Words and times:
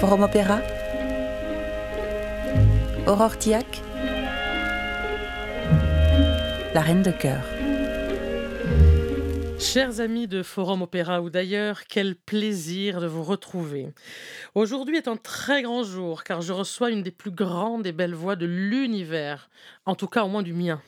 Forum 0.00 0.24
Opéra 0.24 0.60
Aurore 3.06 3.38
Tiac 3.38 3.80
La 6.74 6.82
Reine 6.82 7.02
de 7.02 7.10
Cœur. 7.10 7.42
Chers 9.58 10.00
amis 10.00 10.26
de 10.26 10.42
Forum 10.42 10.82
Opéra 10.82 11.22
ou 11.22 11.30
d'ailleurs, 11.30 11.84
quel 11.88 12.14
plaisir 12.14 13.00
de 13.00 13.06
vous 13.06 13.22
retrouver. 13.22 13.88
Aujourd'hui 14.54 14.98
est 14.98 15.08
un 15.08 15.16
très 15.16 15.62
grand 15.62 15.82
jour 15.82 16.24
car 16.24 16.42
je 16.42 16.52
reçois 16.52 16.90
une 16.90 17.02
des 17.02 17.10
plus 17.10 17.30
grandes 17.30 17.86
et 17.86 17.92
belles 17.92 18.14
voix 18.14 18.36
de 18.36 18.44
l'univers, 18.44 19.48
en 19.86 19.94
tout 19.94 20.08
cas 20.08 20.24
au 20.24 20.28
moins 20.28 20.42
du 20.42 20.52
mien. 20.52 20.82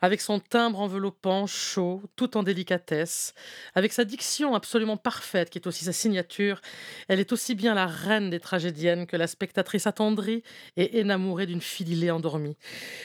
Avec 0.00 0.20
son 0.20 0.40
timbre 0.40 0.80
enveloppant, 0.80 1.46
chaud, 1.46 2.02
tout 2.16 2.36
en 2.36 2.42
délicatesse, 2.42 3.34
avec 3.74 3.92
sa 3.92 4.04
diction 4.04 4.54
absolument 4.54 4.96
parfaite 4.96 5.50
qui 5.50 5.58
est 5.58 5.66
aussi 5.66 5.84
sa 5.84 5.92
signature, 5.92 6.60
elle 7.08 7.20
est 7.20 7.32
aussi 7.32 7.54
bien 7.54 7.74
la 7.74 7.86
reine 7.86 8.30
des 8.30 8.40
tragédiennes 8.40 9.06
que 9.06 9.16
la 9.16 9.26
spectatrice 9.26 9.86
attendrie 9.86 10.42
et 10.76 11.00
énamourée 11.00 11.46
d'une 11.46 11.60
fidélée 11.60 12.10
endormie. 12.10 12.56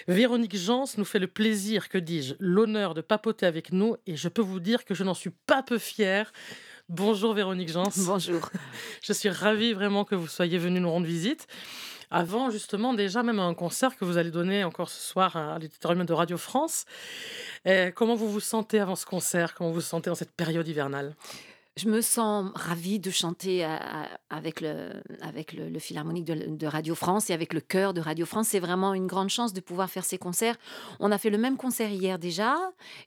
Véronique 0.08 0.56
Jans 0.56 0.86
nous 0.98 1.06
fait 1.06 1.20
le 1.20 1.28
plaisir, 1.28 1.90
que 1.90 1.98
dis-je, 1.98 2.36
l'honneur 2.40 2.94
de 2.94 3.02
papoter 3.02 3.46
avec 3.46 3.72
nous 3.72 3.98
et 4.06 4.16
je 4.16 4.30
peux 4.30 4.42
vous 4.42 4.60
dire 4.60 4.86
que 4.86 4.94
je 4.94 5.04
n'en 5.04 5.14
suis 5.14 5.32
pas 5.32 5.64
peu 5.64 5.78
fière. 5.78 6.32
Bonjour 6.88 7.34
Véronique 7.34 7.70
Jans. 7.70 7.90
Bonjour. 7.98 8.52
Je 9.02 9.12
suis 9.12 9.30
ravie 9.30 9.74
vraiment 9.74 10.06
que 10.06 10.14
vous 10.14 10.28
soyez 10.28 10.60
venue 10.60 10.80
nous 10.80 10.92
rendre 10.92 11.08
visite 11.08 11.48
avant 12.12 12.50
justement 12.50 12.94
déjà 12.94 13.24
même 13.24 13.40
un 13.40 13.54
concert 13.54 13.96
que 13.98 14.06
vous 14.06 14.18
allez 14.18 14.32
donner 14.32 14.64
encore 14.64 14.90
ce 14.90 15.02
soir 15.02 15.36
à 15.36 15.60
l'éditorial 15.60 16.06
de 16.06 16.14
Radio 16.14 16.38
France. 16.38 16.86
comment 17.96 18.16
vous 18.16 18.30
vous 18.30 18.40
sentez 18.40 18.80
avant 18.80 18.96
ce 18.96 19.06
concert? 19.06 19.54
Comment 19.56 19.70
vous 19.70 19.76
vous 19.76 19.82
sentez 19.82 20.10
dans 20.10 20.16
cette 20.16 20.32
période 20.32 20.68
hivernale? 20.68 21.16
Je 21.78 21.90
me 21.90 22.02
sens 22.02 22.52
ravie 22.56 23.00
de 23.00 23.12
chanter 23.12 23.68
avec 24.30 24.62
le, 24.62 24.92
avec 25.22 25.52
le, 25.52 25.78
Philharmonique 25.80 26.26
de, 26.26 26.68
Radio 26.68 26.96
France 26.96 27.30
et 27.30 27.34
avec 27.34 27.54
le 27.54 27.60
chœur 27.60 27.94
de 27.94 28.00
Radio 28.00 28.26
France. 28.26 28.50
C'est 28.50 28.60
vraiment 28.60 28.94
une 28.94 29.08
grande 29.08 29.30
chance 29.30 29.52
de 29.52 29.60
pouvoir 29.60 29.90
faire 29.90 30.06
ces 30.06 30.18
concerts. 30.18 30.56
On 31.00 31.12
a 31.12 31.18
fait 31.18 31.30
le 31.30 31.38
même 31.38 31.58
concert 31.58 31.90
hier 31.90 32.18
déjà. 32.18 32.56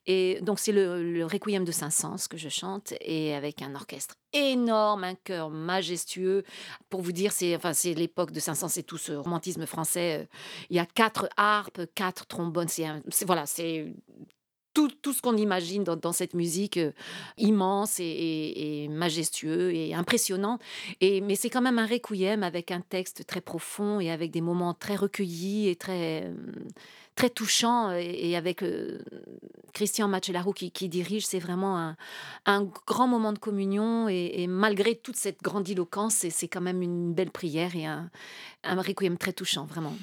Et 0.07 0.39
donc, 0.43 0.59
c'est 0.59 0.73
le, 0.73 1.03
le 1.03 1.25
Requiem 1.25 1.65
de 1.65 1.73
Saint-Saëns 1.73 2.29
que 2.29 2.37
je 2.37 2.51
chante 2.51 2.93
et 3.01 3.35
avec 3.35 3.63
un 3.63 3.75
orchestre 3.75 4.17
énorme, 4.33 5.05
un 5.05 5.15
chœur 5.15 5.51
majestueux. 5.51 6.45
Pour 6.91 7.01
vous 7.01 7.13
dire, 7.13 7.33
c'est 7.33 7.57
enfin, 7.57 7.73
l'époque 7.95 8.33
de 8.33 8.41
Saint-Saëns, 8.41 8.69
c'est 8.69 8.83
tout 8.83 8.99
ce 8.99 9.13
romantisme 9.13 9.65
français. 9.67 10.21
Euh, 10.21 10.27
il 10.71 10.77
y 10.77 10.81
a 10.81 10.87
quatre 10.87 11.29
harpes, 11.37 11.81
quatre 11.95 12.27
trombones. 12.27 12.69
C'est 12.69 13.25
voilà, 13.25 13.47
c'est 13.47 13.95
tout, 14.87 15.13
ce 15.13 15.21
qu'on 15.21 15.37
imagine 15.37 15.83
dans, 15.83 16.13
cette 16.13 16.35
musique 16.35 16.77
euh, 16.77 16.93
immense 17.37 17.97
et, 17.99 18.89
majestueux 18.91 19.75
et 19.75 19.95
impressionnant. 19.95 20.59
Et, 21.01 21.21
mais 21.21 21.35
c'est 21.35 21.51
quand 21.51 21.63
même 21.63 21.79
un 21.79 21.87
requiem 21.87 22.43
avec 22.43 22.71
un 22.71 22.81
texte 22.81 23.27
très 23.27 23.41
profond 23.41 23.99
et 24.01 24.11
avec 24.11 24.31
des 24.31 24.41
moments 24.41 24.75
très 24.75 24.95
recueillis 24.95 25.69
et 25.69 25.77
très, 25.77 26.25
euh, 26.25 26.35
très 27.17 27.31
touchants. 27.31 27.91
Et, 27.93 28.37
avec 28.37 28.63
euh, 28.63 29.01
Christian 29.73 30.07
Machelarou 30.07 30.53
qui, 30.53 30.89
dirige, 30.89 31.27
c'est 31.27 31.41
vraiment 31.41 31.95
un, 32.47 32.65
grand 32.87 33.09
moment 33.09 33.33
de 33.33 33.39
communion. 33.39 34.09
Et, 34.09 34.47
malgré 34.47 34.95
toute 34.95 35.17
cette 35.17 35.43
grandiloquence, 35.43 36.27
c'est 36.31 36.49
quand 36.49 36.61
même 36.61 36.83
une 36.83 37.13
belle 37.13 37.31
prière 37.31 37.75
et 37.75 37.87
un 37.87 38.11
requiem 38.65 39.19
très 39.19 39.33
touchant, 39.33 39.67
vraiment. 39.67 39.95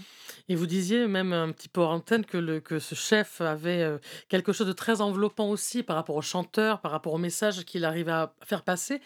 Et 0.47 0.55
vous 0.55 0.67
disiez 0.67 1.07
même 1.07 1.33
un 1.33 1.51
petit 1.51 1.69
peu 1.69 1.81
en 1.81 1.95
antenne 1.95 2.23
que, 2.23 2.37
le, 2.37 2.59
que 2.59 2.77
ce 2.77 2.93
chef 2.93 3.41
avait 3.41 3.81
euh, 3.81 3.97
quelque 4.29 4.53
chose 4.53 4.67
de 4.67 4.73
très 4.73 5.01
enveloppant 5.01 5.49
aussi 5.49 5.81
par 5.81 5.95
rapport 5.95 6.15
au 6.15 6.21
chanteur, 6.21 6.81
par 6.81 6.91
rapport 6.91 7.13
au 7.13 7.17
message 7.17 7.65
qu'il 7.65 7.83
arrive 7.83 8.09
à 8.09 8.35
faire 8.43 8.61
passer. 8.61 9.01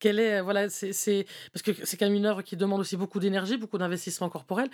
Quelle 0.00 0.18
est, 0.18 0.40
voilà, 0.40 0.68
c'est, 0.68 1.26
parce 1.52 1.62
que 1.62 1.70
c'est 1.84 1.96
quand 1.96 2.06
même 2.06 2.16
une 2.16 2.26
œuvre 2.26 2.42
qui 2.42 2.56
demande 2.56 2.80
aussi 2.80 2.96
beaucoup 2.96 3.20
d'énergie, 3.20 3.56
beaucoup 3.56 3.78
d'investissement 3.78 4.28
corporel. 4.28 4.68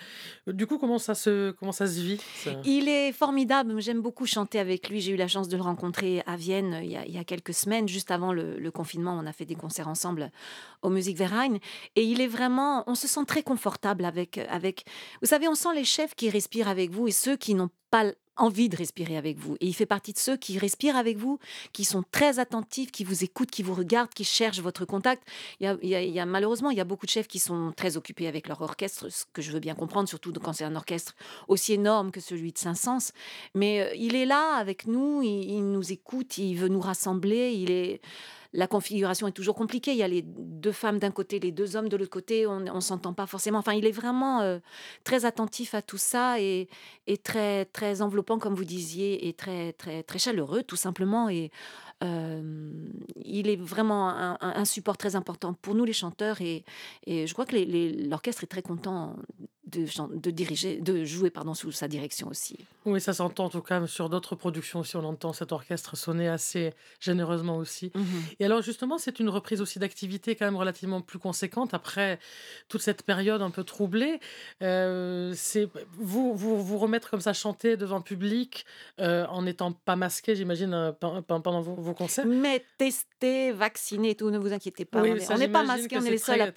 Du 0.47 0.67
coup, 0.67 0.79
comment 0.79 0.99
ça 0.99 1.15
se, 1.15 1.51
comment 1.51 1.73
ça 1.73 1.87
se 1.87 2.01
vit 2.01 2.21
Il 2.65 2.89
est 2.89 3.13
formidable. 3.13 3.79
J'aime 3.81 4.01
beaucoup 4.01 4.25
chanter 4.25 4.59
avec 4.59 4.89
lui. 4.89 5.03
J'ai 5.03 5.13
eu 5.13 5.17
la 5.17 5.29
chance 5.29 5.49
de 5.49 5.57
le 5.57 5.63
rencontrer 5.63 6.23
à 6.27 6.37
Vienne 6.37 6.75
euh, 6.75 6.83
il 6.83 6.91
y 6.91 7.19
a, 7.19 7.25
quelques 7.25 7.53
semaines, 7.55 7.89
juste 7.89 8.11
avant 8.11 8.33
le, 8.33 8.71
confinement. 8.71 9.19
On 9.21 9.27
a 9.27 9.33
fait 9.33 9.45
des 9.45 9.55
concerts 9.55 9.89
ensemble 9.89 10.31
au 10.83 10.89
Musikverein. 10.89 11.57
Et 11.95 12.05
il 12.05 12.21
est 12.21 12.27
vraiment, 12.27 12.85
on 12.87 12.95
se 12.95 13.07
sent 13.07 13.25
très 13.27 13.43
confortable 13.43 14.05
avec, 14.05 14.39
avec. 14.39 14.85
Vous 15.21 15.29
savez, 15.29 15.49
on 15.49 15.55
sent 15.55 15.75
les 15.75 15.85
chefs 15.85 16.06
qui 16.15 16.31
respirent 16.31 16.69
avec 16.69 16.91
vous 16.91 17.09
et 17.09 17.13
ceux 17.13 17.37
qui 17.37 17.55
n'ont 17.55 17.71
pas 17.91 18.13
envie 18.37 18.69
de 18.69 18.77
respirer 18.77 19.17
avec 19.17 19.39
vous. 19.39 19.57
Et 19.61 19.67
il 19.67 19.75
fait 19.75 19.87
partie 19.87 20.13
de 20.13 20.19
ceux 20.19 20.37
qui 20.37 20.59
respirent 20.59 20.97
avec 20.97 21.17
vous, 21.17 21.39
qui 21.73 21.85
sont 21.85 22.05
très 22.11 22.39
attentifs, 22.39 22.93
qui 22.93 23.05
vous 23.05 23.25
écoutent, 23.25 23.51
qui 23.51 23.63
vous 23.63 23.75
regardent, 23.75 24.13
qui 24.13 24.25
cherchent 24.25 24.61
votre 24.61 24.85
contact. 24.85 25.27
Il 25.61 25.75
y 25.83 26.21
a, 26.21 26.27
malheureusement, 26.27 26.71
il 26.71 26.77
y 26.77 26.81
a 26.81 26.85
beaucoup 26.85 27.07
de 27.07 27.11
chefs 27.11 27.29
qui 27.29 27.39
sont 27.39 27.73
très 27.77 27.97
occupés 27.97 28.27
avec 28.27 28.49
leur 28.49 28.61
orchestre, 28.61 29.09
ce 29.09 29.25
que 29.33 29.43
je 29.43 29.53
veux 29.53 29.61
bien 29.61 29.75
comprendre, 29.75 30.09
surtout 30.09 30.33
quand 30.33 30.53
c'est 30.53 30.65
un 30.65 30.77
orchestre 30.77 31.15
aussi 31.49 31.73
énorme 31.73 32.11
que 32.11 32.21
celui 32.21 32.53
de 32.53 32.59
Saint-Saëns. 32.59 33.13
Mais 33.55 33.81
euh, 33.81 33.95
il 33.97 34.15
est 34.15 34.27
là 34.27 34.57
avec 34.57 34.87
nous, 34.87 35.23
il, 35.23 35.51
il, 35.51 35.73
nous 35.73 35.93
écoute, 35.93 36.39
il 36.39 36.57
veut 36.57 36.69
nous 36.69 36.81
rassembler, 36.81 37.53
il 37.53 37.71
est 37.71 38.01
la 38.57 38.67
configuration 38.67 39.29
est 39.29 39.33
toujours 39.33 39.55
compliquée. 39.55 39.93
Il 39.93 39.99
y 39.99 40.03
a 40.03 40.09
les 40.09 40.23
deux 40.23 40.73
femmes 40.73 40.99
d'un 40.99 41.11
côté, 41.11 41.39
les 41.39 41.53
deux 41.53 41.77
hommes 41.77 41.91
de 41.91 41.97
l'autre 41.97 42.11
côté. 42.11 42.47
On 42.47 42.61
ne 42.61 42.81
s'entend 42.81 43.13
pas 43.13 43.27
forcément. 43.27 43.59
Enfin, 43.59 43.75
il 43.75 43.85
est 43.87 43.93
vraiment 43.93 44.41
euh, 44.41 44.59
très 45.05 45.27
attentif 45.27 45.75
à 45.75 45.83
tout 45.83 45.99
ça 45.99 46.41
et, 46.41 46.69
très, 47.23 47.67
très 47.67 48.01
enveloppant, 48.01 48.39
comme 48.39 48.55
vous 48.55 48.65
disiez, 48.65 49.29
et 49.29 49.35
très, 49.35 49.75
très, 49.75 50.03
très 50.03 50.19
chaleureux, 50.19 50.63
tout 50.63 50.77
simplement. 50.77 51.29
Et 51.29 51.51
euh, 52.03 52.73
il 53.25 53.49
est 53.49 53.61
vraiment 53.61 54.09
un, 54.09 54.65
support 54.65 54.97
très 54.97 55.17
important 55.17 55.53
pour 55.53 55.75
nous, 55.75 55.85
les 55.85 55.93
chanteurs. 55.93 56.41
Et, 56.41 56.65
je 57.07 57.33
crois 57.35 57.45
que 57.45 57.57
l'orchestre 58.09 58.45
est 58.45 58.49
très 58.49 58.63
content 58.63 59.17
de, 59.67 60.31
diriger, 60.31 60.81
de 60.81 61.05
jouer 61.05 61.31
pardon, 61.31 61.55
sous 61.55 61.73
sa 61.73 61.89
direction 61.89 62.29
aussi. 62.29 62.57
Oui, 62.85 63.01
ça 63.01 63.13
s'entend 63.13 63.47
en 63.47 63.51
tout 63.51 63.63
cas 63.63 63.85
sur 63.87 64.09
d'autres 64.09 64.37
productions 64.37 64.81
aussi. 64.81 64.97
On 64.97 65.05
entend 65.05 65.33
cet 65.33 65.51
orchestre 65.51 65.97
sonner 65.97 66.29
assez 66.29 66.73
généreusement 67.01 67.57
aussi. 67.57 67.91
Mhm. 67.95 68.05
Et 68.39 68.45
alors 68.45 68.63
justement, 68.63 68.97
c'est 68.99 69.19
une 69.19 69.29
reprise 69.29 69.61
aussi 69.61 69.79
d'activité 69.79 70.37
quand 70.37 70.45
même 70.45 70.57
relativement 70.57 71.01
plus 71.01 71.19
conséquente 71.19 71.75
après 71.75 72.21
toute 72.69 72.81
cette 72.81 73.03
période 73.03 73.43
un 73.43 73.51
peu 73.51 73.65
troublée. 73.65 74.21
Euh, 74.63 75.33
c'est 75.35 75.69
vous, 75.95 76.35
vous 76.35 76.63
vous 76.63 76.79
remettre 76.79 77.11
comme 77.11 77.21
ça 77.21 77.33
chanter 77.33 77.77
devant 77.77 77.97
le 77.97 78.05
public 78.05 78.67
euh, 79.01 79.27
en 79.27 79.43
n'étant 79.43 79.73
pas 79.73 79.97
masqué, 79.97 80.37
j'imagine, 80.37 80.73
euh, 80.75 80.93
pendant 80.93 81.61
vos, 81.61 81.95
concerts. 81.95 82.27
Mais 82.27 82.65
testé, 82.79 83.51
vacciné, 83.51 84.15
tout, 84.15 84.31
ne 84.31 84.39
vous 84.39 84.53
inquiétez 84.53 84.85
pas. 84.85 85.03
on 85.03 85.39
n'est 85.39 85.49
pas 85.49 85.65
masqué, 85.65 85.99
on 85.99 86.05
est 86.05 86.11
les 86.11 86.19
seuls 86.19 86.41
à 86.41 86.53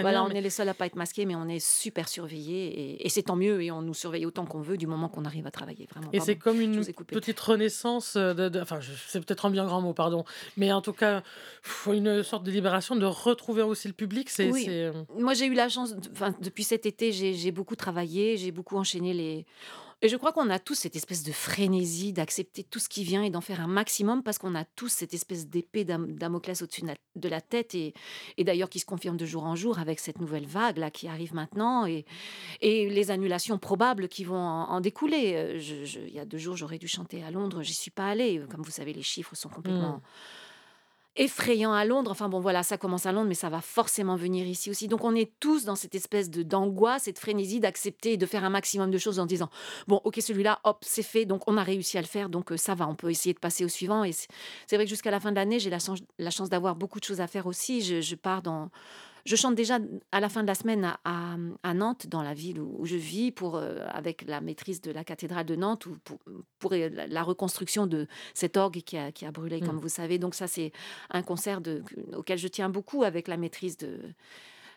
voilà, 0.00 0.24
on 0.24 0.30
est 0.30 0.40
les 0.40 0.50
seuls 0.50 0.68
à 0.68 0.74
pas 0.74 0.86
être 0.86 0.96
masqués, 0.96 1.26
mais 1.26 1.34
on 1.34 1.48
est 1.48 1.64
super 1.64 2.08
surveillés 2.08 2.53
et, 2.54 3.08
c'est 3.08 3.22
tant 3.22 3.36
mieux 3.36 3.62
et 3.62 3.70
on 3.70 3.82
nous 3.82 3.94
surveille 3.94 4.26
autant 4.26 4.46
qu'on 4.46 4.60
veut 4.60 4.76
du 4.76 4.86
moment 4.86 5.08
qu'on 5.08 5.24
arrive 5.24 5.46
à 5.46 5.50
travailler 5.50 5.86
vraiment. 5.90 6.08
Et 6.12 6.20
c'est 6.20 6.36
comme 6.36 6.60
une 6.60 6.84
petite 6.84 7.38
renaissance, 7.40 8.16
de, 8.16 8.60
enfin 8.60 8.80
c'est 9.08 9.24
peut-être 9.24 9.46
un 9.46 9.50
bien 9.50 9.64
grand 9.64 9.80
mot, 9.80 9.92
pardon, 9.92 10.24
mais 10.56 10.72
en 10.72 10.80
tout 10.80 10.92
cas 10.92 11.22
une 11.92 12.22
sorte 12.22 12.44
de 12.44 12.50
libération 12.50 12.96
de 12.96 13.06
retrouver 13.06 13.62
aussi 13.62 13.88
le 13.88 13.94
public. 13.94 14.30
C'est, 14.30 14.50
oui. 14.50 14.66
Euh, 14.68 14.92
Moi 15.18 15.34
j'ai 15.34 15.46
eu 15.46 15.54
la 15.54 15.68
chance, 15.68 15.94
depuis 16.40 16.64
cet 16.64 16.86
été 16.86 17.12
j'ai 17.12 17.52
beaucoup 17.52 17.76
travaillé, 17.76 18.36
j'ai 18.36 18.50
beaucoup 18.50 18.76
enchaîné 18.76 19.12
les 19.12 19.46
et 20.02 20.08
je 20.08 20.16
crois 20.16 20.32
qu'on 20.32 20.50
a 20.50 20.58
tous 20.58 20.74
cette 20.74 20.96
espèce 20.96 21.22
de 21.22 21.32
frénésie 21.32 22.12
d'accepter 22.12 22.64
tout 22.64 22.78
ce 22.78 22.88
qui 22.88 23.04
vient 23.04 23.22
et 23.22 23.30
d'en 23.30 23.40
faire 23.40 23.60
un 23.60 23.66
maximum 23.66 24.22
parce 24.22 24.38
qu'on 24.38 24.54
a 24.54 24.64
tous 24.64 24.88
cette 24.88 25.14
espèce 25.14 25.48
d'épée 25.48 25.84
Damoclès 25.84 26.60
au-dessus 26.62 26.82
de 27.16 27.28
la 27.28 27.40
tête 27.40 27.74
et, 27.74 27.94
d'ailleurs 28.38 28.68
qui 28.68 28.80
se 28.80 28.86
confirme 28.86 29.16
de 29.16 29.26
jour 29.26 29.44
en 29.44 29.56
jour 29.56 29.78
avec 29.78 30.00
cette 30.00 30.20
nouvelle 30.20 30.46
vague 30.46 30.78
là 30.78 30.90
qui 30.90 31.08
arrive 31.08 31.34
maintenant 31.34 31.86
et, 31.86 32.04
les 32.60 33.10
annulations 33.10 33.58
probables 33.58 34.08
qui 34.08 34.24
vont 34.24 34.36
en, 34.36 34.80
découler. 34.80 35.34
Euh, 35.34 35.58
il 36.06 36.14
y 36.14 36.18
a 36.18 36.24
deux 36.24 36.38
jours, 36.38 36.56
j'aurais 36.56 36.78
dû 36.78 36.88
chanter 36.88 37.22
à 37.22 37.30
Londres, 37.30 37.62
j'y 37.62 37.74
suis 37.74 37.90
pas 37.90 38.08
allée. 38.08 38.42
Comme 38.50 38.62
vous 38.62 38.70
savez, 38.70 38.92
les 38.92 39.02
chiffres 39.02 39.34
sont 39.34 39.48
complètement... 39.48 39.96
Mmh 39.96 40.02
effrayant 41.16 41.72
à 41.72 41.84
Londres. 41.84 42.10
Enfin 42.10 42.28
bon, 42.28 42.40
voilà, 42.40 42.62
ça 42.62 42.78
commence 42.78 43.06
à 43.06 43.12
Londres, 43.12 43.28
mais 43.28 43.34
ça 43.34 43.48
va 43.48 43.60
forcément 43.60 44.16
venir 44.16 44.46
ici 44.46 44.70
aussi. 44.70 44.88
Donc 44.88 45.04
on 45.04 45.14
est 45.14 45.32
tous 45.40 45.64
dans 45.64 45.76
cette 45.76 45.94
espèce 45.94 46.30
de 46.30 46.42
d'angoisse, 46.42 47.04
cette 47.04 47.18
frénésie 47.18 47.60
d'accepter 47.60 48.14
et 48.14 48.16
de 48.16 48.26
faire 48.26 48.44
un 48.44 48.50
maximum 48.50 48.90
de 48.90 48.98
choses 48.98 49.18
en 49.18 49.26
disant 49.26 49.50
bon, 49.86 50.00
ok, 50.04 50.20
celui-là, 50.20 50.60
hop, 50.64 50.78
c'est 50.82 51.02
fait, 51.02 51.24
donc 51.24 51.42
on 51.46 51.56
a 51.56 51.62
réussi 51.62 51.98
à 51.98 52.00
le 52.00 52.06
faire, 52.06 52.28
donc 52.28 52.52
euh, 52.52 52.56
ça 52.56 52.74
va, 52.74 52.88
on 52.88 52.94
peut 52.94 53.10
essayer 53.10 53.34
de 53.34 53.38
passer 53.38 53.64
au 53.64 53.68
suivant. 53.68 54.04
Et 54.04 54.12
c'est 54.12 54.76
vrai 54.76 54.84
que 54.84 54.90
jusqu'à 54.90 55.10
la 55.10 55.20
fin 55.20 55.30
de 55.30 55.36
l'année, 55.36 55.58
j'ai 55.58 55.70
la, 55.70 55.78
la, 56.18 56.30
chance 56.30 56.48
d'avoir 56.48 56.76
beaucoup 56.76 56.98
de 56.98 57.04
choses 57.04 57.20
à 57.20 57.26
faire 57.26 57.46
aussi. 57.46 57.80
je 58.02 58.14
pars 58.14 58.42
dans 58.42 58.70
je 59.24 59.36
chante 59.36 59.54
déjà 59.54 59.78
à 60.12 60.20
la 60.20 60.28
fin 60.28 60.42
de 60.42 60.46
la 60.46 60.54
semaine 60.54 60.96
à, 61.04 61.74
Nantes, 61.74 62.06
dans 62.06 62.22
la 62.22 62.34
ville 62.34 62.60
où, 62.60 62.84
je 62.84 62.96
vis, 62.96 63.32
pour, 63.32 63.56
euh, 63.56 63.78
avec 63.88 64.26
la 64.26 64.40
maîtrise 64.40 64.80
de 64.80 64.90
la 64.90 65.02
cathédrale 65.02 65.46
de 65.46 65.56
Nantes, 65.56 65.86
ou 65.86 65.96
pour, 66.04 66.18
pour 66.58 66.72
la, 66.74 67.22
reconstruction 67.22 67.86
de 67.86 68.06
cet 68.34 68.56
orgue 68.56 68.82
qui 68.82 68.98
a, 68.98 69.12
qui 69.12 69.24
a 69.24 69.32
brûlé, 69.32 69.60
comme 69.60 69.76
mmh. 69.76 69.80
vous 69.80 69.88
savez. 69.88 70.18
Donc 70.18 70.34
ça, 70.34 70.46
c'est 70.46 70.72
un 71.10 71.22
concert 71.22 71.60
de, 71.60 71.82
auquel 72.14 72.38
je 72.38 72.48
tiens 72.48 72.68
beaucoup 72.68 73.02
avec 73.02 73.28
la 73.28 73.36
maîtrise 73.36 73.78
de 73.78 73.98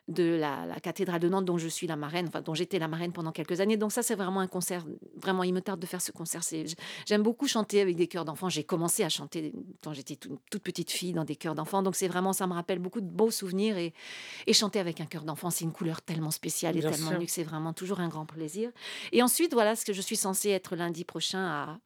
de 0.07 0.23
la, 0.23 0.65
la 0.65 0.79
cathédrale 0.79 1.19
de 1.19 1.27
Nantes, 1.27 1.45
dont 1.45 1.57
je 1.57 1.67
suis 1.67 1.87
la 1.87 1.95
marraine, 1.95 2.27
enfin 2.27 2.41
dont 2.41 2.53
j'étais 2.53 2.79
la 2.79 2.87
marraine 2.87 3.11
pendant 3.11 3.31
quelques 3.31 3.59
années. 3.59 3.77
Donc 3.77 3.91
ça, 3.91 4.03
c'est 4.03 4.15
vraiment 4.15 4.39
un 4.39 4.47
concert, 4.47 4.85
vraiment, 5.15 5.43
il 5.43 5.53
me 5.53 5.61
tarde 5.61 5.79
de 5.79 5.85
faire 5.85 6.01
ce 6.01 6.11
concert. 6.11 6.41
J'aime 7.05 7.23
beaucoup 7.23 7.47
chanter 7.47 7.81
avec 7.81 7.95
des 7.95 8.07
chœurs 8.07 8.25
d'enfants. 8.25 8.49
J'ai 8.49 8.63
commencé 8.63 9.03
à 9.03 9.09
chanter 9.09 9.53
quand 9.83 9.93
j'étais 9.93 10.15
toute, 10.15 10.39
toute 10.49 10.63
petite 10.63 10.91
fille 10.91 11.13
dans 11.13 11.25
des 11.25 11.35
chœurs 11.35 11.55
d'enfants. 11.55 11.83
Donc 11.83 11.95
c'est 11.95 12.07
vraiment, 12.07 12.33
ça 12.33 12.47
me 12.47 12.53
rappelle 12.53 12.79
beaucoup 12.79 13.01
de 13.01 13.09
beaux 13.09 13.31
souvenirs. 13.31 13.77
Et, 13.77 13.93
et 14.45 14.53
chanter 14.53 14.79
avec 14.79 15.01
un 15.01 15.05
chœur 15.05 15.23
d'enfant, 15.23 15.49
c'est 15.49 15.65
une 15.65 15.73
couleur 15.73 16.01
tellement 16.01 16.31
spéciale 16.31 16.77
et 16.77 16.81
tellement 16.81 17.11
unique. 17.11 17.29
C'est 17.29 17.43
vraiment 17.43 17.73
toujours 17.73 17.99
un 17.99 18.07
grand 18.07 18.25
plaisir. 18.25 18.71
Et 19.11 19.21
ensuite, 19.21 19.53
voilà 19.53 19.75
ce 19.75 19.85
que 19.85 19.93
je 19.93 20.01
suis 20.01 20.15
censée 20.15 20.49
être 20.49 20.75
lundi 20.75 21.03
prochain 21.03 21.45
à, 21.45 21.79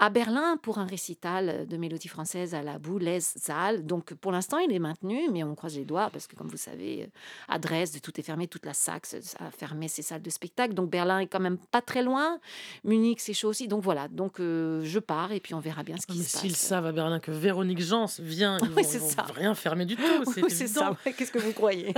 à 0.00 0.10
Berlin 0.10 0.56
pour 0.60 0.78
un 0.78 0.86
récital 0.86 1.66
de 1.68 1.76
mélodie 1.76 2.08
française 2.08 2.54
à 2.54 2.62
la 2.62 2.78
Boulez 2.78 3.20
Saal. 3.20 3.86
Donc 3.86 4.12
pour 4.14 4.32
l'instant, 4.32 4.58
il 4.58 4.72
est 4.72 4.78
maintenu, 4.80 5.28
mais 5.32 5.44
on 5.44 5.54
croise 5.54 5.76
les 5.76 5.84
doigts 5.84 6.10
parce 6.10 6.26
que, 6.26 6.34
comme 6.34 6.48
vous 6.48 6.56
savez, 6.56 7.08
à 7.48 7.58
Dresde, 7.60 8.00
tout 8.02 8.18
est 8.18 8.22
fermé, 8.22 8.48
toute 8.48 8.66
la 8.66 8.74
Saxe 8.74 9.14
a 9.38 9.50
fermé 9.52 9.86
ses 9.88 10.02
salles 10.02 10.20
de 10.22 10.30
spectacle. 10.30 10.74
Donc 10.74 10.90
Berlin 10.90 11.20
est 11.20 11.26
quand 11.28 11.38
même 11.40 11.58
pas 11.58 11.80
très 11.80 12.02
loin. 12.02 12.40
Munich, 12.82 13.20
c'est 13.20 13.34
chaud 13.34 13.48
aussi. 13.50 13.68
Donc 13.68 13.82
voilà, 13.84 14.08
donc 14.08 14.40
euh, 14.40 14.82
je 14.84 14.98
pars 14.98 15.30
et 15.32 15.38
puis 15.40 15.54
on 15.54 15.60
verra 15.60 15.84
bien 15.84 15.96
ce 15.96 16.02
Ah, 16.08 16.12
qui 16.12 16.18
Mais 16.18 16.24
se 16.24 16.38
s'ils 16.38 16.50
passe. 16.50 16.60
savent 16.60 16.86
à 16.86 16.92
Berlin 16.92 17.20
que 17.20 17.30
Véronique 17.30 17.80
Jans 17.80 18.06
vient, 18.18 18.58
ils 18.62 18.68
Oui, 18.74 18.82
vont, 18.98 19.08
rien 19.34 19.54
fermer 19.54 19.86
du 19.86 19.94
tout. 19.96 20.02
C'est 20.34 20.42
Oui, 20.44 20.50
ça. 20.50 20.96
Qu'est-ce 21.16 21.30
que 21.32 21.38
vous 21.38 21.52
croyez? 21.52 21.94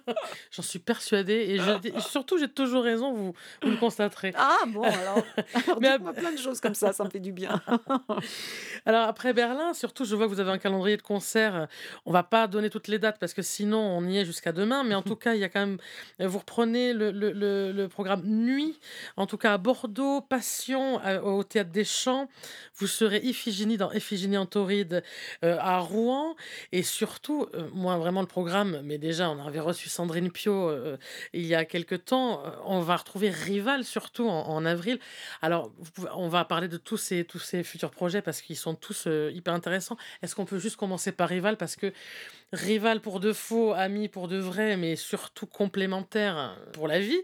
J'en 0.52 0.62
suis 0.62 0.78
persuadée. 0.78 1.32
Et 1.48 1.58
je- 1.58 2.00
surtout, 2.00 2.38
j'ai 2.38 2.48
toujours 2.48 2.84
raison, 2.84 3.12
vous, 3.12 3.32
vous 3.62 3.70
le 3.70 3.76
constaterez. 3.76 4.32
Ah 4.36 4.58
bon, 4.68 4.82
alors, 4.82 5.22
alors 5.66 5.80
Mais 5.80 5.88
à- 5.88 5.98
plein 5.98 6.32
de 6.32 6.38
choses 6.38 6.60
comme 6.60 6.74
ça, 6.74 6.92
ça 6.92 7.04
me 7.04 7.10
fait 7.10 7.18
du 7.20 7.32
bien. 7.32 7.39
Alors 8.86 9.02
après 9.08 9.32
Berlin, 9.32 9.74
surtout, 9.74 10.04
je 10.04 10.14
vois 10.16 10.26
que 10.26 10.30
vous 10.32 10.40
avez 10.40 10.50
un 10.50 10.58
calendrier 10.58 10.96
de 10.96 11.02
concerts. 11.02 11.68
On 12.06 12.12
va 12.12 12.22
pas 12.22 12.46
donner 12.46 12.70
toutes 12.70 12.88
les 12.88 12.98
dates 12.98 13.18
parce 13.18 13.34
que 13.34 13.42
sinon 13.42 13.78
on 13.80 14.04
y 14.06 14.18
est 14.18 14.24
jusqu'à 14.24 14.52
demain. 14.52 14.84
Mais 14.84 14.94
en 14.94 15.02
tout 15.02 15.16
cas, 15.16 15.34
il 15.34 15.40
y 15.40 15.44
a 15.44 15.48
quand 15.48 15.60
même. 15.60 15.78
Vous 16.18 16.38
reprenez 16.38 16.92
le, 16.92 17.10
le- 17.10 17.32
le- 17.32 17.72
le 17.72 17.88
programme 17.88 18.22
Nuit, 18.24 18.78
en 19.16 19.26
tout 19.26 19.36
cas 19.36 19.54
à 19.54 19.58
Bordeaux, 19.58 20.20
Passion 20.20 21.00
euh, 21.04 21.20
au 21.20 21.44
Théâtre 21.44 21.70
des 21.70 21.84
Champs. 21.84 22.28
Vous 22.76 22.86
serez 22.86 23.18
Iphigénie 23.22 23.76
dans 23.76 23.92
Iphigénie 23.92 24.38
en 24.38 24.46
Tauride 24.46 25.02
euh, 25.44 25.56
à 25.60 25.78
Rouen. 25.78 26.34
Et 26.72 26.82
surtout, 26.82 27.46
euh, 27.54 27.68
moi 27.72 27.96
vraiment 27.98 28.20
le 28.20 28.26
programme, 28.26 28.80
mais 28.84 28.98
déjà 28.98 29.30
on 29.30 29.44
avait 29.46 29.60
reçu 29.60 29.88
Sandrine 29.88 30.30
Pio 30.30 30.70
il 31.32 31.46
y 31.46 31.54
a 31.54 31.64
quelque 31.64 31.94
temps. 31.94 32.42
On 32.64 32.80
va 32.80 32.96
retrouver 32.96 33.30
Rival 33.30 33.84
surtout 33.84 34.28
en, 34.28 34.48
en 34.48 34.64
avril. 34.64 34.98
Alors, 35.42 35.72
on 36.14 36.28
va 36.28 36.44
parler 36.44 36.68
de 36.68 36.76
tous 36.76 36.96
ces, 36.96 37.24
tous 37.30 37.38
ces 37.38 37.62
futurs 37.62 37.92
projets 37.92 38.22
parce 38.22 38.42
qu'ils 38.42 38.56
sont 38.56 38.74
tous 38.74 39.04
euh, 39.06 39.30
hyper 39.32 39.54
intéressants. 39.54 39.96
Est-ce 40.20 40.34
qu'on 40.34 40.44
peut 40.44 40.58
juste 40.58 40.76
commencer 40.76 41.12
par 41.12 41.28
Rival? 41.28 41.56
Parce 41.56 41.76
que 41.76 41.92
Rival 42.52 43.00
pour 43.00 43.20
de 43.20 43.32
faux, 43.32 43.72
ami 43.72 44.08
pour 44.08 44.26
de 44.26 44.36
vrai, 44.36 44.76
mais 44.76 44.96
surtout 44.96 45.46
complémentaire 45.46 46.58
pour 46.72 46.88
la 46.88 46.98
vie. 46.98 47.20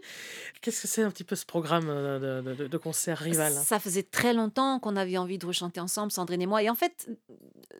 Qu'est-ce 0.61 0.83
que 0.83 0.87
c'est 0.87 1.03
un 1.03 1.11
petit 1.11 1.25
peu 1.25 1.35
ce 1.35 1.45
programme 1.45 1.89
euh, 1.89 2.41
de, 2.41 2.53
de- 2.53 2.67
de 2.67 2.77
concert 2.77 3.17
Rival? 3.17 3.51
Ça 3.51 3.79
faisait 3.79 4.03
très 4.03 4.33
longtemps 4.33 4.79
qu'on 4.79 4.95
avait 4.95 5.17
envie 5.17 5.37
de 5.37 5.45
rechanter 5.45 5.81
ensemble, 5.81 6.11
Sandrine 6.13 6.41
et 6.41 6.45
moi. 6.45 6.63
Et 6.63 6.69
en 6.69 6.75
fait, 6.75 7.09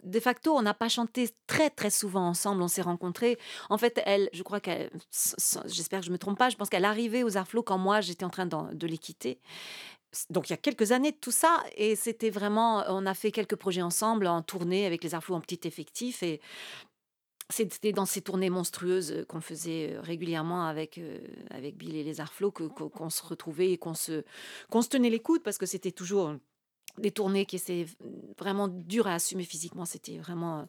de 0.04 0.20
facto, 0.20 0.52
on 0.54 0.62
n'a 0.62 0.74
pas 0.74 0.90
chanté 0.90 1.30
très 1.48 1.70
très 1.70 1.90
souvent 1.90 2.28
ensemble. 2.28 2.62
On 2.62 2.68
s'est 2.68 2.82
rencontrés. 2.82 3.40
En 3.70 3.78
fait, 3.78 4.02
elle, 4.06 4.30
je 4.34 4.44
crois 4.44 4.60
qu'elle, 4.60 4.90
j'espère 5.68 6.02
que 6.02 6.06
je 6.06 6.12
me 6.12 6.18
trompe 6.18 6.38
pas. 6.38 6.50
Je 6.50 6.58
pense 6.58 6.70
qu'elle 6.70 6.86
arrivait 6.86 7.24
aux 7.24 7.38
Arts 7.38 7.48
Flots 7.48 7.64
quand 7.64 7.78
moi 7.78 8.02
j'étais 8.02 8.26
en 8.26 8.30
train 8.30 8.46
de 8.46 8.88
les 8.88 8.98
quitter. 8.98 9.40
Donc 10.30 10.50
il 10.50 10.54
y 10.54 10.54
a 10.54 10.58
quelques 10.58 10.92
années 10.92 11.12
de 11.12 11.18
tout 11.18 11.32
ça 11.32 11.64
et 11.76 11.96
c'était 11.96 12.30
vraiment, 12.30 12.84
on 12.88 13.06
a 13.06 13.14
fait 13.14 13.32
quelques 13.32 13.56
projets 13.56 13.82
ensemble 13.82 14.28
en 14.28 14.42
tournée 14.42 14.86
avec 14.86 15.04
les 15.04 15.14
Arts 15.14 15.24
Flots 15.24 15.36
en 15.36 15.42
petit 15.42 15.68
effectif 15.68 16.24
et 16.24 16.42
c'était 17.50 17.94
dans 17.94 18.06
ces 18.06 18.22
tournées 18.22 18.50
monstrueuses 18.50 19.26
qu'on 19.28 19.42
faisait 19.42 19.98
régulièrement 20.00 20.66
avec, 20.66 21.00
avec 21.50 21.78
Bill 21.78 21.96
et 21.96 22.04
les 22.04 22.20
Arflots 22.20 22.52
qu'on 22.52 23.10
se 23.10 23.24
retrouvait 23.24 23.72
et 23.72 23.78
qu'on 23.78 23.94
se, 23.94 24.24
qu'on 24.70 24.82
se 24.82 24.90
tenait 24.90 25.10
les 25.10 25.20
coudes 25.20 25.44
parce 25.44 25.58
que 25.58 25.66
c'était 25.66 25.92
toujours 25.92 26.34
des 26.98 27.12
tournées 27.12 27.46
qui 27.46 27.56
étaient 27.56 27.86
vraiment 28.38 28.68
dures 28.68 29.08
à 29.08 29.14
assumer 29.14 29.44
physiquement. 29.44 29.86
C'était 29.86 30.18
vraiment. 30.18 30.68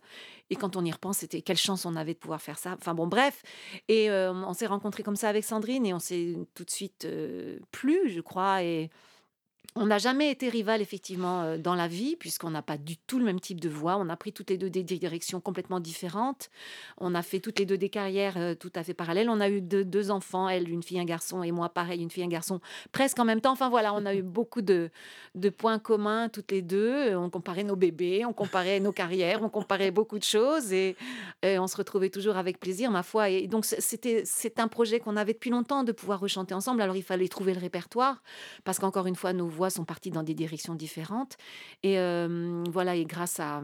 Et 0.51 0.57
quand 0.57 0.77
on 0.77 0.85
y 0.85 0.93
repense, 0.93 1.19
c'était 1.19 1.43
quelle 1.43 1.57
chance 1.57 1.85
on 1.85 1.97
avait 1.97 2.15
de 2.15 2.19
pouvoir 2.19 2.41
faire 2.41 2.59
ça. 2.59 2.77
Enfin 2.79 2.95
bon, 2.95 3.07
bref. 3.07 3.43
Et 3.89 4.11
on 4.11 4.53
s'est 4.53 4.67
rencontrés 4.67 5.03
comme 5.03 5.17
ça 5.17 5.29
avec 5.29 5.45
Sandrine 5.45 5.85
et 5.85 5.95
on 5.95 5.99
s'est 5.99 6.37
tout 6.55 6.65
de 6.65 6.71
suite 6.71 7.09
plu, 7.73 8.11
je 8.11 8.21
crois. 8.21 8.63
Et. 8.63 8.91
On 9.77 9.87
n'a 9.87 9.99
jamais 9.99 10.31
été 10.31 10.49
rival 10.49 10.81
effectivement 10.81 11.43
euh, 11.43 11.59
dans 11.59 11.75
la 11.75 11.89
vie 11.89 12.17
puisqu'on 12.17 12.51
n'a 12.51 12.63
pas 12.63 12.79
du 12.79 12.97
tout 12.97 13.19
le 13.19 13.25
même 13.25 13.39
type 13.39 13.61
de 13.61 13.69
voix. 13.69 13.97
On 13.97 14.09
a 14.09 14.17
pris 14.17 14.33
toutes 14.33 14.51
les 14.51 14.57
deux 14.57 14.71
des 14.71 14.83
directions 14.83 15.41
complètement 15.41 15.79
différentes. 15.79 16.51
On 16.97 17.15
a 17.15 17.23
fait 17.23 17.39
toutes 17.39 17.59
les 17.59 17.67
deux 17.67 17.77
des 17.77 17.91
carrières 17.91 18.37
euh, 18.39 18.55
tout 18.55 18.73
à 18.75 18.83
fait 18.83 18.95
parallèles. 18.95 19.29
On 19.29 19.41
a 19.41 19.49
eu 19.49 19.61
deux, 19.61 20.11
enfants, 20.11 20.49
elle 20.49 20.69
une 20.69 20.83
fille 20.83 20.99
un 20.99 21.05
garçon 21.05 21.43
et 21.43 21.53
moi 21.53 21.69
pareil 21.69 22.03
une 22.03 22.11
fille 22.11 22.25
un 22.25 22.29
garçon 22.29 22.61
presque 22.93 23.19
en 23.19 23.25
même 23.25 23.41
temps. 23.41 23.53
Enfin 23.53 23.69
voilà, 23.69 23.93
on 23.95 24.07
a 24.07 24.15
eu 24.15 24.23
beaucoup 24.23 24.63
de, 24.63 24.91
de 25.35 25.49
points 25.51 25.79
communs 25.79 26.29
toutes 26.29 26.51
les 26.51 26.63
deux. 26.63 27.15
On 27.15 27.29
comparait 27.29 27.65
nos 27.65 27.77
bébés, 27.77 28.25
on 28.25 28.33
comparait 28.33 28.81
nos 28.81 28.93
carrières, 28.93 29.43
on 29.43 29.51
comparait 29.51 29.91
beaucoup 29.91 30.19
de 30.19 30.25
choses 30.25 30.73
et, 30.73 30.97
on 31.43 31.67
se 31.67 31.77
retrouvait 31.77 32.11
toujours 32.11 32.37
avec 32.37 32.59
plaisir 32.59 32.91
ma 32.91 33.03
foi. 33.03 33.29
Et 33.29 33.47
donc 33.47 33.65
c'était 33.65 34.23
c'est 34.25 34.59
un 34.61 34.69
projet 34.69 34.99
qu'on 34.99 35.17
avait 35.17 35.35
depuis 35.35 35.51
longtemps 35.51 35.85
de 35.85 35.93
pouvoir 35.93 36.21
rechanter 36.21 36.55
ensemble. 36.55 36.81
Alors 36.81 36.97
il 36.97 37.03
fallait 37.03 37.29
trouver 37.29 37.53
le 37.53 37.61
répertoire 37.61 38.23
parce 38.65 38.79
qu'encore 38.79 39.07
une 39.07 39.17
fois 39.17 39.33
nos 39.33 39.49
sont 39.71 39.85
parties 39.85 40.11
dans 40.11 40.23
des 40.23 40.35
directions 40.35 40.75
différentes. 40.75 41.37
Et 41.83 41.99
euh, 41.99 42.65
voilà, 42.71 42.97
et 42.97 43.05
grâce 43.05 43.41
à 43.41 43.63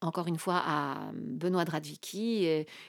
encore 0.00 0.26
une 0.26 0.38
fois 0.38 0.60
à 0.64 1.12
Benoît 1.14 1.64
Dradvicki 1.64 2.44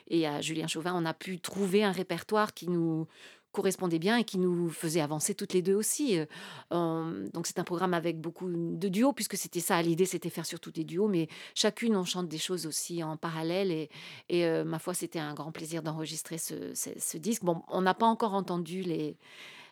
et, 0.08 0.26
à 0.26 0.40
Julien 0.40 0.66
Chauvin, 0.66 0.92
on 0.94 1.04
a 1.04 1.14
pu 1.14 1.38
trouver 1.38 1.84
un 1.84 1.92
répertoire 1.92 2.54
qui 2.54 2.68
nous 2.68 3.06
correspondait 3.52 4.00
bien 4.00 4.16
et 4.16 4.24
qui 4.24 4.36
nous 4.36 4.68
faisait 4.68 5.00
avancer 5.00 5.34
toutes 5.34 5.52
les 5.52 5.62
deux 5.62 5.76
aussi. 5.76 6.18
Euh, 6.72 7.28
donc 7.32 7.46
c'est 7.46 7.60
un 7.60 7.64
programme 7.64 7.94
avec 7.94 8.20
beaucoup 8.20 8.48
de 8.50 8.88
duos, 8.88 9.12
puisque 9.12 9.36
c'était 9.36 9.60
ça, 9.60 9.80
l'idée 9.80 10.06
c'était 10.06 10.28
faire 10.28 10.44
surtout 10.44 10.72
des 10.72 10.82
duos, 10.82 11.06
mais 11.06 11.28
chacune 11.54 11.96
on 11.96 12.04
chante 12.04 12.28
des 12.28 12.38
choses 12.38 12.66
aussi 12.66 13.04
en 13.04 13.16
parallèle 13.16 13.70
et, 13.70 13.88
euh, 14.44 14.64
ma 14.64 14.80
foi 14.80 14.92
c'était 14.92 15.20
un 15.20 15.34
grand 15.34 15.52
plaisir 15.52 15.82
d'enregistrer 15.82 16.36
ce 16.36 17.16
disque. 17.16 17.44
Bon, 17.44 17.62
on 17.68 17.80
n'a 17.80 17.94
pas 17.94 18.06
encore 18.06 18.34
entendu 18.34 18.82
les, 18.82 19.16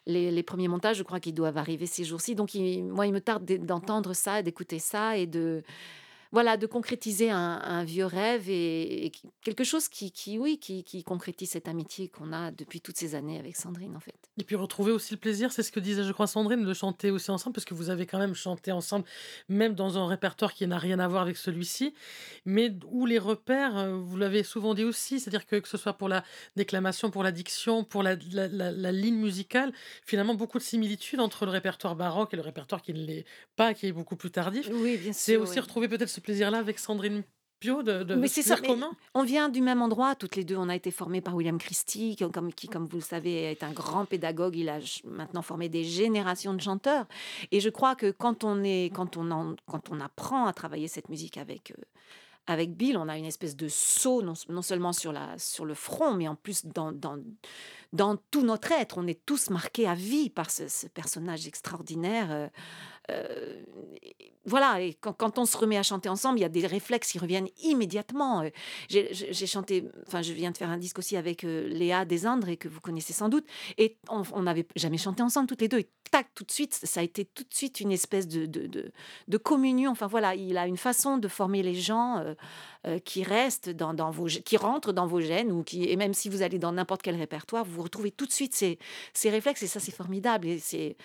les, 0.06 0.42
premiers 0.42 0.68
montages, 0.68 0.96
je 0.96 1.02
crois 1.02 1.20
qu'ils 1.20 1.34
doivent 1.34 1.58
arriver 1.58 1.86
ces 1.86 2.04
jours-ci. 2.04 2.34
Donc, 2.34 2.54
moi, 2.54 3.06
il 3.06 3.12
me 3.12 3.20
tarde 3.20 3.44
d'e- 3.44 3.58
d'entendre 3.58 4.14
ça, 4.14 4.42
d'écouter 4.42 4.78
ça 4.78 5.16
et 5.16 5.26
de, 5.26 5.62
voilà, 6.32 6.56
de 6.56 6.66
concrétiser 6.66 7.30
un, 7.30 7.60
un 7.62 7.84
vieux 7.84 8.06
rêve 8.06 8.48
et, 8.48 9.12
quelque 9.44 9.64
chose 9.64 9.88
qui, 9.88 10.10
qui 10.10 10.38
oui, 10.38 10.58
qui, 10.58 10.82
qui 10.82 11.04
concrétise 11.04 11.50
cette 11.50 11.68
amitié 11.68 12.08
qu'on 12.08 12.32
a 12.32 12.50
depuis 12.50 12.80
toutes 12.80 12.96
ces 12.96 13.14
années 13.14 13.38
avec 13.38 13.54
Sandrine, 13.56 13.94
en 13.94 14.00
fait. 14.00 14.14
Et 14.38 14.44
puis 14.44 14.56
retrouver 14.56 14.92
aussi 14.92 15.12
le 15.12 15.20
plaisir, 15.20 15.52
c'est 15.52 15.62
ce 15.62 15.70
que 15.70 15.78
disait, 15.80 16.04
je 16.04 16.12
crois, 16.12 16.26
Sandrine, 16.26 16.64
de 16.64 16.74
chanter 16.74 17.10
aussi 17.10 17.30
ensemble, 17.30 17.54
parce 17.54 17.66
que 17.66 17.74
vous 17.74 17.90
avez 17.90 18.06
quand 18.06 18.18
même 18.18 18.34
chanté 18.34 18.72
ensemble, 18.72 19.04
même 19.48 19.74
dans 19.74 19.98
un 19.98 20.06
répertoire 20.06 20.54
qui 20.54 20.66
n'a 20.66 20.78
rien 20.78 20.98
à 20.98 21.06
voir 21.06 21.22
avec 21.22 21.36
celui-ci, 21.36 21.92
mais 22.46 22.72
où 22.86 23.04
les 23.04 23.18
repères, 23.18 23.76
euh, 23.76 23.94
vous 23.94 24.16
l'avez 24.16 24.42
souvent 24.42 24.72
dit 24.74 24.84
aussi, 24.84 25.20
c'est-à-dire 25.20 25.46
que 25.46 25.56
que 25.56 25.68
ce 25.68 25.76
soit 25.76 25.92
pour 25.92 26.08
la 26.08 26.24
déclamation, 26.56 27.10
pour 27.10 27.22
la 27.22 27.30
diction, 27.32 27.84
pour 27.84 28.02
la, 28.02 28.16
la- 28.32 28.48
la- 28.48 28.72
la 28.72 28.92
ligne 28.92 29.16
musicale, 29.16 29.72
finalement 30.04 30.34
beaucoup 30.34 30.58
de 30.58 30.62
similitudes 30.62 31.20
entre 31.20 31.44
le 31.44 31.50
répertoire 31.50 31.94
baroque 31.94 32.32
et 32.32 32.36
le 32.36 32.42
répertoire 32.42 32.80
qui 32.80 32.94
ne 32.94 33.04
l'est 33.04 33.26
pas, 33.54 33.74
qui 33.74 33.86
est 33.86 33.92
beaucoup 33.92 34.16
plus 34.16 34.30
tardif. 34.30 34.68
Oui, 34.72 34.96
bien 34.96 35.12
C'est 35.12 35.32
sûr. 35.34 35.42
aussi 35.42 35.54
oui. 35.54 35.60
retrouver 35.60 35.88
peut-être 35.88 36.08
ce 36.08 36.20
plaisir-là 36.22 36.58
avec 36.58 36.78
Sandrine 36.78 37.22
Pio, 37.60 37.82
de, 37.84 38.02
de 38.02 38.16
Mais 38.16 38.26
c'est 38.26 38.42
ça, 38.42 38.56
commun. 38.56 38.90
On 39.14 39.22
vient 39.22 39.48
du 39.48 39.60
même 39.60 39.82
endroit, 39.82 40.16
toutes 40.16 40.34
les 40.34 40.42
deux. 40.42 40.56
On 40.56 40.68
a 40.68 40.74
été 40.74 40.90
formés 40.90 41.20
par 41.20 41.36
William 41.36 41.58
Christie, 41.58 42.16
qui, 42.16 42.28
comme, 42.30 42.52
qui, 42.52 42.66
comme 42.66 42.86
vous 42.86 42.96
le 42.96 43.02
savez, 43.02 43.52
est 43.52 43.62
un 43.62 43.70
grand 43.70 44.04
pédagogue. 44.04 44.56
Il 44.56 44.68
a 44.68 44.78
maintenant 45.04 45.42
formé 45.42 45.68
des 45.68 45.84
générations 45.84 46.54
de 46.54 46.60
chanteurs. 46.60 47.06
Et 47.52 47.60
je 47.60 47.68
crois 47.70 47.94
que 47.94 48.10
quand 48.10 48.42
on, 48.42 48.64
est, 48.64 48.90
quand 48.92 49.16
on, 49.16 49.30
en- 49.30 49.54
quand 49.66 49.90
on 49.90 50.00
apprend 50.00 50.46
à 50.46 50.52
travailler 50.52 50.88
cette 50.88 51.08
musique 51.08 51.36
avec, 51.38 51.70
euh, 51.70 51.82
avec 52.48 52.74
Bill, 52.76 52.96
on 52.96 53.08
a 53.08 53.16
une 53.16 53.26
espèce 53.26 53.54
de 53.54 53.68
saut, 53.68 54.22
non, 54.22 54.32
non 54.48 54.62
seulement 54.62 54.92
sur, 54.92 55.12
la, 55.12 55.38
sur 55.38 55.64
le 55.64 55.74
front, 55.74 56.14
mais 56.14 56.26
en 56.26 56.34
plus 56.34 56.66
dans, 56.66 56.90
dans, 56.90 57.18
dans 57.92 58.16
tout 58.32 58.42
notre 58.42 58.72
être. 58.72 58.98
On 58.98 59.06
est 59.06 59.24
tous 59.24 59.50
marqués 59.50 59.86
à 59.86 59.94
vie 59.94 60.30
par 60.30 60.50
ce, 60.50 60.66
ce 60.66 60.88
personnage 60.88 61.46
extraordinaire. 61.46 62.26
euh, 62.32 62.48
euh, 63.10 63.62
voilà, 64.44 64.80
et 64.80 64.94
quand, 64.94 65.38
on 65.38 65.44
se 65.44 65.56
remet 65.56 65.76
à 65.76 65.82
chanter 65.82 66.08
ensemble, 66.08 66.38
il 66.38 66.42
y 66.42 66.44
a 66.44 66.48
des 66.48 66.66
réflexes 66.66 67.12
qui 67.12 67.18
reviennent 67.18 67.48
immédiatement. 67.62 68.42
Euh, 68.42 68.50
J'ai 68.88 69.46
chanté, 69.46 69.84
enfin, 70.06 70.22
je 70.22 70.32
viens 70.32 70.50
de 70.50 70.56
faire 70.56 70.70
un 70.70 70.78
disque 70.78 70.98
aussi 70.98 71.16
avec 71.16 71.44
euh, 71.44 71.68
Léa 71.68 72.04
Desindres, 72.04 72.48
et 72.48 72.56
que 72.56 72.68
vous 72.68 72.80
connaissez 72.80 73.12
sans 73.12 73.28
doute, 73.28 73.46
et 73.78 73.96
on 74.08 74.42
n'avait 74.42 74.66
jamais 74.76 74.98
chanté 74.98 75.22
ensemble 75.22 75.46
toutes 75.46 75.60
les 75.60 75.68
deux, 75.68 75.78
et 75.78 75.88
tac, 76.10 76.26
tout 76.34 76.44
de 76.44 76.50
suite, 76.50 76.74
ça 76.74 77.00
a 77.00 77.02
été 77.02 77.24
tout 77.24 77.44
de 77.44 77.54
suite 77.54 77.80
une 77.80 77.90
espèce 77.90 78.28
de, 78.28 78.44
de, 78.44 78.92
de, 79.28 79.36
communion. 79.38 79.92
Enfin 79.92 80.06
voilà, 80.06 80.34
il 80.34 80.58
a 80.58 80.66
une 80.66 80.76
façon 80.76 81.16
de 81.16 81.26
former 81.26 81.62
les 81.62 81.74
gens 81.74 82.22
qui 83.06 83.22
restent 83.22 83.70
dans, 83.70 83.94
dans 83.94 84.10
vos, 84.10 84.26
qui 84.26 84.58
rentrent 84.58 84.92
dans 84.92 85.06
vos 85.06 85.22
gènes, 85.22 85.50
ou 85.50 85.62
qui, 85.62 85.88
et 85.88 85.96
même 85.96 86.12
si 86.12 86.28
vous 86.28 86.42
allez 86.42 86.58
dans 86.58 86.72
n'importe 86.72 87.00
quel 87.00 87.16
répertoire, 87.16 87.64
vous 87.64 87.80
retrouvez 87.80 88.10
tout 88.10 88.26
de 88.26 88.32
suite 88.32 88.54
ces, 88.54 88.78
ces 89.14 89.30
réflexes, 89.30 89.62
et 89.62 89.66
ça 89.66 89.80
c'est 89.80 89.94
formidable. 89.94 90.48
Et 90.48 90.58
c'est 90.58 90.96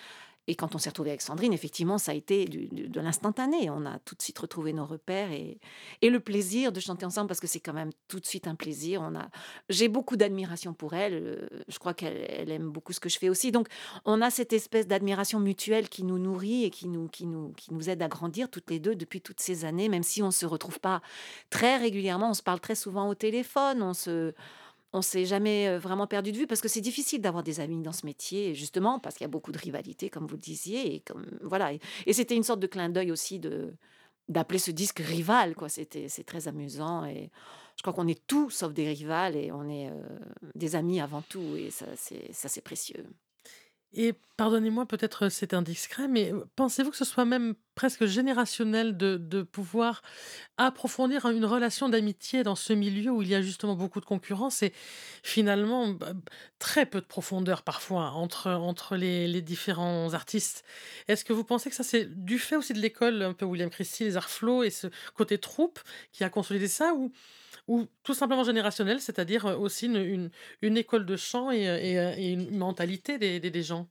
et 0.48 0.54
quand 0.54 0.74
on 0.74 0.78
s'est 0.78 0.88
retrouvé 0.88 1.10
avec 1.10 1.20
Sandrine, 1.20 1.52
effectivement, 1.52 1.98
ça 1.98 2.12
a 2.12 2.14
été 2.14 2.46
de 2.46 3.00
l'instantané. 3.00 3.68
On 3.68 3.84
a 3.84 3.98
tout 3.98 4.14
de 4.14 4.22
suite 4.22 4.38
retrouvé 4.38 4.72
nos 4.72 4.86
repères 4.86 5.30
et, 5.30 5.60
le 6.02 6.20
plaisir 6.20 6.72
de 6.72 6.80
chanter 6.80 7.04
ensemble 7.04 7.28
parce 7.28 7.38
que 7.38 7.46
c'est 7.46 7.60
quand 7.60 7.74
même 7.74 7.90
tout 8.08 8.18
de 8.18 8.24
suite 8.24 8.48
un 8.48 8.54
plaisir. 8.54 9.02
On 9.02 9.14
a, 9.14 9.28
j'ai 9.68 9.88
beaucoup 9.88 10.16
d'admiration 10.16 10.72
pour 10.72 10.94
elle. 10.94 11.12
Euh, 11.12 11.48
je 11.68 11.78
crois 11.78 11.92
qu'elle 11.92 12.50
aime 12.50 12.70
beaucoup 12.70 12.94
ce 12.94 13.00
que 13.00 13.10
je 13.10 13.18
fais 13.18 13.28
aussi. 13.28 13.52
Donc, 13.52 13.68
on 14.06 14.22
a 14.22 14.30
cette 14.30 14.54
espèce 14.54 14.86
d'admiration 14.86 15.38
mutuelle 15.38 15.90
qui 15.90 16.02
nous 16.02 16.18
nourrit 16.18 16.64
et 16.64 16.70
qui 16.70 16.88
nous 16.88 17.90
aide 17.90 18.00
à 18.00 18.08
grandir 18.08 18.50
toutes 18.50 18.70
les 18.70 18.78
deux 18.80 18.94
depuis 18.94 19.20
toutes 19.20 19.40
ces 19.40 19.66
années, 19.66 19.90
même 19.90 20.02
si 20.02 20.22
on 20.22 20.30
se 20.30 20.46
retrouve 20.46 20.80
pas 20.80 21.02
très 21.50 21.76
régulièrement. 21.76 22.30
On 22.30 22.34
se 22.34 22.42
parle 22.42 22.60
très 22.60 22.74
souvent 22.74 23.10
au 23.10 23.14
téléphone. 23.14 23.82
On 23.82 23.92
se 23.92 24.32
on 24.92 25.02
s'est 25.02 25.26
jamais 25.26 25.76
vraiment 25.78 26.06
perdu 26.06 26.32
de 26.32 26.38
vue 26.38 26.46
parce 26.46 26.60
que 26.60 26.68
c'est 26.68 26.80
difficile 26.80 27.20
d'avoir 27.20 27.42
des 27.42 27.60
amis 27.60 27.82
dans 27.82 27.92
ce 27.92 28.06
métier, 28.06 28.54
justement 28.54 28.98
parce 28.98 29.16
qu'il 29.16 29.24
y 29.24 29.26
a 29.26 29.30
beaucoup 29.30 29.52
de 29.52 29.58
rivalité, 29.58 30.08
comme 30.08 30.26
vous 30.26 30.36
le 30.36 30.40
disiez, 30.40 30.94
et 30.94 31.00
comme 31.00 31.26
voilà. 31.42 31.72
Et, 31.72 32.12
c'était 32.12 32.36
une 32.36 32.42
sorte 32.42 32.60
de 32.60 32.66
clin 32.66 32.88
d'œil 32.88 33.12
aussi 33.12 33.38
de 33.38 33.74
d'appeler 34.28 34.58
ce 34.58 34.70
disque 34.70 35.00
rival, 35.00 35.54
quoi. 35.54 35.68
C'était 35.68 36.08
c'est 36.08 36.24
très 36.24 36.48
amusant 36.48 37.04
et 37.04 37.30
je 37.76 37.82
crois 37.82 37.92
qu'on 37.92 38.08
est 38.08 38.26
tout 38.26 38.50
sauf 38.50 38.72
des 38.72 38.88
rivales 38.88 39.36
et 39.36 39.52
on 39.52 39.68
est 39.68 39.90
des 40.54 40.74
amis 40.74 41.00
avant 41.00 41.22
tout 41.22 41.56
et 41.56 41.70
ça 41.70 41.86
c'est 41.96 42.32
ça 42.32 42.48
c'est 42.48 42.62
précieux. 42.62 43.04
Et 43.92 44.14
pardonnez-moi, 44.36 44.86
peut-être 44.86 45.28
c'est 45.28 45.54
indiscret, 45.54 46.08
mais 46.08 46.32
pensez-vous 46.56 46.90
que 46.90 46.96
ce 46.96 47.04
soit 47.04 47.24
même 47.24 47.54
presque 47.78 48.06
générationnel 48.06 48.96
de, 48.96 49.16
de 49.16 49.42
pouvoir 49.42 50.02
approfondir 50.56 51.26
une 51.26 51.44
relation 51.44 51.88
d'amitié 51.88 52.42
dans 52.42 52.56
ce 52.56 52.72
milieu 52.72 53.12
où 53.12 53.22
il 53.22 53.28
y 53.28 53.36
a 53.36 53.40
justement 53.40 53.76
beaucoup 53.76 54.00
de 54.00 54.04
concurrence 54.04 54.64
et 54.64 54.72
finalement 55.22 55.90
bah, 55.90 56.12
très 56.58 56.86
peu 56.86 57.00
de 57.00 57.06
profondeur 57.06 57.62
parfois 57.62 58.10
entre, 58.14 58.50
entre 58.50 58.96
les, 58.96 59.28
les 59.28 59.42
différents 59.42 60.12
artistes. 60.12 60.64
Est-ce 61.06 61.24
que 61.24 61.32
vous 61.32 61.44
pensez 61.44 61.70
que 61.70 61.76
ça 61.76 61.84
c'est 61.84 62.06
du 62.24 62.40
fait 62.40 62.56
aussi 62.56 62.72
de 62.72 62.80
l'école 62.80 63.22
un 63.22 63.32
peu 63.32 63.44
William 63.44 63.70
Christie, 63.70 64.02
les 64.02 64.16
arts 64.16 64.28
flots 64.28 64.64
et 64.64 64.70
ce 64.70 64.88
côté 65.14 65.38
troupe 65.38 65.78
qui 66.10 66.24
a 66.24 66.30
consolidé 66.30 66.66
ça 66.66 66.94
ou 66.94 67.12
ou 67.68 67.86
tout 68.02 68.14
simplement 68.14 68.44
générationnel, 68.44 68.98
c'est-à-dire 68.98 69.44
aussi 69.44 69.86
une, 69.86 70.30
une, 70.62 70.76
école 70.78 71.04
de 71.04 71.16
chant 71.16 71.52
et, 71.52 71.64
et, 71.66 72.32
une 72.32 72.56
mentalité 72.56 73.18
des, 73.18 73.38
des, 73.40 73.62
gens? 73.62 73.88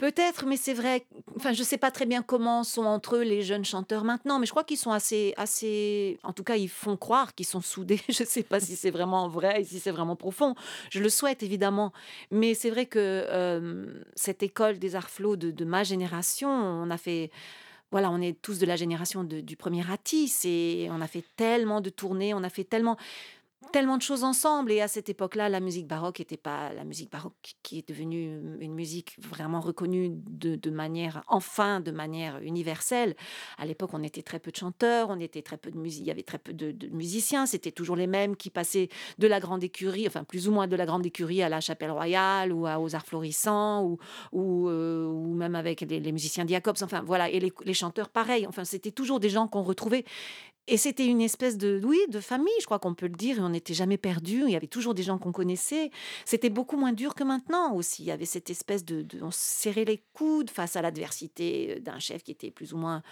Peut-être, 0.00 0.46
mais 0.46 0.56
c'est 0.56 0.72
vrai. 0.72 1.04
Enfin, 1.36 1.52
je 1.52 1.62
sais 1.62 1.76
pas 1.76 1.90
très 1.90 2.06
bien 2.06 2.22
comment 2.22 2.64
sont 2.64 2.84
entre 2.84 3.16
eux 3.16 3.22
les 3.22 3.42
jeunes 3.42 3.66
chanteurs 3.66 4.02
maintenant, 4.02 4.38
mais 4.38 4.46
je 4.46 4.50
crois 4.50 4.64
qu'ils 4.64 4.78
sont 4.78 4.92
assez, 4.92 5.34
assez. 5.36 6.18
En 6.22 6.32
tout 6.32 6.42
cas, 6.42 6.56
ils 6.56 6.70
font 6.70 6.96
croire 6.96 7.34
qu'ils 7.34 7.44
sont 7.44 7.60
soudés. 7.60 8.00
Je 8.08 8.24
sais 8.24 8.42
pas 8.42 8.60
si 8.60 8.76
c'est 8.76 8.90
vraiment 8.90 9.28
vrai 9.28 9.60
et 9.60 9.64
si 9.64 9.78
c'est 9.78 9.90
vraiment 9.90 10.16
profond. 10.16 10.54
Je 10.90 11.00
le 11.00 11.10
souhaite 11.10 11.42
évidemment, 11.42 11.92
mais 12.30 12.54
c'est 12.54 12.70
vrai 12.70 12.86
que 12.86 14.02
cette 14.14 14.42
école 14.42 14.78
des 14.78 14.96
arts 14.96 15.10
flots 15.10 15.36
de 15.36 15.64
ma 15.66 15.84
génération, 15.84 16.48
on 16.48 16.90
a 16.90 16.96
fait 16.96 17.30
voilà, 17.90 18.10
on 18.10 18.20
est 18.20 18.40
tous 18.40 18.58
de 18.58 18.66
la 18.66 18.76
génération 18.76 19.24
du 19.24 19.56
premier 19.56 19.82
Atis 19.90 20.32
et 20.44 20.88
on 20.90 21.00
a 21.00 21.08
fait 21.08 21.24
tellement 21.36 21.80
de 21.80 21.90
tournées, 21.90 22.34
on 22.34 22.44
a 22.44 22.48
fait 22.48 22.64
tellement 22.64 22.96
tellement 23.72 23.96
de 23.96 24.02
choses 24.02 24.24
ensemble. 24.24 24.72
Et 24.72 24.80
à 24.80 24.88
cette 24.88 25.08
époque-là, 25.08 25.48
la 25.48 25.60
musique 25.60 25.86
baroque 25.86 26.18
n'était 26.18 26.36
pas 26.36 26.72
la 26.72 26.84
musique 26.84 27.10
baroque 27.10 27.54
qui 27.62 27.78
est 27.78 27.88
devenue 27.88 28.40
une 28.60 28.74
musique 28.74 29.16
vraiment 29.18 29.60
reconnue 29.60 30.10
de, 30.10 30.70
manière, 30.70 31.22
enfin, 31.28 31.80
de 31.80 31.90
manière 31.90 32.40
universelle. 32.42 33.14
À 33.58 33.66
l'époque, 33.66 33.90
on 33.92 34.02
était 34.02 34.22
très 34.22 34.38
peu 34.38 34.50
de 34.50 34.56
chanteurs, 34.56 35.10
on 35.10 35.20
était 35.20 35.42
très 35.42 35.56
peu 35.56 35.70
de 35.70 35.78
musique, 35.78 36.02
il 36.02 36.08
y 36.08 36.10
avait 36.10 36.22
très 36.22 36.38
peu 36.38 36.52
de, 36.52 36.88
musiciens. 36.88 37.46
C'était 37.46 37.72
toujours 37.72 37.96
les 37.96 38.06
mêmes 38.06 38.36
qui 38.36 38.50
passaient 38.50 38.88
de 39.18 39.26
la 39.26 39.40
grande 39.40 39.62
écurie, 39.62 40.06
enfin 40.06 40.24
plus 40.24 40.48
ou 40.48 40.52
moins 40.52 40.66
de 40.66 40.76
la 40.76 40.86
grande 40.86 41.06
écurie 41.06 41.42
à 41.42 41.48
la 41.48 41.60
chapelle 41.60 41.90
royale 41.90 42.52
ou 42.52 42.66
aux 42.66 42.94
arts 42.94 43.06
florissants 43.06 43.84
ou, 43.84 43.98
ou, 44.32 44.68
euh, 44.68 45.06
ou 45.06 45.34
même 45.34 45.54
avec 45.54 45.82
les, 45.82 46.12
musiciens 46.12 46.46
Jacobs. 46.46 46.76
Enfin 46.82 47.02
voilà, 47.02 47.30
et 47.30 47.40
les, 47.40 47.52
les 47.64 47.74
chanteurs 47.74 48.08
pareil. 48.08 48.46
Enfin, 48.46 48.64
c'était 48.64 48.90
toujours 48.90 49.20
des 49.20 49.28
gens 49.28 49.46
qu'on 49.46 49.62
retrouvait 49.62 50.04
et 50.70 50.76
c'était 50.76 51.04
une 51.04 51.20
espèce 51.20 51.58
de, 51.58 51.80
oui, 51.84 51.98
de 52.10 52.20
famille, 52.20 52.54
je 52.60 52.64
crois 52.64 52.78
qu'on 52.78 52.94
peut 52.94 53.08
le 53.08 53.16
dire, 53.16 53.38
et 53.38 53.40
on 53.40 53.48
n'était 53.48 53.74
jamais 53.74 53.98
perdu. 53.98 54.44
Il 54.46 54.50
y 54.50 54.56
avait 54.56 54.68
toujours 54.68 54.94
des 54.94 55.02
gens 55.02 55.18
qu'on 55.18 55.32
connaissait. 55.32 55.90
C'était 56.24 56.48
beaucoup 56.48 56.76
moins 56.76 56.92
dur 56.92 57.16
que 57.16 57.24
maintenant 57.24 57.74
aussi. 57.74 58.04
Il 58.04 58.06
y 58.06 58.12
avait 58.12 58.24
cette 58.24 58.50
espèce 58.50 58.84
de, 58.84 59.02
de 59.02 59.20
on 59.20 59.32
serrait 59.32 59.84
les 59.84 60.00
coudes 60.12 60.48
face 60.48 60.76
à 60.76 60.82
l'adversité 60.82 61.74
euh, 61.76 61.80
d'un 61.80 61.98
chef 61.98 62.22
qui 62.22 62.30
était 62.30 62.52
plus 62.52 62.72
ou 62.72 62.76
moins 62.76 63.02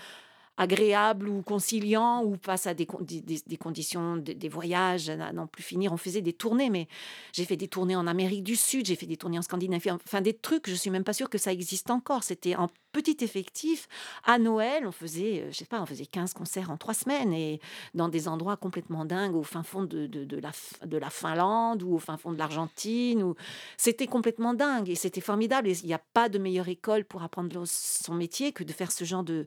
agréable 0.59 1.29
ou 1.29 1.41
conciliant 1.43 2.23
ou 2.25 2.37
face 2.43 2.67
à 2.67 2.75
des, 2.75 2.85
conditions, 2.87 4.17
des, 4.17 4.49
voyages 4.49 5.09
à 5.09 5.33
n'en 5.33 5.47
plus 5.47 5.63
finir. 5.63 5.93
On 5.93 5.97
faisait 5.97 6.21
des 6.21 6.33
tournées, 6.33 6.69
mais 6.69 6.89
j'ai 7.33 7.45
fait 7.45 7.57
des 7.57 7.69
tournées 7.69 7.97
en 7.97 8.07
Amérique 8.07 8.43
du 8.43 8.57
Sud, 8.57 8.87
j'ai 8.87 8.97
fait 8.97 9.07
des 9.07 9.17
tournées 9.17 9.39
en 9.39 9.43
Scandinavie, 9.43 9.91
enfin 9.93 10.21
des 10.21 10.35
trucs, 10.35 10.69
je 10.69 10.75
suis 10.75 10.91
même 10.91 11.05
pas 11.05 11.13
sûre 11.13 11.31
que 11.31 11.39
ça 11.39 11.53
existe 11.53 11.91
encore. 11.91 12.25
C'était 12.25 12.57
en 12.57 12.69
petit 12.93 13.19
effectif. 13.21 13.89
À 14.25 14.39
Noël, 14.39 14.87
on 14.87 14.93
faisait, 14.93 15.43
euh, 15.43 15.49
je 15.53 15.59
sais 15.59 15.65
pas, 15.65 15.81
on 15.81 15.87
faisait 15.87 16.07
15 16.07 16.33
concerts 16.33 16.71
en 16.71 16.77
trois 16.77 16.95
semaines 16.95 17.33
et 17.33 17.61
dans 17.95 18.09
des 18.09 18.29
endroits 18.29 18.57
complètement 18.57 19.05
dingues, 19.05 19.37
au 19.37 19.43
fin 19.43 19.63
fond 19.63 19.85
de, 19.85 20.07
de, 20.07 20.37
la, 20.39 20.51
de 20.85 20.97
la 20.97 21.11
Finlande 21.11 21.83
ou 21.83 21.95
au 21.95 21.99
fin 21.99 22.17
fond 22.17 22.33
de 22.33 22.39
l'Argentine. 22.39 23.23
Ou... 23.23 23.35
C'était 23.77 24.07
complètement 24.07 24.55
dingue 24.55 24.89
et 24.89 24.95
c'était 24.95 25.21
formidable. 25.21 25.69
il 25.69 25.87
n'y 25.87 25.95
a 25.95 26.03
pas 26.13 26.29
de 26.29 26.39
meilleure 26.39 26.69
école 26.69 27.05
pour 27.05 27.23
apprendre 27.23 27.63
son 27.67 28.15
métier 28.15 28.53
que 28.53 28.65
de 28.65 28.73
faire 28.73 28.91
ce 28.91 29.05
genre 29.05 29.23
de... 29.23 29.47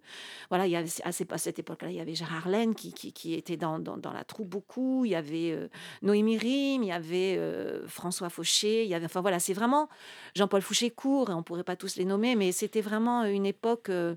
Voilà, 0.50 0.68
il 0.68 0.72
y 0.72 0.76
avait, 0.76 0.90
à 1.04 1.12
cette 1.12 1.60
époque-là, 1.60 1.90
il 1.90 1.96
y 1.96 2.00
avait 2.00 2.16
Gérard 2.16 2.48
Laine 2.48 2.76
qui, 2.76 2.94
qui, 2.94 3.14
qui 3.14 3.34
était 3.34 3.58
dans, 3.58 3.80
dans, 3.80 3.98
dans, 3.98 4.14
la 4.14 4.24
troupe 4.24 4.50
beaucoup. 4.50 5.06
Il 5.06 5.12
y 5.12 5.16
avait 5.16 5.52
euh, 5.52 5.68
Noémie 6.02 6.38
Rim, 6.38 6.84
il 6.84 6.88
y 6.88 6.92
avait 6.92 7.36
euh, 7.38 7.88
François 7.88 8.30
Fauché. 8.30 8.84
Il 8.84 8.90
y 8.90 8.94
avait, 8.94 9.06
enfin 9.06 9.22
voilà, 9.22 9.40
c'est 9.40 9.54
vraiment 9.54 9.90
Jean-Paul 10.36 10.62
Fouché-Court, 10.62 11.30
on 11.30 11.38
ne 11.38 11.42
pourrait 11.42 11.64
pas 11.64 11.76
tous 11.76 11.96
les 11.96 12.06
nommer, 12.06 12.36
mais 12.36 12.52
c'était 12.52 12.82
vraiment 12.82 13.24
une 13.26 13.46
époque, 13.46 13.90
euh, 13.90 14.16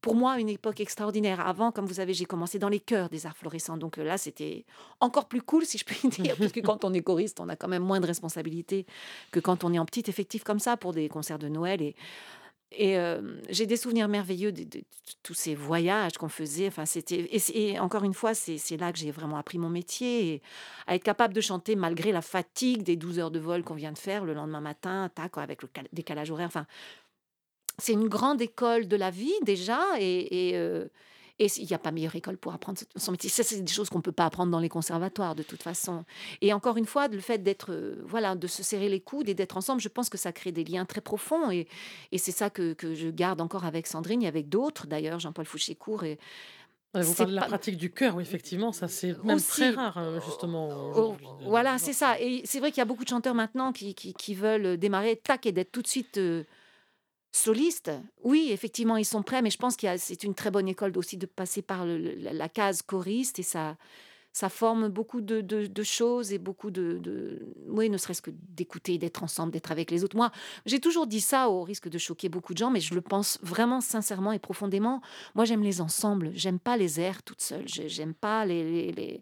pour 0.00 0.14
moi, 0.14 0.38
une 0.38 0.48
époque 0.48 0.80
extraordinaire. 0.80 1.40
Avant, 1.40 1.72
comme 1.72 1.86
vous 1.86 1.94
savez, 1.94 2.14
j'ai 2.14 2.26
commencé 2.26 2.58
dans 2.58 2.68
les 2.68 2.80
chœurs 2.80 3.08
des 3.08 3.26
arts 3.26 3.36
florissants. 3.36 3.76
Donc 3.76 3.96
là, 3.96 4.18
c'était 4.18 4.64
encore 5.00 5.26
plus 5.26 5.42
cool, 5.42 5.64
si 5.64 5.78
je 5.78 5.84
puis 5.84 6.08
dire, 6.08 6.36
parce 6.38 6.52
que 6.52 6.60
quand 6.60 6.84
on 6.84 6.92
est 6.92 7.02
choriste, 7.02 7.40
on 7.40 7.48
a 7.48 7.56
quand 7.56 7.68
même 7.68 7.82
moins 7.82 8.00
de 8.00 8.06
responsabilités 8.06 8.86
que 9.30 9.40
quand 9.40 9.64
on 9.64 9.72
est 9.72 9.78
en 9.78 9.86
petit 9.86 10.04
effectif 10.08 10.44
comme 10.44 10.60
ça 10.60 10.76
pour 10.76 10.92
des 10.92 11.08
concerts 11.08 11.38
de 11.38 11.48
Noël. 11.48 11.82
Et, 11.82 11.94
et 12.72 12.96
j'ai 13.48 13.66
des 13.66 13.76
souvenirs 13.76 14.08
merveilleux 14.08 14.52
de, 14.52 14.64
tous 15.22 15.34
ces 15.34 15.54
voyages 15.54 16.14
qu'on 16.18 16.28
faisait. 16.28 16.66
Enfin, 16.66 16.84
c'était 16.84 17.28
et, 17.54 17.78
encore 17.78 18.04
une 18.04 18.14
fois, 18.14 18.34
c'est 18.34 18.76
là 18.76 18.92
que 18.92 18.98
j'ai 18.98 19.10
vraiment 19.10 19.36
appris 19.36 19.58
mon 19.58 19.68
métier 19.68 20.42
à 20.86 20.96
être 20.96 21.04
capable 21.04 21.32
de 21.32 21.40
chanter 21.40 21.76
malgré 21.76 22.12
la 22.12 22.22
fatigue 22.22 22.82
des 22.82 22.96
12 22.96 23.18
heures 23.18 23.30
de 23.30 23.38
vol 23.38 23.62
qu'on 23.62 23.74
vient 23.74 23.92
de 23.92 23.98
faire 23.98 24.24
le 24.24 24.34
lendemain 24.34 24.60
matin, 24.60 25.10
tac, 25.14 25.38
avec 25.38 25.62
le 25.62 25.68
décalage 25.92 26.30
horaire. 26.30 26.48
Enfin, 26.48 26.66
c'est 27.78 27.92
une 27.92 28.08
grande 28.08 28.40
école 28.40 28.88
de 28.88 28.96
la 28.96 29.10
vie 29.10 29.34
déjà 29.42 29.80
et, 30.00 30.56
et 31.38 31.48
il 31.58 31.66
n'y 31.66 31.74
a 31.74 31.78
pas 31.78 31.90
meilleure 31.90 32.16
école 32.16 32.38
pour 32.38 32.54
apprendre 32.54 32.78
son 32.96 33.12
métier. 33.12 33.28
Ça, 33.28 33.42
c'est 33.42 33.60
des 33.60 33.72
choses 33.72 33.90
qu'on 33.90 33.98
ne 33.98 34.02
peut 34.02 34.12
pas 34.12 34.24
apprendre 34.24 34.50
dans 34.50 34.58
les 34.58 34.70
conservatoires 34.70 35.34
de 35.34 35.42
toute 35.42 35.62
façon. 35.62 36.04
Et 36.40 36.52
encore 36.52 36.78
une 36.78 36.86
fois, 36.86 37.08
le 37.08 37.20
fait 37.20 37.42
d'être, 37.42 37.72
euh, 37.72 38.02
voilà, 38.06 38.34
de 38.34 38.46
se 38.46 38.62
serrer 38.62 38.88
les 38.88 39.00
coudes 39.00 39.28
et 39.28 39.34
d'être 39.34 39.56
ensemble, 39.56 39.80
je 39.82 39.88
pense 39.88 40.08
que 40.08 40.16
ça 40.16 40.32
crée 40.32 40.52
des 40.52 40.64
liens 40.64 40.86
très 40.86 41.02
profonds. 41.02 41.50
Et, 41.50 41.68
et 42.10 42.18
c'est 42.18 42.32
ça 42.32 42.48
que, 42.48 42.72
que, 42.72 42.94
je 42.94 43.08
garde 43.08 43.40
encore 43.40 43.66
avec 43.66 43.86
Sandrine 43.86 44.22
et 44.22 44.28
avec 44.28 44.48
d'autres, 44.48 44.86
d'ailleurs, 44.86 45.18
Jean-Paul 45.18 45.44
Fouché-Court. 45.44 46.04
Et, 46.04 46.18
vous 46.94 47.12
parlez 47.12 47.32
de 47.32 47.36
la 47.36 47.46
pratique 47.46 47.76
du 47.76 47.92
cœur, 47.92 48.16
oui, 48.16 48.22
effectivement, 48.22 48.72
ça 48.72 48.88
c'est 48.88 49.22
même 49.22 49.38
très 49.38 49.68
rare, 49.68 49.98
hein, 49.98 50.18
justement. 50.24 50.70
Oh, 50.96 51.16
voilà, 51.42 51.76
c'est 51.76 51.92
ça. 51.92 52.18
Et 52.18 52.40
c'est 52.46 52.58
vrai 52.58 52.70
qu'il 52.70 52.78
y 52.78 52.82
a 52.82 52.86
beaucoup 52.86 53.04
de 53.04 53.08
chanteurs 53.10 53.34
maintenant 53.34 53.72
qui, 53.72 53.94
qui, 53.94 54.14
qui 54.14 54.34
veulent 54.34 54.78
démarrer, 54.78 55.16
tac, 55.16 55.44
et 55.44 55.52
d'être 55.52 55.72
tout 55.72 55.82
de 55.82 55.86
suite 55.86 56.16
euh, 56.16 56.44
Soliste, 57.36 57.90
oui, 58.24 58.48
effectivement, 58.50 58.96
ils 58.96 59.04
sont 59.04 59.22
prêts, 59.22 59.42
mais 59.42 59.50
je 59.50 59.58
pense 59.58 59.76
que 59.76 59.86
c'est 59.98 60.24
une 60.24 60.34
très 60.34 60.50
bonne 60.50 60.68
école 60.68 60.96
aussi 60.96 61.18
de 61.18 61.26
passer 61.26 61.60
par 61.60 61.84
la, 61.84 62.48
case 62.48 62.80
choriste 62.80 63.38
et 63.38 63.42
ça, 63.42 63.76
ça 64.32 64.48
forme 64.48 64.88
beaucoup 64.88 65.20
de, 65.20 65.82
choses 65.82 66.32
et 66.32 66.38
beaucoup 66.38 66.70
de, 66.70 67.46
oui, 67.68 67.90
ne 67.90 67.98
serait-ce 67.98 68.22
que 68.22 68.30
d'écouter, 68.32 68.96
d'être 68.96 69.22
ensemble, 69.22 69.52
d'être 69.52 69.70
avec 69.70 69.90
les 69.90 70.02
autres. 70.02 70.16
Moi, 70.16 70.32
j'ai 70.64 70.80
toujours 70.80 71.06
dit 71.06 71.20
ça 71.20 71.50
au 71.50 71.62
risque 71.62 71.90
de 71.90 71.98
choquer 71.98 72.30
beaucoup 72.30 72.54
de 72.54 72.58
gens, 72.58 72.70
mais 72.70 72.80
je 72.80 72.94
le 72.94 73.02
pense 73.02 73.38
vraiment 73.42 73.82
sincèrement 73.82 74.32
et 74.32 74.38
profondément. 74.38 75.02
Moi, 75.34 75.44
j'aime 75.44 75.62
les 75.62 75.82
ensembles, 75.82 76.30
j'aime 76.32 76.58
pas 76.58 76.78
les 76.78 77.00
airs 77.00 77.22
toutes 77.22 77.42
seules, 77.42 77.68
j'aime 77.68 78.14
pas 78.14 78.46
les 78.46 79.20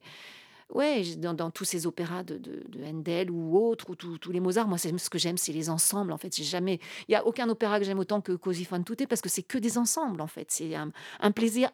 ouais, 0.75 1.03
dans, 1.17 1.51
tous 1.51 1.65
ces 1.65 1.87
opéras 1.87 2.23
de, 2.23 2.37
de, 2.37 2.85
Handel 2.85 3.31
ou 3.31 3.57
autres, 3.57 3.91
ou 3.91 3.95
tous 3.95 4.33
les 4.33 4.41
Mozart, 4.41 4.69
moi, 4.69 4.79
ce 4.79 5.11
que 5.11 5.19
j'aime, 5.19 5.39
c'est 5.39 5.53
les 5.53 5.71
ensembles. 5.71 6.13
En 6.13 6.19
fait, 6.19 6.35
j'ai 6.35 6.45
jamais, 6.45 6.81
il 7.09 7.13
y 7.13 7.15
a 7.15 7.27
aucun 7.27 7.49
opéra 7.49 7.79
que 7.79 7.85
j'aime 7.85 7.99
autant 7.99 8.21
que 8.21 8.33
Così 8.33 8.65
fan 8.65 8.85
tutte 8.85 9.07
parce 9.07 9.21
que 9.21 9.29
c'est 9.29 9.43
que 9.43 9.59
des 9.59 9.79
ensembles. 9.79 10.21
En 10.21 10.27
fait, 10.27 10.51
c'est 10.51 10.75
un, 10.75 10.93
plaisir 11.33 11.71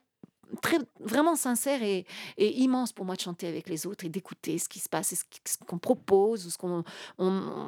très 0.62 0.78
vraiment 1.00 1.36
sincère 1.36 1.82
et, 1.82 2.06
immense 2.38 2.92
pour 2.92 3.04
moi 3.04 3.14
de 3.14 3.20
chanter 3.20 3.46
avec 3.46 3.68
les 3.68 3.86
autres 3.86 4.04
et 4.04 4.08
d'écouter 4.08 4.58
ce 4.58 4.68
qui 4.68 4.78
se 4.78 4.88
passe, 4.88 5.14
ce 5.44 5.56
qu'on 5.66 5.78
propose, 5.78 6.52
ce 6.52 6.58
qu'on, 6.58 6.84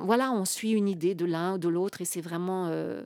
voilà, 0.04 0.32
on 0.32 0.44
suit 0.44 0.72
une 0.72 0.88
idée 0.88 1.14
de 1.14 1.24
l'un 1.24 1.54
ou 1.54 1.58
de 1.58 1.68
l'autre 1.68 2.00
et 2.00 2.04
c'est 2.04 2.20
vraiment 2.20 2.66
euh, 2.66 3.02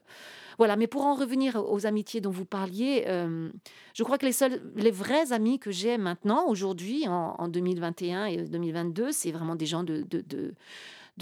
voilà, 0.58 0.76
mais 0.76 0.86
pour 0.86 1.04
en 1.04 1.14
revenir 1.14 1.56
aux 1.56 1.86
amitiés 1.86 2.20
dont 2.20 2.30
vous 2.30 2.46
parliez, 2.46 3.04
euh, 3.06 3.50
je 3.94 4.02
crois 4.02 4.16
que 4.16 4.24
les 4.24 4.32
seuls, 4.32 4.62
les 4.74 4.90
vrais 4.90 5.32
amis 5.32 5.58
que 5.58 5.70
j'ai 5.70 5.98
maintenant, 5.98 6.46
aujourd'hui, 6.48 7.06
en, 7.08 7.48
2021 7.48 8.26
et 8.26 8.36
2022, 8.38 9.12
c'est 9.12 9.32
vraiment 9.32 9.54
des 9.54 9.66
gens 9.66 9.82
de, 9.84 10.06
de 10.08 10.54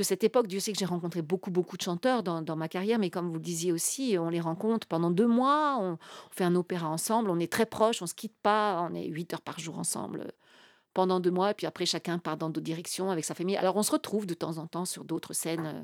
cette 0.02 0.24
époque. 0.24 0.46
Dieu 0.46 0.60
sait 0.60 0.72
que 0.72 0.78
j'ai 0.78 0.84
rencontré 0.84 1.22
beaucoup, 1.22 1.50
beaucoup 1.50 1.76
de 1.76 1.82
chanteurs 1.82 2.22
dans, 2.22 2.56
ma 2.56 2.68
carrière, 2.68 2.98
mais 2.98 3.10
comme 3.10 3.28
vous 3.28 3.34
le 3.34 3.40
disiez 3.40 3.72
aussi, 3.72 4.16
on 4.18 4.28
les 4.28 4.40
rencontre 4.40 4.86
pendant 4.86 5.10
deux 5.10 5.26
mois, 5.26 5.78
on, 5.80 5.98
fait 6.30 6.44
un 6.44 6.54
opéra 6.56 6.88
ensemble, 6.88 7.30
on 7.30 7.38
est 7.38 7.50
très 7.50 7.66
proches, 7.66 8.02
on 8.02 8.06
se 8.06 8.14
quitte 8.14 8.36
pas, 8.42 8.86
on 8.90 8.94
est 8.94 9.06
huit 9.06 9.32
heures 9.32 9.40
par 9.40 9.58
jour 9.58 9.78
ensemble 9.78 10.20
euh, 10.20 10.30
pendant 10.94 11.20
deux 11.20 11.30
mois, 11.30 11.52
et 11.52 11.54
puis 11.54 11.66
après 11.66 11.86
chacun 11.86 12.18
part 12.18 12.36
dans 12.36 12.50
d'autres 12.50 12.64
directions 12.64 13.10
avec 13.10 13.24
sa 13.24 13.34
famille. 13.34 13.56
Alors 13.56 13.76
on 13.76 13.82
se 13.82 13.92
retrouve 13.92 14.26
de 14.26 14.34
temps 14.34 14.58
en 14.58 14.66
temps 14.66 14.84
sur 14.84 15.04
d'autres 15.04 15.32
scènes 15.32 15.66
euh, 15.66 15.82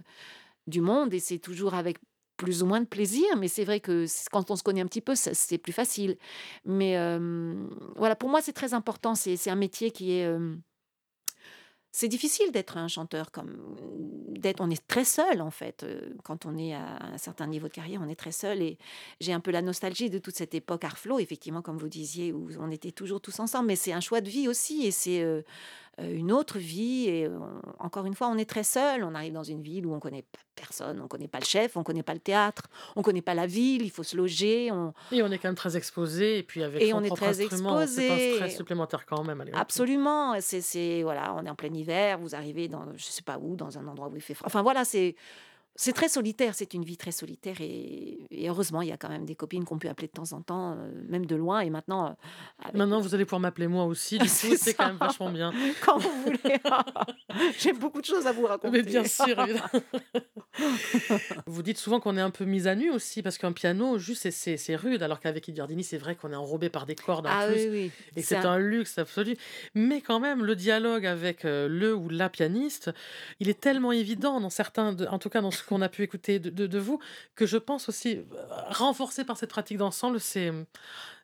du 0.67 0.81
monde, 0.81 1.15
et 1.15 1.21
c'est 1.21 1.39
toujours 1.39 1.75
avec 1.75 1.99
plus 2.37 2.63
ou 2.63 2.67
moins 2.67 2.81
de 2.81 2.87
plaisir, 2.87 3.27
mais 3.37 3.49
c'est 3.49 3.65
vrai 3.65 3.81
que 3.81 4.07
quand 4.33 4.51
on 4.51 4.57
se 4.57 4.63
connaît 4.63 4.81
un 4.81 4.87
petit 4.87 5.03
peu, 5.03 5.15
c'est 5.15 5.59
plus 5.59 5.75
facile. 5.75 6.17
Mais 6.65 6.97
euh, 6.97 7.55
voilà, 7.97 8.17
pour 8.17 8.31
moi, 8.31 8.41
c'est 8.41 8.55
très 8.55 8.73
important. 8.73 9.15
C'est 9.15 9.51
un 9.51 9.57
métier 9.57 9.91
qui 9.91 10.13
est... 10.13 10.27
c'est 11.93 12.09
difficile 12.09 12.53
d'être 12.53 12.77
un 12.77 12.89
chanteur 12.89 13.31
comme 13.33 13.77
d'être 14.29 14.61
on 14.61 14.71
est 14.71 14.87
très 14.87 15.05
seul 15.05 15.43
en 15.43 15.51
fait 15.51 15.83
euh, 15.83 16.01
quand 16.25 16.47
on 16.47 16.57
est 16.57 16.73
à 16.73 16.99
un 17.15 17.19
certain 17.19 17.47
niveau 17.47 17.69
de 17.69 17.73
carrière 17.73 18.01
on 18.03 18.09
est 18.09 18.15
très 18.19 18.33
seul 18.33 18.63
et 18.63 18.79
j'ai 19.21 19.33
un 19.33 19.41
peu 19.41 19.51
la 19.51 19.63
nostalgie 19.63 20.09
de 20.09 20.19
toute 20.19 20.37
cette 20.37 20.55
époque 20.55 20.85
Arflo 20.85 21.19
effectivement 21.19 21.63
comme 21.63 21.79
vous 21.79 21.89
disiez 21.89 22.33
où 22.33 22.49
on 22.59 22.71
était 22.71 22.93
toujours 22.93 23.21
tous 23.21 23.41
ensemble 23.41 23.67
mais 23.67 23.77
c'est 23.77 23.93
un 23.93 24.01
choix 24.01 24.21
de 24.21 24.31
vie 24.31 24.49
aussi 24.49 24.87
et 24.87 24.91
c'est 24.91 25.23
euh, 25.23 25.43
une 25.99 26.33
autre 26.33 26.59
vie 26.59 27.09
et 27.09 27.27
euh, 27.27 27.39
on- 27.39 27.85
encore 27.85 28.07
une 28.07 28.15
fois 28.15 28.29
on 28.29 28.39
est 28.39 28.49
très 28.49 28.63
seul 28.65 29.05
on 29.05 29.15
arrive 29.15 29.33
dans 29.35 29.43
une 29.43 29.61
ville 29.61 29.87
où 29.87 29.93
on 29.93 30.01
connaît 30.01 30.23
pas 30.23 30.39
personne 30.55 31.01
on 31.03 31.09
connaît 31.09 31.29
pas 31.29 31.41
le 31.41 31.45
chef 31.45 31.77
on 31.77 31.83
connaît 31.83 32.03
pas 32.03 32.15
le 32.15 32.21
théâtre 32.21 32.69
on 32.97 33.03
connaît 33.03 33.21
pas 33.23 33.35
la 33.35 33.47
ville 33.47 33.83
il 33.83 33.91
faut 33.91 34.03
se 34.03 34.17
loger 34.17 34.71
on, 34.73 34.95
Et 35.13 35.23
on 35.23 35.31
est 35.31 35.39
quand 35.39 35.49
même 35.49 35.55
très 35.57 35.77
exposé, 35.77 36.39
et 36.39 36.43
puis 36.43 36.63
avec 36.63 36.81
Et 36.83 36.91
son 36.91 36.99
on 36.99 37.03
est 37.03 37.09
propre 37.09 37.23
très 37.25 37.43
instrument, 37.43 37.87
c'est 37.87 38.11
un 38.33 38.35
stress 38.37 38.57
supplémentaire 38.57 39.05
quand 39.05 39.25
même. 39.25 39.45
Absolument, 39.55 40.41
c'est 40.41 40.61
c'est 40.61 41.03
voilà, 41.03 41.35
on 41.35 41.45
est 41.45 41.51
en 41.51 41.55
plein 41.55 41.73
hiver, 41.73 42.19
vous 42.19 42.35
arrivez 42.35 42.69
dans 42.69 42.85
je 42.97 43.05
sais 43.05 43.23
pas 43.23 43.39
où, 43.39 43.57
dans 43.57 43.77
un 43.79 43.87
endroit 43.87 44.09
où 44.09 44.17
il 44.17 44.23
fait 44.23 44.35
froid. 44.35 44.47
Enfin 44.47 44.63
voilà, 44.63 44.85
c'est 44.85 45.17
c'est 45.83 45.93
très 45.95 46.09
solitaire, 46.09 46.55
c'est 46.55 46.75
une 46.75 46.85
vie 46.85 46.97
très 46.99 47.11
solitaire 47.11 47.57
et, 47.61 48.19
et 48.31 48.49
heureusement 48.51 48.83
il 48.83 48.89
y 48.89 48.93
a 48.93 48.97
quand 48.99 49.09
même 49.09 49.25
des 49.25 49.35
copines 49.35 49.65
qu'on 49.65 49.79
peut 49.79 49.89
appeler 49.89 50.09
de 50.09 50.13
temps 50.13 50.33
en 50.33 50.43
temps, 50.43 50.73
euh, 50.73 50.91
même 51.09 51.25
de 51.27 51.37
loin 51.37 51.61
et 51.61 51.71
maintenant 51.71 52.07
euh, 52.07 52.11
avec- 52.63 52.75
Maintenant, 52.75 53.01
vous 53.01 53.15
allez 53.15 53.25
pouvoir 53.25 53.41
m'appeler 53.41 53.67
moi 53.67 53.85
aussi, 53.85 54.19
du 54.19 54.25
coup, 54.29 54.31
C'est 54.59 54.75
quand 54.75 54.87
même 54.89 54.97
vachement 54.97 55.31
bien. 55.31 55.53
quand 55.85 55.99
vous 55.99 56.11
voulez. 56.25 56.39
J'ai 57.59 57.73
beaucoup 57.73 58.01
de 58.01 58.07
choses 58.07 58.27
à 58.27 58.33
vous 58.33 58.45
raconter. 58.47 58.71
Mais 58.77 58.83
bien 58.83 59.05
sûr. 59.05 59.37
Vous 61.47 61.63
dites 61.63 61.79
souvent 61.79 62.01
qu'on 62.01 62.17
est 62.17 62.21
un 62.21 62.31
peu 62.31 62.45
mis 62.45 62.69
à 62.69 62.75
nu 62.75 62.91
aussi, 62.91 63.23
parce 63.23 63.39
qu'un 63.39 63.53
piano, 63.53 63.99
juste, 63.99 64.31
c'est- 64.31 64.77
rude, 64.77 65.03
alors 65.03 65.21
qu'avec 65.21 65.49
il 65.49 65.55
Giardini, 65.55 65.83
c'est 65.83 65.99
vrai 65.99 66.15
qu'on 66.15 66.33
est 66.33 66.37
enrobé 66.37 66.69
par 66.71 66.87
des 66.87 66.95
cordes 66.95 67.27
en 67.27 67.31
Ah 67.33 67.47
plus, 67.49 67.55
oui 67.63 67.69
oui. 67.71 67.91
et 68.17 68.23
C'est 68.23 68.37
un- 68.37 68.51
un 68.53 68.59
luxe 68.59 68.99
absolu. 68.99 69.37
Mais 69.75 70.01
quand 70.01 70.21
même, 70.21 70.45
le 70.45 70.55
dialogue 70.57 71.07
avec 71.07 71.45
euh, 71.45 71.69
le 71.69 71.95
ou 71.95 72.09
la 72.09 72.29
pianiste, 72.29 72.91
il 73.41 73.49
est 73.49 73.59
tellement 73.61 73.93
évident 73.93 74.41
dans 74.41 74.51
certains, 74.51 74.95
en 75.09 75.19
tout 75.19 75.29
cas 75.31 75.41
dans 75.41 75.51
ce 75.51 75.63
qu'on 75.71 75.81
a 75.81 75.89
pu 75.89 76.03
écouter 76.03 76.39
de, 76.39 76.51
de- 76.51 76.67
de 76.67 76.79
vous, 76.79 76.99
que 77.35 77.47
je 77.47 77.57
pense 77.57 77.89
aussi, 77.89 78.19
euh, 78.19 78.25
renforcé 78.69 79.25
par 79.25 79.39
cette 79.39 79.49
pratique 79.51 79.79
d'ensemble, 79.79 80.21
c'est 80.21 80.53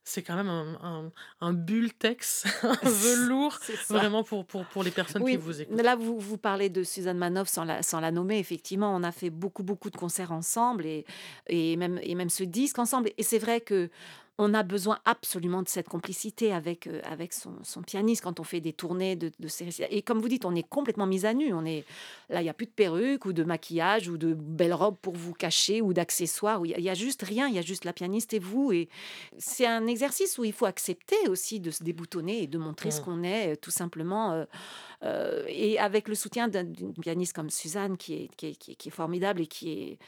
c'est 0.08 0.22
quand 0.22 0.36
même 0.36 0.48
un, 0.48 0.78
un, 0.84 1.12
un 1.40 1.52
bulletex, 1.52 2.44
un 2.62 2.74
velours, 2.88 3.58
vraiment 3.88 4.22
pour, 4.22 4.46
pour, 4.46 4.64
pour 4.66 4.84
les 4.84 4.92
personnes 4.92 5.24
qui 5.24 5.36
vous 5.36 5.60
écoutent. 5.60 5.82
là, 5.82 5.96
vous, 5.96 6.20
vous 6.20 6.38
parlez 6.38 6.68
de 6.70 6.84
Suzanne 6.84 7.18
Manoff 7.18 7.48
sans 7.48 7.64
la, 7.64 7.82
sans 7.82 7.98
la 7.98 8.12
nommer. 8.12 8.38
Effectivement, 8.38 8.94
on 8.94 9.02
a 9.02 9.10
fait 9.10 9.30
beaucoup, 9.30 9.64
beaucoup 9.64 9.90
de 9.90 9.96
concerts 9.96 10.30
ensemble 10.30 10.86
et, 10.86 11.04
et, 11.48 11.76
même, 11.76 11.98
et 12.04 12.14
même 12.14 12.30
ce 12.30 12.44
disque 12.44 12.78
ensemble. 12.78 13.10
Et 13.18 13.24
c'est 13.24 13.40
vrai 13.40 13.60
que 13.60 13.90
on 14.38 14.52
a 14.52 14.62
besoin 14.62 14.98
absolument 15.06 15.62
de 15.62 15.68
cette 15.68 15.88
complicité 15.88 16.52
avec, 16.52 16.86
euh, 16.86 17.00
avec 17.04 17.32
son, 17.32 17.54
son 17.62 17.80
pianiste 17.82 18.22
quand 18.22 18.38
on 18.38 18.44
fait 18.44 18.60
des 18.60 18.74
tournées 18.74 19.16
de, 19.16 19.32
de 19.40 19.48
ces. 19.48 19.80
Et 19.90 20.02
comme 20.02 20.20
vous 20.20 20.28
dites, 20.28 20.44
on 20.44 20.54
est 20.54 20.62
complètement 20.68 21.06
mis 21.06 21.24
à 21.24 21.32
nu. 21.32 21.54
On 21.54 21.64
est, 21.64 21.84
là, 22.28 22.40
il 22.40 22.44
n'y 22.44 22.50
a 22.50 22.54
plus 22.54 22.66
de 22.66 22.70
perruque 22.70 23.24
ou 23.24 23.32
de 23.32 23.44
maquillage 23.44 24.08
ou 24.08 24.18
de 24.18 24.34
belles 24.34 24.74
robes 24.74 24.96
pour 25.00 25.14
vous 25.14 25.32
cacher 25.32 25.80
ou 25.80 25.94
d'accessoires. 25.94 26.60
Il 26.66 26.76
n'y 26.82 26.90
a, 26.90 26.94
juste 26.94 27.22
rien. 27.22 27.48
Il 27.48 27.54
y 27.54 27.58
a 27.58 27.62
juste 27.62 27.84
la 27.86 27.94
pianiste 27.94 28.34
et 28.34 28.38
vous. 28.38 28.72
Et 28.72 28.88
c'est 29.38 29.66
un 29.66 29.86
exercice 29.86 30.36
où 30.38 30.44
il 30.44 30.52
faut 30.52 30.66
accepter 30.66 31.16
aussi 31.28 31.58
de 31.58 31.70
se 31.70 31.82
déboutonner 31.82 32.42
et 32.42 32.46
de 32.46 32.58
montrer 32.58 32.90
ce 32.90 33.00
Mm. 33.00 33.04
qu'on 33.04 33.22
est, 33.22 33.56
tout 33.56 33.70
simplement. 33.70 34.32
euh, 34.32 34.44
euh, 35.02 35.44
et 35.48 35.78
avec 35.78 36.08
le 36.08 36.14
soutien 36.14 36.48
d'un- 36.48 36.64
d'une 36.64 36.92
pianiste 36.94 37.32
comme 37.34 37.50
Suzanne, 37.50 37.96
qui 37.96 38.14
est, 38.14 38.28
qui 38.36 38.46
est, 38.48 38.54
qui 38.56 38.72
est- 38.72 38.74
qui 38.74 38.88
est 38.88 38.92
formidable 38.92 39.40
et 39.42 39.46
qui 39.46 39.70
est 39.72 39.98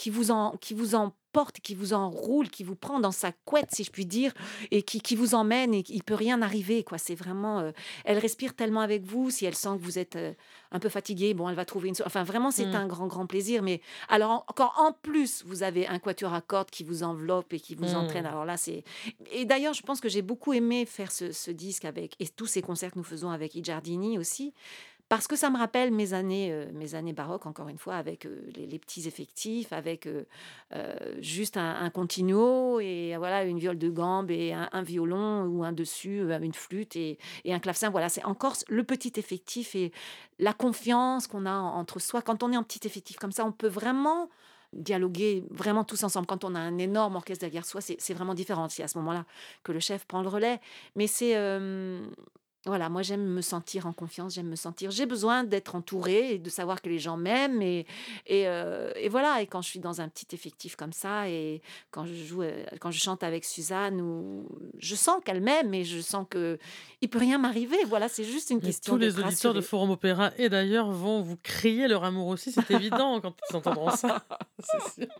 qui 0.00 0.08
vous 0.10 0.30
en 0.30 0.52
qui 0.64 0.72
vous 0.74 0.94
emporte, 0.94 1.60
qui 1.60 1.74
vous 1.74 1.92
enroule, 1.92 2.48
qui 2.48 2.64
vous 2.64 2.74
prend 2.74 2.98
dans 3.00 3.12
sa 3.12 3.30
couette, 3.48 3.70
si 3.72 3.84
je 3.84 3.90
puis 3.90 4.06
dire, 4.06 4.32
et 4.70 4.82
qui, 4.82 5.00
qui 5.00 5.14
vous 5.14 5.34
emmène 5.34 5.74
et 5.74 5.84
il 5.88 6.02
peut 6.02 6.14
rien 6.26 6.40
arriver 6.42 6.82
quoi. 6.88 6.98
C'est 6.98 7.14
vraiment, 7.14 7.60
euh, 7.60 7.70
elle 8.04 8.18
respire 8.18 8.54
tellement 8.54 8.80
avec 8.80 9.04
vous. 9.04 9.30
Si 9.30 9.44
elle 9.44 9.54
sent 9.54 9.74
que 9.78 9.82
vous 9.84 9.98
êtes 9.98 10.16
euh, 10.16 10.32
un 10.72 10.78
peu 10.80 10.88
fatigué, 10.88 11.34
bon, 11.34 11.48
elle 11.50 11.54
va 11.54 11.64
trouver 11.66 11.88
une. 11.90 11.94
Enfin, 12.06 12.24
vraiment, 12.24 12.50
c'est 12.50 12.66
Mm. 12.66 12.74
un 12.82 12.86
grand 12.86 13.06
grand 13.14 13.26
plaisir. 13.26 13.62
Mais 13.62 13.80
alors 14.08 14.30
en- 14.30 14.44
quand 14.56 14.72
en 14.78 14.92
plus 14.92 15.44
vous 15.46 15.62
avez 15.62 15.86
un 15.86 15.98
quatuor 15.98 16.32
à 16.34 16.40
cordes 16.40 16.70
qui 16.70 16.82
vous 16.82 17.02
enveloppe 17.02 17.52
et 17.52 17.60
qui 17.60 17.74
vous 17.74 17.94
entraîne, 17.94 18.24
alors 18.26 18.44
là 18.46 18.56
c'est. 18.56 18.82
Et 19.32 19.44
d'ailleurs, 19.44 19.74
je 19.74 19.82
pense 19.82 20.00
que 20.00 20.08
j'ai 20.08 20.22
beaucoup 20.22 20.52
aimé 20.54 20.86
faire 20.86 21.12
ce, 21.12 21.30
ce 21.32 21.50
disque 21.50 21.84
avec 21.84 22.16
et 22.20 22.26
tous 22.28 22.46
ces 22.46 22.62
concerts 22.62 22.92
que 22.92 22.98
nous 22.98 23.04
faisons 23.14 23.30
avec 23.30 23.54
I 23.54 23.62
Giardini 23.62 24.18
aussi. 24.18 24.54
Parce 25.10 25.26
que 25.26 25.34
ça 25.34 25.50
me 25.50 25.58
rappelle 25.58 25.90
mes 25.90 26.14
années, 26.14 26.52
euh, 26.52 26.66
mes 26.72 26.94
années 26.94 27.12
baroques, 27.12 27.44
encore 27.44 27.68
une 27.68 27.78
fois, 27.78 27.96
avec 27.96 28.26
euh, 28.26 28.48
les, 28.54 28.78
petits 28.78 29.08
effectifs, 29.08 29.72
avec 29.72 30.06
euh, 30.06 30.22
juste 31.18 31.56
un, 31.56 31.90
continuo 31.90 32.78
et 32.78 33.16
voilà 33.18 33.42
une 33.42 33.58
viole 33.58 33.76
de 33.76 33.90
gambe 33.90 34.30
et 34.30 34.52
un, 34.52 34.82
violon 34.82 35.46
ou 35.46 35.64
un 35.64 35.72
dessus, 35.72 36.22
une 36.40 36.54
flûte 36.54 36.94
et, 36.94 37.18
un 37.44 37.58
clavecin. 37.58 37.90
Voilà, 37.90 38.08
c'est 38.08 38.22
encore 38.24 38.54
le 38.68 38.84
petit 38.84 39.14
effectif 39.16 39.74
et 39.74 39.90
la 40.38 40.52
confiance 40.52 41.26
qu'on 41.26 41.44
a 41.44 41.54
en- 41.54 41.80
entre 41.80 41.98
soi. 41.98 42.22
Quand 42.22 42.44
on 42.44 42.52
est 42.52 42.56
en 42.56 42.62
petit 42.62 42.86
effectif 42.86 43.16
comme 43.16 43.32
ça, 43.32 43.44
on 43.44 43.50
peut 43.50 43.66
vraiment 43.66 44.28
dialoguer 44.72 45.42
vraiment 45.50 45.82
tous 45.82 46.04
ensemble. 46.04 46.28
Quand 46.28 46.44
on 46.44 46.54
a 46.54 46.60
un 46.60 46.78
énorme 46.78 47.16
orchestre 47.16 47.44
derrière 47.44 47.64
soi, 47.64 47.80
c'est 47.80 48.14
vraiment 48.14 48.34
différent. 48.34 48.68
C'est 48.68 48.84
à 48.84 48.88
ce 48.88 48.96
moment-là 48.98 49.24
que 49.64 49.72
le 49.72 49.80
chef 49.80 50.04
prend 50.06 50.22
le 50.22 50.28
relais. 50.28 50.60
Mais 50.94 51.08
c'est... 51.08 51.34
voilà, 52.66 52.90
moi 52.90 53.00
j'aime 53.00 53.24
me 53.24 53.40
sentir 53.40 53.86
en 53.86 53.92
confiance, 53.94 54.34
j'aime 54.34 54.48
me 54.48 54.56
sentir. 54.56 54.90
J'ai 54.90 55.06
besoin 55.06 55.44
d'être 55.44 55.74
entourée 55.74 56.34
et 56.34 56.38
de 56.38 56.50
savoir 56.50 56.82
que 56.82 56.90
les 56.90 56.98
gens 56.98 57.16
m'aiment. 57.16 57.62
Et, 57.62 57.86
et, 58.26 58.46
euh, 58.48 58.92
et 58.96 59.08
voilà, 59.08 59.40
et 59.40 59.46
quand 59.46 59.62
je 59.62 59.68
suis 59.68 59.80
dans 59.80 60.02
un 60.02 60.08
petit 60.10 60.34
effectif 60.34 60.76
comme 60.76 60.92
ça, 60.92 61.28
et 61.30 61.62
quand 61.90 62.04
je 62.04 62.12
joue, 62.12 62.42
euh, 62.42 62.64
quand 62.78 62.90
je 62.90 63.00
chante 63.00 63.22
avec 63.22 63.46
Suzanne, 63.46 64.02
ou, 64.02 64.46
je 64.78 64.94
sens 64.94 65.22
qu'elle 65.24 65.40
m'aime 65.40 65.72
et 65.72 65.84
je 65.84 66.00
sens 66.00 66.26
que 66.28 66.58
il 67.00 67.08
peut 67.08 67.18
rien 67.18 67.38
m'arriver. 67.38 67.78
Voilà, 67.86 68.10
c'est 68.10 68.24
juste 68.24 68.50
une 68.50 68.58
Mais 68.58 68.64
question 68.64 68.92
tous 68.92 68.98
les 68.98 69.18
auditeurs 69.18 69.54
de. 69.54 69.60
Forum 69.62 69.90
Opéra 69.90 70.32
et 70.36 70.48
d'ailleurs 70.48 70.90
vont 70.90 71.22
vous 71.22 71.36
crier 71.42 71.88
leur 71.88 72.04
amour 72.04 72.26
aussi, 72.26 72.52
c'est 72.52 72.70
évident 72.72 73.20
quand 73.20 73.34
ils 73.50 73.56
entendront 73.56 73.90
ça. 73.90 74.22
c'est 74.58 75.04
sûr. 75.04 75.12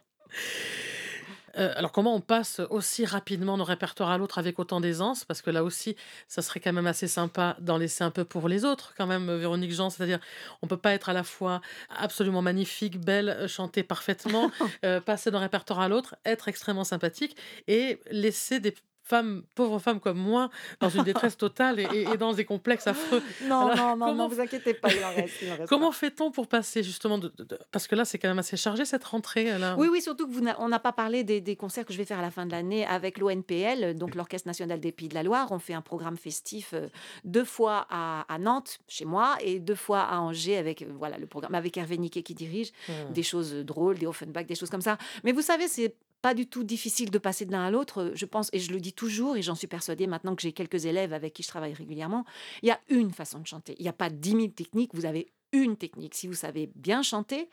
Euh, 1.58 1.72
alors 1.76 1.92
comment 1.92 2.14
on 2.14 2.20
passe 2.20 2.60
aussi 2.70 3.04
rapidement 3.04 3.58
d'un 3.58 3.64
répertoire 3.64 4.10
à 4.10 4.18
l'autre 4.18 4.38
avec 4.38 4.58
autant 4.58 4.80
d'aisance? 4.80 5.24
Parce 5.24 5.42
que 5.42 5.50
là 5.50 5.64
aussi, 5.64 5.96
ça 6.28 6.42
serait 6.42 6.60
quand 6.60 6.72
même 6.72 6.86
assez 6.86 7.08
sympa 7.08 7.56
d'en 7.60 7.76
laisser 7.76 8.04
un 8.04 8.10
peu 8.10 8.24
pour 8.24 8.48
les 8.48 8.64
autres, 8.64 8.94
quand 8.96 9.06
même, 9.06 9.34
Véronique 9.36 9.72
Jean. 9.72 9.90
C'est-à-dire, 9.90 10.20
on 10.62 10.66
peut 10.66 10.76
pas 10.76 10.92
être 10.92 11.08
à 11.08 11.12
la 11.12 11.24
fois 11.24 11.60
absolument 11.88 12.42
magnifique, 12.42 13.00
belle, 13.00 13.46
chanter 13.48 13.82
parfaitement, 13.82 14.50
euh, 14.84 15.00
passer 15.00 15.30
d'un 15.30 15.40
répertoire 15.40 15.80
à 15.80 15.88
l'autre, 15.88 16.16
être 16.24 16.48
extrêmement 16.48 16.84
sympathique 16.84 17.36
et 17.68 18.00
laisser 18.10 18.60
des 18.60 18.74
femmes, 19.10 19.42
pauvres 19.54 19.78
femmes 19.78 20.00
comme 20.00 20.18
moi, 20.18 20.48
dans 20.80 20.88
une 20.88 21.02
détresse 21.02 21.36
totale 21.36 21.78
et, 21.80 21.88
et- 21.92 22.02
et 22.12 22.16
dans 22.16 22.32
des 22.32 22.44
complexes 22.44 22.86
affreux. 22.86 23.22
Non, 23.42 23.66
Alors, 23.68 23.76
non, 23.76 23.96
non, 23.96 24.06
comment 24.06 24.14
non, 24.14 24.28
vous 24.28 24.40
inquiétez 24.40 24.74
pas, 24.74 24.88
il 24.92 25.04
en 25.04 25.08
reste. 25.14 25.34
il 25.42 25.50
en 25.52 25.56
reste 25.56 25.68
Comment 25.68 25.92
fait-on 25.92 26.30
pour 26.30 26.46
passer 26.46 26.82
justement 26.82 27.18
de, 27.18 27.28
de- 27.36 27.44
de- 27.44 27.58
parce 27.72 27.86
que 27.86 27.94
là 27.96 28.04
c'est 28.04 28.18
quand 28.18 28.28
même 28.28 28.38
assez 28.38 28.56
chargé 28.56 28.84
cette 28.84 29.04
rentrée 29.04 29.58
là. 29.58 29.74
Oui, 29.78 29.88
oui, 29.90 30.00
surtout 30.00 30.26
que 30.28 30.32
vous 30.32 30.44
on 30.58 30.68
n'a 30.68 30.78
pas 30.78 30.92
parlé 30.92 31.24
des, 31.24 31.40
des 31.40 31.56
concerts 31.56 31.84
que 31.84 31.92
je 31.92 31.98
vais 31.98 32.04
faire 32.04 32.18
à 32.18 32.22
la 32.22 32.30
fin 32.30 32.46
de 32.46 32.52
l'année 32.52 32.86
avec 32.86 33.18
l'ONPL, 33.18 33.94
donc 33.94 34.14
l'Orchestre 34.14 34.46
national 34.46 34.78
des 34.80 34.92
Pays 34.92 35.08
de 35.08 35.14
la 35.14 35.22
Loire. 35.22 35.48
On 35.50 35.58
fait 35.58 35.74
un 35.74 35.82
programme 35.82 36.16
festif 36.16 36.70
euh, 36.74 36.88
deux 37.24 37.44
fois 37.44 37.86
à, 37.90 38.24
à 38.32 38.38
Nantes, 38.38 38.78
chez 38.88 39.04
moi, 39.04 39.36
et 39.42 39.58
deux 39.58 39.74
fois 39.74 40.00
à 40.02 40.18
Angers 40.20 40.56
avec 40.56 40.82
euh, 40.82 40.86
voilà 40.98 41.18
le 41.18 41.26
programme 41.26 41.54
avec 41.54 41.76
Hervé 41.76 41.98
Niquet 41.98 42.22
qui 42.22 42.34
dirige. 42.34 42.70
Hmm. 42.88 43.12
des 43.12 43.22
choses 43.22 43.54
drôles, 43.54 43.98
des 43.98 44.06
Offenbach, 44.06 44.46
des 44.46 44.54
choses 44.54 44.70
comme 44.70 44.80
ça. 44.82 44.96
Mais 45.24 45.32
vous 45.32 45.42
savez, 45.42 45.66
c'est 45.68 45.94
pas 46.22 46.34
du 46.34 46.46
tout 46.46 46.64
difficile 46.64 47.10
de 47.10 47.18
passer 47.18 47.46
de 47.46 47.52
l'un 47.52 47.64
à 47.64 47.70
l'autre. 47.70 48.12
Je 48.14 48.26
pense, 48.26 48.50
et 48.52 48.58
je 48.58 48.72
le 48.72 48.80
dis 48.80 48.92
toujours, 48.92 49.36
et 49.36 49.42
j'en 49.42 49.54
suis 49.54 49.66
persuadée 49.66 50.06
maintenant 50.06 50.34
que 50.34 50.42
j'ai 50.42 50.52
quelques 50.52 50.86
élèves 50.86 51.12
avec 51.12 51.32
qui 51.34 51.42
je 51.42 51.48
travaille 51.48 51.74
régulièrement, 51.74 52.24
il 52.62 52.68
y 52.68 52.72
a 52.72 52.80
une 52.88 53.10
façon 53.10 53.38
de 53.38 53.46
chanter. 53.46 53.74
Il 53.78 53.82
n'y 53.82 53.88
a 53.88 53.94
pas 53.94 54.10
dix 54.10 54.34
mille 54.34 54.52
techniques, 54.52 54.94
vous 54.94 55.06
avez 55.06 55.32
une 55.52 55.76
technique. 55.76 56.14
Si 56.14 56.26
vous 56.26 56.34
savez 56.34 56.70
bien 56.74 57.02
chanter, 57.02 57.48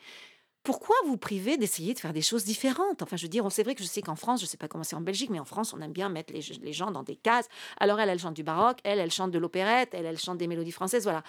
pourquoi 0.62 0.96
vous 1.06 1.16
priver 1.16 1.56
d'essayer 1.56 1.94
de 1.94 1.98
faire 1.98 2.12
des 2.12 2.20
choses 2.20 2.44
différentes? 2.44 3.02
Enfin, 3.02 3.16
je 3.16 3.22
veux 3.22 3.28
dire, 3.28 3.50
c'est 3.50 3.62
vrai 3.62 3.74
que 3.74 3.82
je 3.82 3.88
sais 3.88 4.02
qu'en 4.02 4.16
France, 4.16 4.40
je 4.40 4.44
ne 4.44 4.48
sais 4.48 4.56
pas 4.56 4.68
comment 4.68 4.84
c'est 4.84 4.96
en 4.96 5.00
Belgique, 5.00 5.30
mais 5.30 5.40
en 5.40 5.44
France, 5.44 5.72
on 5.72 5.80
aime 5.80 5.92
bien 5.92 6.08
mettre 6.08 6.32
les, 6.32 6.72
gens 6.72 6.90
dans 6.90 7.02
des 7.02 7.16
cases. 7.16 7.48
Alors, 7.78 8.00
elle, 8.00 8.10
elle 8.10 8.18
chante 8.18 8.34
du 8.34 8.42
baroque, 8.42 8.78
elle, 8.84 8.98
elle 8.98 9.10
chante 9.10 9.30
de 9.30 9.38
l'opérette, 9.38 9.90
elle, 9.92 10.04
elle 10.04 10.18
chante 10.18 10.36
des 10.36 10.46
mélodies 10.46 10.72
françaises, 10.72 11.04
voilà. 11.04 11.22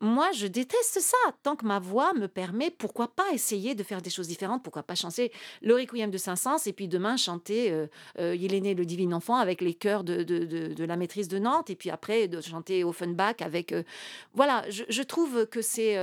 Moi, 0.00 0.30
je 0.32 0.46
déteste 0.46 1.00
ça. 1.00 1.16
Tant 1.42 1.56
que 1.56 1.64
ma 1.64 1.78
voix 1.78 2.12
me 2.14 2.26
permet, 2.28 2.70
pourquoi 2.70 3.08
pas 3.08 3.30
essayer 3.32 3.74
de 3.74 3.82
faire 3.82 4.02
des 4.02 4.10
choses 4.10 4.28
différentes? 4.28 4.62
Pourquoi 4.62 4.82
pas 4.82 4.94
chanter 4.94 5.32
le 5.62 5.74
Requiem 5.74 6.10
de 6.10 6.18
Saint-Saëns 6.18 6.66
et 6.66 6.72
puis 6.72 6.88
demain 6.88 7.16
chanter 7.16 7.70
euh, 7.70 7.86
euh, 8.18 8.34
Il 8.34 8.52
est 8.52 8.60
né 8.60 8.74
le 8.74 8.84
divin 8.84 9.12
enfant 9.12 9.36
avec 9.36 9.60
les 9.60 9.74
chœurs 9.74 10.04
de, 10.04 10.84
la 10.84 10.96
maîtrise 10.96 11.28
de 11.28 11.38
Nantes 11.38 11.70
et 11.70 11.76
puis 11.76 11.90
après 11.90 12.28
de 12.28 12.40
chanter 12.40 12.84
Offenbach 12.84 13.36
avec. 13.40 13.72
euh, 13.72 13.84
voilà, 14.34 14.64
je 14.68 15.02
trouve 15.02 15.46
que 15.46 15.62
c'est. 15.62 15.96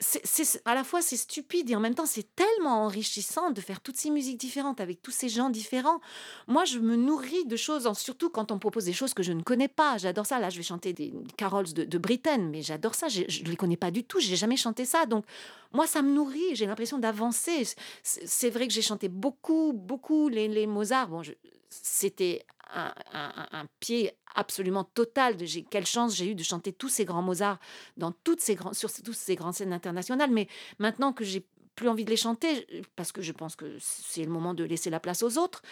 C'est 0.00 0.60
à 0.64 0.74
la 0.74 0.84
fois 0.84 1.02
c'est 1.02 1.16
stupide 1.16 1.70
et 1.70 1.76
en 1.76 1.80
même 1.80 1.94
temps 1.94 2.06
c'est 2.06 2.34
tellement 2.34 2.84
enrichissant 2.84 3.50
de 3.50 3.60
faire 3.60 3.80
toutes 3.80 3.96
ces 3.96 4.10
musiques 4.10 4.38
différentes 4.38 4.80
avec 4.80 5.02
tous 5.02 5.10
ces 5.10 5.28
gens 5.28 5.50
différents. 5.50 6.00
Moi, 6.46 6.64
je 6.64 6.78
me 6.78 6.96
nourris 6.96 7.44
de 7.46 7.56
choses, 7.56 7.90
surtout 7.96 8.30
quand 8.30 8.52
on 8.52 8.58
propose 8.58 8.84
des 8.84 8.92
choses 8.92 9.14
que 9.14 9.22
je 9.22 9.32
ne 9.32 9.42
connais 9.42 9.68
pas. 9.68 9.98
J'adore 9.98 10.26
ça. 10.26 10.38
Là, 10.38 10.50
je 10.50 10.56
vais 10.56 10.62
chanter 10.62 10.92
des 10.92 11.12
carols 11.36 11.72
de, 11.72 11.84
de 11.84 11.98
Britten, 11.98 12.50
mais 12.50 12.62
j'adore 12.62 12.94
ça. 12.94 13.08
Je 13.08 13.20
ne 13.20 13.48
les 13.48 13.56
connais 13.56 13.76
pas 13.76 13.90
du 13.90 14.04
tout. 14.04 14.20
J'ai 14.20 14.36
jamais 14.36 14.56
chanté 14.56 14.84
ça. 14.84 15.06
Donc, 15.06 15.24
moi, 15.72 15.86
ça 15.86 16.02
me 16.02 16.12
nourrit. 16.12 16.54
J'ai 16.54 16.66
l'impression 16.66 16.98
d'avancer. 16.98 17.66
C'est 18.02 18.50
vrai 18.50 18.66
que 18.66 18.72
j'ai 18.72 18.82
chanté 18.82 19.08
beaucoup, 19.08 19.72
beaucoup 19.72 20.28
les, 20.28 20.48
les 20.48 20.66
Mozart. 20.66 21.08
Bon, 21.08 21.22
c'était 21.68 22.44
un, 22.72 23.66
pied 23.80 24.12
absolument 24.34 24.84
total. 24.84 25.36
De, 25.36 25.46
quelle 25.70 25.86
chance 25.86 26.16
j'ai 26.16 26.30
eu 26.30 26.34
de 26.34 26.42
chanter 26.42 26.72
tous 26.72 26.88
ces 26.88 27.04
grands 27.04 27.22
Mozart 27.22 27.58
dans 27.96 28.12
toutes 28.12 28.40
ces 28.40 28.56
sur 28.72 28.92
toutes 28.92 29.14
ces 29.14 29.34
grandes 29.34 29.54
scènes 29.54 29.72
internationales. 29.72 30.30
Mais 30.30 30.48
maintenant 30.78 31.12
que 31.12 31.24
j'ai 31.24 31.46
plus 31.74 31.88
envie 31.88 32.04
de 32.04 32.10
les 32.10 32.16
chanter, 32.16 32.66
parce 32.96 33.12
que 33.12 33.20
je 33.22 33.32
pense 33.32 33.56
que 33.56 33.76
c'est 33.80 34.24
le 34.24 34.30
moment 34.30 34.54
de 34.54 34.64
laisser 34.64 34.90
la 34.90 35.00
place 35.00 35.22
aux 35.22 35.38
autres, 35.38 35.62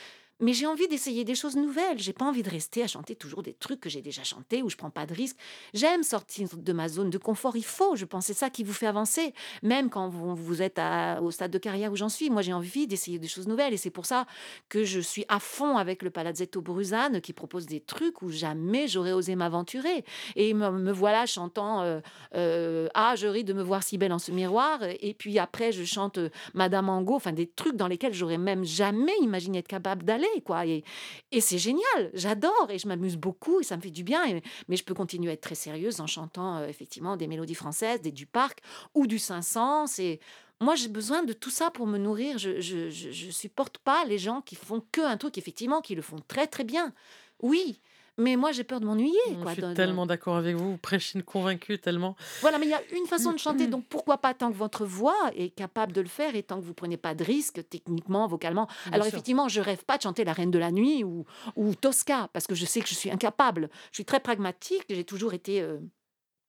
mais 0.43 0.53
j'ai 0.53 0.67
envie 0.67 0.89
d'essayer 0.89 1.25
des 1.25 1.37
choses 1.37 1.57
nouvelles. 1.57 1.99
J'ai 1.99 2.13
pas 2.13 2.25
envie 2.25 2.43
de 2.43 2.51
rester 2.51 2.83
à 2.83 2.89
chanter 2.89 3.15
toujours 3.15 3.43
des 3.43 3.55
trucs 3.55 3.81
que 3.81 3.89
j'ai 3.89 4.03
déjà 4.03 4.25
chantés 4.25 4.63
où 4.63 4.69
je 4.69 4.77
prends 4.77 4.91
pas 4.91 5.07
de 5.07 5.15
risques. 5.15 5.39
J'aime 5.73 6.03
sortir 6.03 6.49
de 6.57 6.73
ma 6.73 6.89
zone 6.89 7.11
de 7.11 7.19
confort. 7.19 7.57
Il 7.57 7.65
faut, 7.65 7.95
je 7.95 8.05
pense, 8.05 8.27
c'est 8.27 8.35
ça 8.35 8.51
qui 8.51 8.65
vous 8.65 8.73
fait 8.73 8.89
avancer. 8.89 9.35
Même 9.63 9.89
quand 9.89 10.09
vous, 10.09 10.35
vous 10.35 10.61
êtes 10.61 10.81
au 11.23 11.31
stade 11.31 11.53
de 11.53 11.59
carrière 11.59 11.93
où 11.93 11.97
j'en 11.97 12.09
suis, 12.09 12.29
moi 12.29 12.43
j'ai 12.43 12.53
envie 12.53 12.89
d'essayer 12.89 13.21
des 13.21 13.29
choses 13.29 13.47
nouvelles 13.47 13.73
et 13.73 13.77
c'est 13.77 13.91
pour 13.91 14.05
ça 14.05 14.27
que 14.69 14.85
je 14.85 14.99
suis 14.99 15.25
à 15.29 15.39
fond 15.39 15.77
avec 15.77 16.03
le 16.03 16.11
Palazzetto 16.11 16.61
Bruzane 16.61 17.21
qui 17.21 17.33
propose 17.33 17.67
des 17.67 17.81
trucs 17.81 18.21
où 18.23 18.31
jamais 18.31 18.89
j'aurais 18.89 19.13
osé 19.13 19.37
m'aventurer. 19.37 20.05
Et 20.35 20.55
me, 20.55 20.93
voilà 20.93 21.25
chantant 21.27 21.83
euh, 21.83 22.01
euh, 22.35 22.89
Ah, 22.95 23.15
je 23.17 23.29
ris 23.29 23.45
de 23.45 23.53
me 23.53 23.63
voir 23.63 23.85
si 23.85 23.97
belle 23.97 24.13
en 24.13 24.19
ce 24.19 24.33
miroir. 24.33 24.81
Et 25.01 25.15
puis 25.15 25.39
après, 25.39 25.71
je 25.71 25.85
chante 25.85 26.19
euh, 26.19 26.31
Madame 26.55 26.89
Angot, 26.89 27.15
enfin 27.15 27.33
des 27.33 27.47
trucs 27.47 27.77
dans 27.77 27.87
lesquels 27.87 28.13
j'aurais 28.13 28.39
même 28.39 28.65
jamais 28.65 29.17
imaginé 29.21 29.59
être 29.59 29.69
capable 29.69 30.03
d'aller 30.05 30.32
quoi. 30.41 30.67
Et, 30.67 30.85
et 31.31 31.41
c'est 31.41 31.59
génial, 31.59 32.11
j'adore 32.15 32.69
et 32.71 32.79
je 32.79 32.89
m'amuse 32.89 33.17
beaucoup 33.17 33.61
et 33.61 33.65
ça 33.65 33.77
me 33.77 33.83
fait 33.83 33.91
du 33.91 34.05
bien. 34.05 34.23
mais 34.69 34.77
je 34.77 34.85
peux 34.85 34.95
continuer 34.95 35.31
à 35.31 35.33
être 35.35 35.43
très 35.43 35.55
sérieuse 35.55 36.01
en 36.01 36.07
chantant 36.07 36.59
euh, 36.59 36.67
effectivement 36.67 37.17
des 37.17 37.27
mélodies 37.27 37.55
françaises, 37.55 38.01
des 38.01 38.13
du 38.13 38.27
parc 38.27 38.61
ou 38.95 39.07
du 39.07 39.19
500. 39.19 39.87
C'est 39.87 40.21
moi, 40.61 40.77
j'ai 40.77 40.89
besoin 40.89 41.25
de 41.25 41.33
tout 41.33 41.51
ça 41.51 41.71
pour 41.71 41.87
me 41.89 41.99
nourrir. 41.99 42.39
Je, 42.39 42.61
je, 42.61 42.89
je, 42.89 43.31
supporte 43.31 43.79
pas 43.79 44.05
les 44.05 44.19
gens 44.19 44.41
qui 44.43 44.55
font 44.55 44.83
que 44.93 45.01
un 45.01 45.17
truc, 45.17 45.37
effectivement, 45.37 45.81
qui 45.81 45.97
le 45.97 46.03
font 46.03 46.21
très 46.29 46.47
très 46.47 46.63
bien. 46.63 46.93
Oui, 47.41 47.81
mais 48.19 48.37
moi, 48.37 48.53
j'ai 48.53 48.65
peur 48.65 48.81
de 48.81 48.85
m'ennuyer. 48.85 49.19
Mmh, 49.31 49.45
je 49.49 49.53
suis 49.53 49.75
tellement 49.75 50.05
d'accord 50.07 50.37
avec 50.37 50.57
vous. 50.57 50.73
Vous 50.73 50.79
prêchez 50.79 51.19
une 51.19 51.23
convaincue 51.23 51.79
tellement. 51.79 52.15
Voilà, 52.41 52.59
mais 52.59 52.67
il 52.67 52.71
y 52.71 52.75
a 52.75 52.83
une 52.95 53.07
façon 53.07 53.33
de 53.33 53.39
chanter. 53.39 53.67
Donc 53.67 53.87
pourquoi 53.89 54.19
pas 54.19 54.35
tant 54.35 54.51
que 54.53 54.57
votre 54.57 54.85
voix 54.85 55.31
est 55.35 55.51
capable 55.51 55.93
de 55.93 56.01
le 56.01 56.09
faire 56.09 56.37
et 56.37 56.43
tant 56.43 56.61
que 56.61 56.65
vous 56.65 56.75
prenez 56.75 56.97
pas 56.97 57.15
de 57.15 57.25
risques 57.25 57.67
techniquement, 57.69 58.27
vocalement. 58.27 58.69
Alors 58.93 59.07
effectivement, 59.07 59.49
je 59.49 59.61
rêve 59.61 59.85
pas 59.85 59.97
de 59.97 60.03
chanter 60.03 60.25
La 60.25 60.33
Reine 60.33 60.51
de 60.51 60.59
la 60.59 60.71
Nuit 60.71 61.05
ou, 61.05 61.25
ou 61.57 61.75
Tosca 61.75 62.29
parce 62.33 62.47
que 62.47 62.55
je 62.55 62.67
sais 62.67 62.81
que 62.81 62.89
je 62.89 62.95
suis 62.95 63.11
incapable. 63.11 63.71
Je 63.91 63.97
suis 63.97 64.05
très 64.05 64.21
pragmatique. 64.21 64.85
J'ai 64.91 65.05
toujours 65.05 65.33
été 65.33 65.63
euh, 65.63 65.79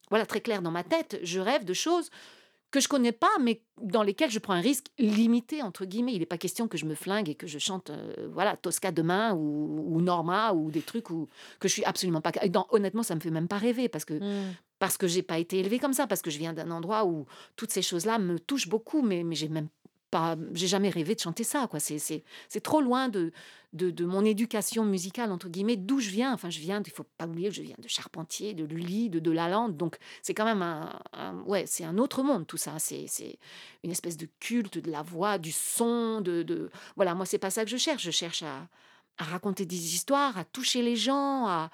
voilà 0.09 0.25
très 0.25 0.41
clair 0.41 0.61
dans 0.61 0.71
ma 0.71 0.83
tête. 0.83 1.19
Je 1.23 1.39
rêve 1.39 1.63
de 1.63 1.73
choses 1.73 2.09
que 2.73 2.79
je 2.79 2.87
connais 2.87 3.11
pas, 3.11 3.29
mais 3.39 3.61
dans 3.83 4.01
lesquels 4.01 4.31
je 4.31 4.39
prends 4.39 4.55
un 4.55 4.59
risque 4.59 4.87
limité, 4.97 5.61
entre 5.61 5.85
guillemets. 5.85 6.13
Il 6.13 6.19
n'est 6.19 6.25
pas 6.25 6.39
question 6.39 6.67
que 6.67 6.75
je 6.75 6.85
me 6.85 6.95
flingue 6.95 7.29
et 7.29 7.35
que 7.35 7.45
je 7.45 7.59
chante 7.59 7.91
euh, 7.91 8.27
voilà, 8.31 8.57
Tosca 8.57 8.91
demain 8.91 9.35
ou, 9.35 10.01
Norma 10.01 10.53
ou 10.53 10.71
des 10.71 10.81
trucs 10.81 11.11
où, 11.11 11.29
que 11.59 11.67
je 11.67 11.73
suis 11.73 11.85
absolument 11.85 12.19
pas... 12.19 12.31
Dans, 12.49 12.65
honnêtement, 12.71 13.03
ça 13.03 13.13
me 13.13 13.19
fait 13.19 13.29
même 13.29 13.47
pas 13.47 13.59
rêver 13.59 13.89
parce 13.89 14.05
que, 14.05 14.15
mmh. 14.15 14.55
parce 14.79 14.97
que 14.97 15.07
j'ai 15.07 15.21
pas 15.21 15.37
été 15.37 15.59
élevée 15.59 15.77
comme 15.77 15.93
ça, 15.93 16.07
parce 16.07 16.23
que 16.23 16.31
je 16.31 16.39
viens 16.39 16.53
d'un 16.53 16.71
endroit 16.71 17.05
où 17.05 17.27
toutes 17.55 17.71
ces 17.71 17.83
choses-là 17.83 18.17
me 18.17 18.39
touchent 18.39 18.67
beaucoup, 18.67 19.03
mais, 19.03 19.23
mais 19.23 19.35
j'ai 19.35 19.49
même 19.49 19.69
j'ai 20.53 20.67
jamais 20.67 20.89
rêvé 20.89 21.15
de 21.15 21.19
chanter 21.19 21.43
ça, 21.43 21.67
quoi. 21.67 21.79
C'est 21.79 22.23
trop 22.61 22.81
loin 22.81 23.09
de, 23.09 23.31
de, 23.73 24.05
mon 24.05 24.23
éducation 24.23 24.85
musicale, 24.85 25.31
entre 25.31 25.49
guillemets, 25.49 25.75
d'où 25.75 25.99
je 25.99 26.09
viens. 26.09 26.33
Enfin, 26.33 26.49
je 26.49 26.59
viens, 26.59 26.81
il 26.85 26.91
faut 26.91 27.05
pas 27.17 27.25
oublier 27.25 27.51
je 27.51 27.61
viens 27.61 27.75
de 27.79 27.87
Charpentier, 27.87 28.53
de 28.53 28.63
Lully, 28.63 29.09
de, 29.09 29.19
de 29.19 29.31
Lalande. 29.31 29.75
Donc, 29.77 29.97
c'est 30.21 30.33
quand 30.33 30.45
même 30.45 30.61
un, 30.61 31.43
ouais, 31.45 31.65
c'est 31.65 31.83
un 31.83 31.97
autre 31.97 32.23
monde, 32.23 32.45
tout 32.47 32.57
ça. 32.57 32.77
C'est, 32.79 33.05
c'est 33.07 33.37
une 33.83 33.91
espèce 33.91 34.17
de 34.17 34.27
culte 34.39 34.77
de 34.77 34.91
la 34.91 35.01
voix, 35.01 35.37
du 35.37 35.51
son, 35.51 36.21
de, 36.21 36.43
de... 36.43 36.69
voilà. 36.95 37.15
Moi, 37.15 37.25
c'est 37.25 37.39
pas 37.39 37.49
ça 37.49 37.63
que 37.63 37.71
je 37.71 37.77
cherche. 37.77 38.03
Je 38.03 38.11
cherche 38.11 38.43
à, 38.43 38.67
à 39.17 39.25
raconter 39.25 39.65
des 39.65 39.93
histoires, 39.93 40.37
à 40.37 40.43
toucher 40.43 40.81
les 40.81 40.95
gens. 40.95 41.47
À, 41.47 41.69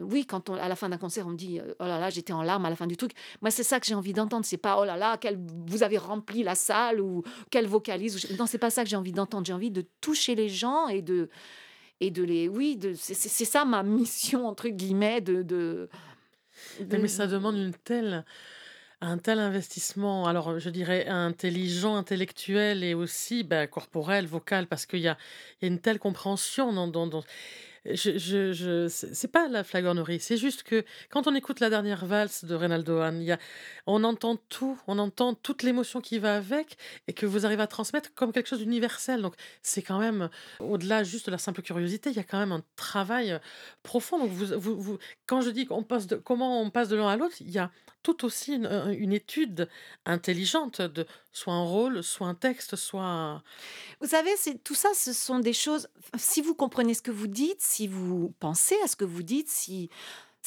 oui, 0.00 0.26
quand 0.26 0.48
on, 0.48 0.54
à 0.54 0.68
la 0.68 0.76
fin 0.76 0.88
d'un 0.88 0.98
concert, 0.98 1.26
on 1.26 1.30
me 1.30 1.36
dit 1.36 1.60
Oh 1.80 1.84
là 1.84 1.98
là, 1.98 2.10
j'étais 2.10 2.32
en 2.32 2.42
larmes 2.42 2.64
à 2.66 2.70
la 2.70 2.76
fin 2.76 2.86
du 2.86 2.96
truc. 2.96 3.12
Moi, 3.40 3.50
c'est 3.50 3.64
ça 3.64 3.80
que 3.80 3.86
j'ai 3.86 3.94
envie 3.94 4.12
d'entendre. 4.12 4.44
C'est 4.44 4.56
pas 4.56 4.78
Oh 4.80 4.84
là 4.84 4.96
là, 4.96 5.16
quel, 5.16 5.38
vous 5.66 5.82
avez 5.82 5.98
rempli 5.98 6.42
la 6.42 6.54
salle 6.54 7.00
ou 7.00 7.24
quelle 7.50 7.66
vocalise. 7.66 8.30
Non, 8.38 8.46
c'est 8.46 8.58
pas 8.58 8.70
ça 8.70 8.84
que 8.84 8.90
j'ai 8.90 8.96
envie 8.96 9.12
d'entendre. 9.12 9.46
J'ai 9.46 9.52
envie 9.52 9.70
de 9.70 9.84
toucher 10.00 10.34
les 10.34 10.48
gens 10.48 10.88
et 10.88 11.02
de, 11.02 11.28
et 12.00 12.10
de 12.10 12.22
les. 12.22 12.48
Oui, 12.48 12.76
de, 12.76 12.94
c'est, 12.94 13.14
ça 13.14 13.64
ma 13.64 13.82
mission, 13.82 14.46
entre 14.46 14.68
guillemets, 14.68 15.20
de. 15.20 15.42
de, 15.42 15.88
Mais 16.80 17.08
ça 17.08 17.26
demande 17.26 17.56
une 17.56 17.74
telle 17.74 18.24
un 19.00 19.18
tel 19.18 19.38
investissement, 19.38 20.26
alors 20.26 20.58
je 20.58 20.70
dirais 20.70 21.06
intelligent, 21.06 21.96
intellectuel 21.96 22.82
et 22.82 22.94
aussi 22.94 23.44
bah, 23.44 23.66
corporel, 23.66 24.26
vocal, 24.26 24.66
parce 24.66 24.86
qu'il 24.86 25.00
y 25.00 25.08
a, 25.08 25.16
y 25.62 25.66
a 25.66 25.68
une 25.68 25.80
telle 25.80 25.98
compréhension 26.00 26.72
dans, 26.72 26.88
dans, 26.88 27.22
je, 27.84 28.18
je, 28.18 28.88
c'est 28.88 29.30
pas 29.30 29.48
la 29.48 29.62
flagornerie, 29.62 30.18
c'est 30.20 30.36
juste 30.36 30.62
que 30.64 30.84
quand 31.10 31.26
on 31.26 31.34
écoute 31.34 31.60
la 31.60 31.70
dernière 31.70 32.06
valse 32.06 32.44
de 32.44 32.54
Reynaldo 32.54 32.98
Hahn, 32.98 33.22
y 33.22 33.30
a, 33.30 33.38
on 33.86 34.02
entend 34.04 34.36
tout, 34.48 34.78
on 34.86 34.98
entend 34.98 35.32
toute 35.34 35.62
l'émotion 35.62 36.00
qui 36.00 36.18
va 36.18 36.36
avec 36.36 36.76
et 37.06 37.12
que 37.12 37.24
vous 37.24 37.46
arrivez 37.46 37.62
à 37.62 37.66
transmettre 37.68 38.12
comme 38.14 38.32
quelque 38.32 38.48
chose 38.48 38.58
d'universel. 38.58 39.22
Donc 39.22 39.34
c'est 39.62 39.82
quand 39.82 39.98
même, 40.00 40.28
au-delà 40.58 41.04
juste 41.04 41.26
de 41.26 41.30
la 41.30 41.38
simple 41.38 41.62
curiosité, 41.62 42.10
il 42.10 42.16
y 42.16 42.20
a 42.20 42.24
quand 42.24 42.38
même 42.38 42.52
un 42.52 42.64
travail 42.76 43.38
profond. 43.82 44.18
Donc 44.18 44.30
vous, 44.30 44.58
vous, 44.58 44.80
vous- 44.80 44.98
quand 45.26 45.40
je 45.40 45.50
dis 45.50 45.66
qu'on 45.66 45.84
passe 45.84 46.08
de, 46.08 46.16
comment 46.16 46.60
on 46.60 46.70
passe 46.70 46.88
de 46.88 46.96
l'un 46.96 47.08
à 47.08 47.16
l'autre, 47.16 47.36
il 47.40 47.50
y 47.50 47.58
a 47.58 47.70
tout 48.02 48.24
aussi 48.24 48.54
une, 48.54 49.12
étude 49.12 49.68
intelligente 50.06 50.80
de 50.80 51.06
soit 51.32 51.52
un 51.52 51.64
rôle, 51.64 52.02
soit 52.02 52.26
un 52.26 52.34
texte, 52.34 52.76
soit... 52.76 53.42
Vous 54.00 54.08
savez, 54.08 54.30
c'est 54.36 54.62
tout 54.62 54.74
ça, 54.74 54.90
ce 54.94 55.12
sont 55.12 55.38
des 55.40 55.52
choses. 55.52 55.88
Si 56.16 56.40
vous 56.40 56.54
comprenez 56.54 56.94
ce 56.94 57.02
que 57.02 57.10
vous 57.10 57.26
dites, 57.26 57.60
si 57.60 57.86
vous 57.86 58.34
pensez 58.40 58.76
à 58.84 58.88
ce 58.88 58.96
que 58.96 59.04
vous 59.04 59.22
dites, 59.22 59.48
si 59.48 59.90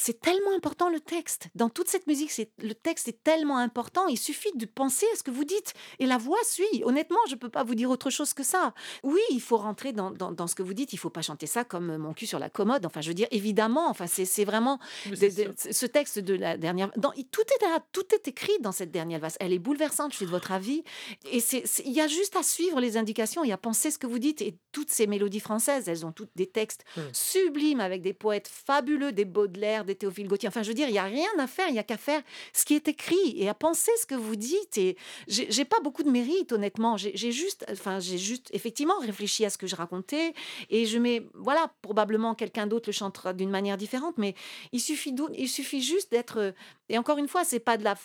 c'est 0.02 0.20
tellement 0.20 0.52
important 0.56 0.90
le 0.90 0.98
texte. 0.98 1.48
Dans 1.54 1.68
toute 1.68 1.88
cette 1.88 2.08
musique, 2.08 2.32
c'est 2.32 2.50
le 2.58 2.74
texte 2.74 3.06
est 3.06 3.22
tellement 3.22 3.58
important. 3.58 4.08
Il 4.08 4.18
suffit 4.18 4.50
de 4.56 4.66
penser 4.66 5.06
à 5.12 5.16
ce 5.16 5.22
que 5.22 5.30
vous 5.30 5.44
dites 5.44 5.74
et 6.00 6.06
la 6.06 6.18
voix 6.18 6.42
suit. 6.44 6.82
Honnêtement, 6.84 7.20
je 7.28 7.34
ne 7.34 7.38
peux 7.38 7.48
pas 7.48 7.62
vous 7.62 7.76
dire 7.76 7.88
autre 7.88 8.10
chose 8.10 8.34
que 8.34 8.42
ça. 8.42 8.74
Oui, 9.04 9.20
il 9.30 9.40
faut 9.40 9.56
rentrer 9.56 9.92
dans, 9.92 10.10
dans, 10.10 10.46
ce 10.48 10.56
que 10.56 10.62
vous 10.64 10.74
dites. 10.74 10.92
Il 10.92 10.96
faut 10.96 11.10
pas 11.10 11.22
chanter 11.22 11.46
ça 11.46 11.62
comme 11.62 11.96
mon 11.98 12.14
cul 12.14 12.26
sur 12.26 12.40
la 12.40 12.50
commode. 12.50 12.84
Enfin, 12.84 13.00
je 13.00 13.08
veux 13.08 13.14
dire, 13.14 13.28
évidemment. 13.30 13.88
Enfin, 13.88 14.06
c'est 14.08 14.44
vraiment 14.44 14.80
ce 15.14 15.86
texte 15.86 16.18
de 16.18 16.34
la 16.34 16.56
dernière. 16.56 16.90
Dans, 16.96 17.12
tout 17.30 17.42
est 17.42 17.82
tout 17.92 18.14
est 18.14 18.26
écrit 18.26 18.58
dans 18.60 18.72
cette 18.72 18.90
dernière 18.90 19.20
valse. 19.20 19.36
Elle 19.38 19.52
est 19.52 19.60
bouleversante. 19.60 20.10
Je 20.10 20.16
suis 20.16 20.26
de 20.26 20.32
votre 20.32 20.50
avis. 20.50 20.82
Et 21.30 21.38
c'est 21.38 21.62
il 21.84 21.92
y 21.92 22.00
a 22.00 22.08
juste 22.08 22.34
à 22.34 22.42
suivre 22.42 22.80
les 22.80 22.96
indications 22.96 23.44
et 23.44 23.52
à 23.52 23.56
penser 23.56 23.92
ce 23.92 23.98
que 23.98 24.08
vous 24.08 24.18
dites. 24.18 24.42
Et 24.42 24.56
toutes 24.72 24.90
ces 24.90 25.06
mélodies 25.06 25.40
françaises, 25.40 25.88
elles 25.88 26.04
ont 26.04 26.12
toutes 26.12 26.32
des 26.34 26.46
textes 26.46 26.84
mmh. 26.96 27.00
sublimes 27.12 27.80
avec 27.80 28.02
des 28.02 28.12
poètes 28.12 28.48
fabuleux, 28.48 29.12
des 29.12 29.24
Baudelaire 29.24 29.84
des 29.84 29.91
Théophile 29.94 30.28
Gautier. 30.28 30.48
Enfin, 30.48 30.62
je 30.62 30.68
veux 30.68 30.74
dire, 30.74 30.88
il 30.88 30.92
n'y 30.92 30.98
a 30.98 31.04
rien 31.04 31.28
à 31.38 31.46
faire, 31.46 31.68
il 31.68 31.72
n'y 31.72 31.78
a 31.78 31.82
qu'à 31.82 31.96
faire 31.96 32.22
ce 32.52 32.64
qui 32.64 32.74
est 32.74 32.88
écrit 32.88 33.34
et 33.36 33.48
à 33.48 33.54
penser 33.54 33.90
ce 34.00 34.06
que 34.06 34.14
vous 34.14 34.36
dites. 34.36 34.78
Et 34.78 34.96
j'ai 35.28 35.64
pas 35.64 35.80
beaucoup 35.80 36.02
de 36.02 36.10
mérite, 36.10 36.52
honnêtement. 36.52 36.96
J'ai 36.96 37.32
juste, 37.32 37.64
enfin, 37.70 38.00
j'ai 38.00 38.18
juste 38.18 38.48
effectivement 38.52 38.98
réfléchi 39.00 39.44
à 39.44 39.50
ce 39.50 39.58
que 39.58 39.66
je 39.66 39.76
racontais 39.76 40.34
et 40.70 40.86
je 40.86 40.98
mets, 40.98 41.22
voilà, 41.34 41.72
probablement 41.82 42.34
quelqu'un 42.34 42.66
d'autre 42.66 42.88
le 42.88 42.92
chantera 42.92 43.32
d'une 43.32 43.50
manière 43.50 43.76
différente, 43.76 44.18
mais 44.18 44.34
il 44.72 44.80
suffit, 44.80 45.14
il 45.36 45.48
suffit 45.48 45.82
juste 45.82 46.10
d'être. 46.10 46.54
Et 46.88 46.98
encore 46.98 47.18
une 47.18 47.28
fois, 47.28 47.44
c'est 47.44 47.60
pas 47.60 47.76
de 47.76 47.84
la, 47.84 47.96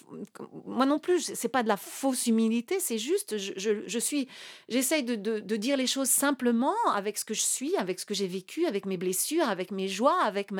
moi 0.65 0.85
non 0.85 0.99
plus, 0.99 1.31
c'est 1.33 1.49
pas 1.49 1.63
de 1.63 1.67
la 1.67 1.77
fausse 1.77 2.27
humilité, 2.27 2.79
c'est 2.79 2.97
juste, 2.97 3.37
je, 3.37 3.83
je, 3.85 3.99
suis, 3.99 4.27
j'essaye 4.69 5.03
de, 5.03 5.15
de, 5.15 5.39
de, 5.39 5.55
dire 5.57 5.75
les 5.75 5.87
choses 5.87 6.09
simplement 6.09 6.75
avec 6.93 7.17
ce 7.17 7.25
que 7.25 7.33
je 7.33 7.41
suis, 7.41 7.75
avec 7.75 7.99
ce 7.99 8.05
que 8.05 8.13
j'ai 8.13 8.27
vécu, 8.27 8.65
avec 8.65 8.85
mes 8.85 8.97
blessures, 8.97 9.49
avec 9.49 9.71
mes 9.71 9.87
joies, 9.87 10.21
avec 10.21 10.51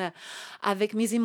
avec 0.62 0.94
mes 0.94 1.14
émotions, 1.14 1.17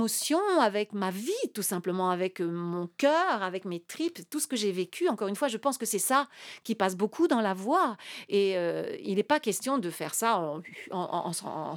avec 0.60 0.94
ma 0.94 1.12
vie, 1.12 1.32
tout 1.54 1.62
simplement, 1.62 2.10
avec 2.10 2.42
euh, 2.42 2.48
mon 2.48 2.88
cœur, 2.98 3.44
avec 3.44 3.66
mes 3.66 3.80
tripes, 3.80 4.20
tout 4.30 4.40
ce 4.40 4.48
que 4.48 4.56
j'ai 4.56 4.72
vécu. 4.72 5.08
Encore 5.08 5.28
une 5.28 5.36
fois, 5.36 5.48
je 5.48 5.58
pense 5.58 5.78
que 5.78 5.86
c'est 5.86 6.00
ça 6.00 6.28
qui 6.64 6.76
passe 6.76 6.96
beaucoup 6.96 7.28
dans 7.28 7.42
la 7.42 7.54
voix. 7.54 7.98
Et 8.30 8.58
euh, 8.58 8.96
il 9.04 9.16
n'est 9.16 9.24
pas 9.24 9.40
question 9.40 9.78
de 9.78 9.90
faire 9.90 10.14
ça 10.14 10.40
en, 10.40 10.62
en, 10.92 11.34
s'en 11.34 11.76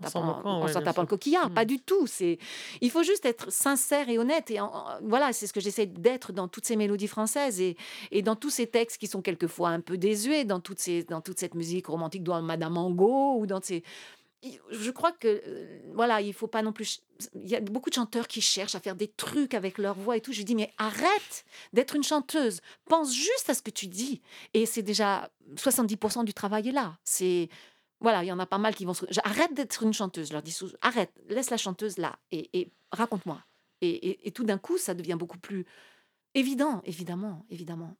tapant, 0.00 1.02
le 1.02 1.06
coquillard. 1.06 1.50
Pas 1.50 1.62
mmh. 1.62 1.66
du 1.66 1.80
tout. 1.80 2.06
C'est, 2.06 2.38
il 2.80 2.90
faut 2.90 3.02
juste 3.02 3.24
être 3.24 3.50
sincère 3.50 4.08
et 4.08 4.18
honnête. 4.18 4.50
Et 4.50 4.58
voilà, 5.02 5.32
c'est 5.32 5.46
ce 5.46 5.52
que 5.52 5.60
j'essaie 5.60 5.86
d'être 5.86 6.32
dans 6.32 6.48
toutes 6.48 6.66
ces 6.66 6.76
mélodies 6.76 7.08
françaises 7.08 7.60
et, 7.60 7.76
et 8.10 8.22
dans 8.22 8.36
tous 8.36 8.50
ces 8.50 8.66
textes 8.66 8.98
qui 8.98 9.06
sont 9.06 9.22
quelquefois 9.22 9.70
un 9.70 9.80
peu 9.80 9.96
désuets, 9.96 10.44
dans, 10.44 10.60
toutes 10.60 10.78
ces, 10.78 11.04
dans 11.04 11.20
toute 11.20 11.38
cette 11.38 11.54
musique 11.54 11.86
romantique, 11.86 12.22
dans 12.22 12.40
Madame 12.42 12.76
Angot 12.76 13.38
ou 13.38 13.46
dans 13.46 13.60
ces 13.62 13.82
je 14.70 14.90
crois 14.90 15.12
que 15.12 15.42
euh, 15.46 15.80
voilà, 15.94 16.20
il 16.20 16.32
faut 16.32 16.46
pas 16.46 16.62
non 16.62 16.72
plus. 16.72 17.00
Il 17.34 17.48
y 17.48 17.54
a 17.54 17.60
beaucoup 17.60 17.90
de 17.90 17.94
chanteurs 17.94 18.26
qui 18.26 18.40
cherchent 18.40 18.74
à 18.74 18.80
faire 18.80 18.96
des 18.96 19.08
trucs 19.08 19.54
avec 19.54 19.78
leur 19.78 19.94
voix 19.94 20.16
et 20.16 20.20
tout. 20.20 20.32
Je 20.32 20.42
dis 20.42 20.54
mais 20.54 20.72
arrête 20.78 21.44
d'être 21.72 21.94
une 21.94 22.02
chanteuse. 22.02 22.60
Pense 22.86 23.14
juste 23.14 23.48
à 23.48 23.54
ce 23.54 23.62
que 23.62 23.70
tu 23.70 23.86
dis. 23.86 24.20
Et 24.54 24.66
c'est 24.66 24.82
déjà 24.82 25.30
70% 25.54 26.24
du 26.24 26.34
travail 26.34 26.68
est 26.68 26.72
là. 26.72 26.98
C'est 27.04 27.48
voilà, 28.00 28.24
il 28.24 28.26
y 28.26 28.32
en 28.32 28.40
a 28.40 28.46
pas 28.46 28.58
mal 28.58 28.74
qui 28.74 28.84
vont 28.84 28.94
se. 28.94 29.04
Arrête 29.24 29.54
d'être 29.54 29.82
une 29.84 29.92
chanteuse. 29.92 30.28
Je 30.28 30.32
leur 30.32 30.42
dis 30.42 30.56
arrête, 30.80 31.12
laisse 31.28 31.50
la 31.50 31.56
chanteuse 31.56 31.98
là 31.98 32.18
et, 32.32 32.70
raconte-moi. 32.90 33.40
Et, 33.80 34.28
et 34.28 34.30
tout 34.30 34.44
d'un 34.44 34.58
coup, 34.58 34.78
ça 34.78 34.94
devient 34.94 35.16
beaucoup 35.18 35.38
plus 35.38 35.66
évident, 36.34 36.82
évidemment, 36.84 37.44
évidemment 37.50 37.96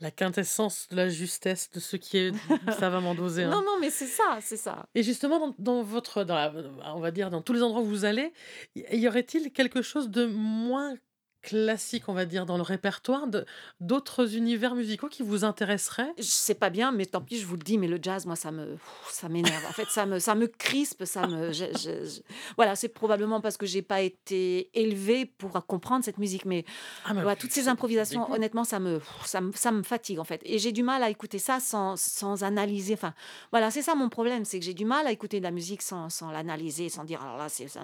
la 0.00 0.10
quintessence 0.10 0.86
de 0.90 0.96
la 0.96 1.08
justesse 1.08 1.70
de 1.70 1.80
ce 1.80 1.96
qui 1.96 2.18
est 2.18 2.32
savamment 2.78 3.14
dosé. 3.14 3.44
Hein. 3.44 3.50
Non, 3.50 3.62
non, 3.62 3.78
mais 3.80 3.90
c'est 3.90 4.06
ça, 4.06 4.38
c'est 4.40 4.56
ça. 4.56 4.86
Et 4.94 5.02
justement, 5.02 5.54
dans, 5.58 5.82
votre, 5.82 6.24
dans 6.24 6.52
on 6.94 7.00
va 7.00 7.10
dire, 7.10 7.30
dans 7.30 7.42
tous 7.42 7.52
les 7.52 7.62
endroits 7.62 7.82
où 7.82 7.86
vous 7.86 8.04
allez, 8.04 8.32
y 8.74 9.06
aurait-il 9.08 9.52
quelque 9.52 9.82
chose 9.82 10.10
de 10.10 10.26
moins 10.26 10.96
classique, 11.42 12.08
on 12.08 12.12
va 12.12 12.24
dire, 12.24 12.46
dans 12.46 12.56
le 12.56 12.62
répertoire 12.62 13.26
d'autres 13.80 14.36
univers 14.36 14.74
musicaux 14.74 15.08
qui 15.08 15.22
vous 15.22 15.44
intéresseraient? 15.44 16.12
Je 16.18 16.22
sais 16.24 16.54
pas 16.54 16.70
bien, 16.70 16.92
mais 16.92 17.06
tant 17.06 17.20
pis, 17.20 17.38
je 17.38 17.46
vous 17.46 17.56
le 17.56 17.62
dis, 17.62 17.78
mais 17.78 17.88
le 17.88 17.98
jazz, 18.00 18.26
moi, 18.26 18.36
ça 18.36 18.50
me, 18.50 18.76
ça 19.10 19.28
m'énerve. 19.28 19.64
En 19.66 19.72
fait, 19.72 19.88
ça 19.88 20.06
me, 20.06 20.18
ça 20.18 20.34
me 20.34 20.46
crispe, 20.46 21.04
ça 21.04 21.26
me, 21.26 21.50
voilà, 22.56 22.76
c'est 22.76 22.88
probablement 22.88 23.40
parce 23.40 23.56
que 23.56 23.66
j'ai 23.66 23.82
pas 23.82 24.00
été 24.00 24.70
élevée 24.74 25.26
pour 25.26 25.52
comprendre 25.66 26.04
cette 26.04 26.18
musique, 26.18 26.44
mais 26.44 26.64
ah, 27.04 27.12
voilà, 27.12 27.36
toutes 27.36 27.52
ces 27.52 27.68
improvisations, 27.68 28.30
honnêtement, 28.32 28.64
ça 28.64 28.80
me, 28.80 29.00
ça 29.24 29.40
me, 29.40 29.52
ça 29.52 29.72
me 29.72 29.82
fatigue 29.82 30.18
en 30.18 30.24
fait, 30.24 30.40
et 30.44 30.58
j'ai 30.58 30.72
du 30.72 30.82
mal 30.82 31.02
à 31.02 31.10
écouter 31.10 31.38
ça 31.38 31.60
sans, 31.60 31.96
sans 31.96 32.42
analyser. 32.44 32.94
Enfin, 32.94 33.14
voilà, 33.50 33.70
c'est 33.70 33.82
ça 33.82 33.94
mon 33.94 34.08
problème, 34.08 34.44
c'est 34.44 34.58
que 34.58 34.64
j'ai 34.64 34.74
du 34.74 34.84
mal 34.84 35.06
à 35.06 35.12
écouter 35.12 35.38
de 35.38 35.44
la 35.44 35.50
musique 35.50 35.82
sans, 35.82 36.08
sans 36.08 36.30
l'analyser, 36.30 36.88
sans 36.88 37.04
dire 37.04 37.22
alors 37.22 37.36
là, 37.36 37.48
c'est 37.48 37.68
ça. 37.68 37.82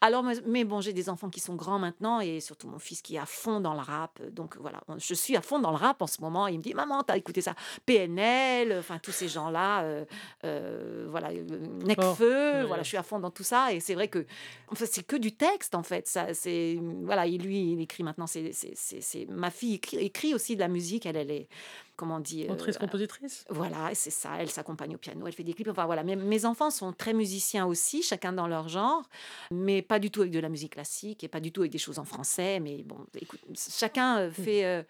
Alors, 0.00 0.24
mais 0.46 0.64
bon, 0.64 0.80
j'ai 0.80 0.92
des 0.92 1.08
enfants 1.08 1.30
qui 1.30 1.40
sont 1.40 1.54
grands 1.54 1.78
maintenant 1.78 2.20
et 2.20 2.40
surtout 2.40 2.68
mon 2.74 2.80
fils 2.80 3.00
qui 3.02 3.14
est 3.16 3.18
à 3.18 3.26
fond 3.26 3.60
dans 3.60 3.72
le 3.72 3.80
rap. 3.80 4.20
Donc 4.30 4.56
voilà, 4.58 4.80
je 4.98 5.14
suis 5.14 5.36
à 5.36 5.40
fond 5.40 5.60
dans 5.60 5.70
le 5.70 5.76
rap 5.76 6.02
en 6.02 6.06
ce 6.06 6.20
moment. 6.20 6.48
Il 6.48 6.58
me 6.58 6.62
dit 6.62 6.74
Maman, 6.74 7.02
t'as 7.02 7.16
écouté 7.16 7.40
ça 7.40 7.54
PNL, 7.86 8.76
enfin 8.78 8.98
tous 8.98 9.12
ces 9.12 9.28
gens-là, 9.28 9.82
euh, 9.82 10.04
euh, 10.44 11.06
voilà, 11.08 11.30
euh, 11.30 11.44
Necfeu, 11.84 12.62
oh, 12.62 12.66
voilà, 12.66 12.82
je 12.82 12.88
suis 12.88 12.96
à 12.96 13.02
fond 13.02 13.20
dans 13.20 13.30
tout 13.30 13.44
ça. 13.44 13.72
Et 13.72 13.80
c'est 13.80 13.94
vrai 13.94 14.08
que 14.08 14.26
enfin, 14.68 14.86
c'est 14.90 15.06
que 15.06 15.16
du 15.16 15.34
texte 15.36 15.74
en 15.74 15.82
fait. 15.82 16.06
Ça, 16.08 16.34
c'est 16.34 16.78
voilà, 17.02 17.26
et 17.26 17.38
lui, 17.38 17.72
il 17.72 17.80
écrit 17.80 18.02
maintenant. 18.02 18.26
C'est, 18.26 18.50
c'est, 18.52 19.26
ma 19.28 19.50
fille 19.50 19.80
écrit, 19.92 20.34
aussi 20.34 20.56
de 20.56 20.60
la 20.60 20.68
musique. 20.68 21.06
Elle, 21.06 21.16
elle 21.16 21.30
est 21.30 21.48
comment 21.96 22.16
on 22.16 22.20
dit 22.20 22.46
Autrice, 22.48 22.78
compositrice. 22.78 23.44
Voilà, 23.50 23.90
c'est 23.94 24.10
ça. 24.10 24.36
Elle 24.38 24.50
s'accompagne 24.50 24.94
au 24.94 24.98
piano, 24.98 25.26
elle 25.26 25.32
fait 25.32 25.44
des 25.44 25.54
clips. 25.54 25.68
Enfin 25.68 25.86
voilà, 25.86 26.02
mes, 26.02 26.16
mes, 26.16 26.44
enfants 26.44 26.70
sont 26.70 26.92
très 26.92 27.12
musiciens 27.12 27.66
aussi, 27.66 28.02
chacun 28.02 28.32
dans 28.32 28.46
leur 28.46 28.68
genre, 28.68 29.08
mais 29.50 29.82
pas 29.82 29.98
du 29.98 30.10
tout 30.10 30.20
avec 30.22 30.32
de 30.32 30.40
la 30.40 30.48
musique 30.48 30.72
classique 30.72 31.24
et 31.24 31.28
pas 31.28 31.40
du 31.40 31.52
tout 31.52 31.62
avec 31.62 31.72
des 31.72 31.78
choses 31.78 31.98
en 31.98 32.04
français. 32.04 32.60
Mais 32.60 32.82
bon, 32.82 32.98
écoute, 33.20 33.40
chacun 33.56 34.28
mmh. 34.28 34.30
fait. 34.32 34.86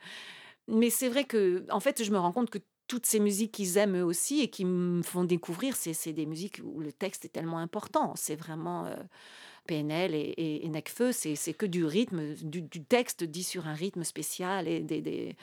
mais 0.69 0.91
c'est 0.91 1.09
vrai 1.09 1.25
que, 1.25 1.65
en 1.71 1.81
fait, 1.81 2.03
je 2.03 2.11
me 2.11 2.19
rends 2.19 2.33
compte 2.33 2.51
que 2.51 2.59
toutes 2.87 3.07
ces 3.07 3.21
musiques 3.21 3.53
qu'ils 3.53 3.79
aiment 3.79 3.97
eux 3.97 4.05
aussi 4.05 4.41
et 4.41 4.49
qui 4.49 4.65
me 4.65 5.03
font 5.03 5.25
découvrir, 5.25 5.75
c'est 5.77 6.13
des 6.13 6.27
musiques 6.27 6.61
où 6.63 6.81
le 6.81 6.93
texte 6.93 7.25
est 7.25 7.31
tellement 7.31 7.59
important. 7.59 8.15
C'est 8.17 8.37
vraiment. 8.37 8.89
PNL 9.67 10.15
et, 10.15 10.35
et, 10.37 10.69
Necfeu, 10.69 11.11
c'est 11.13 11.55
que 11.55 11.65
du 11.65 11.87
rythme, 11.87 12.35
du, 12.35 12.85
texte 12.85 13.25
dit 13.25 13.43
sur 13.43 13.67
un 13.67 13.73
rythme 13.73 14.05
spécial 14.05 14.69
et 14.69 14.81
des 14.81 15.37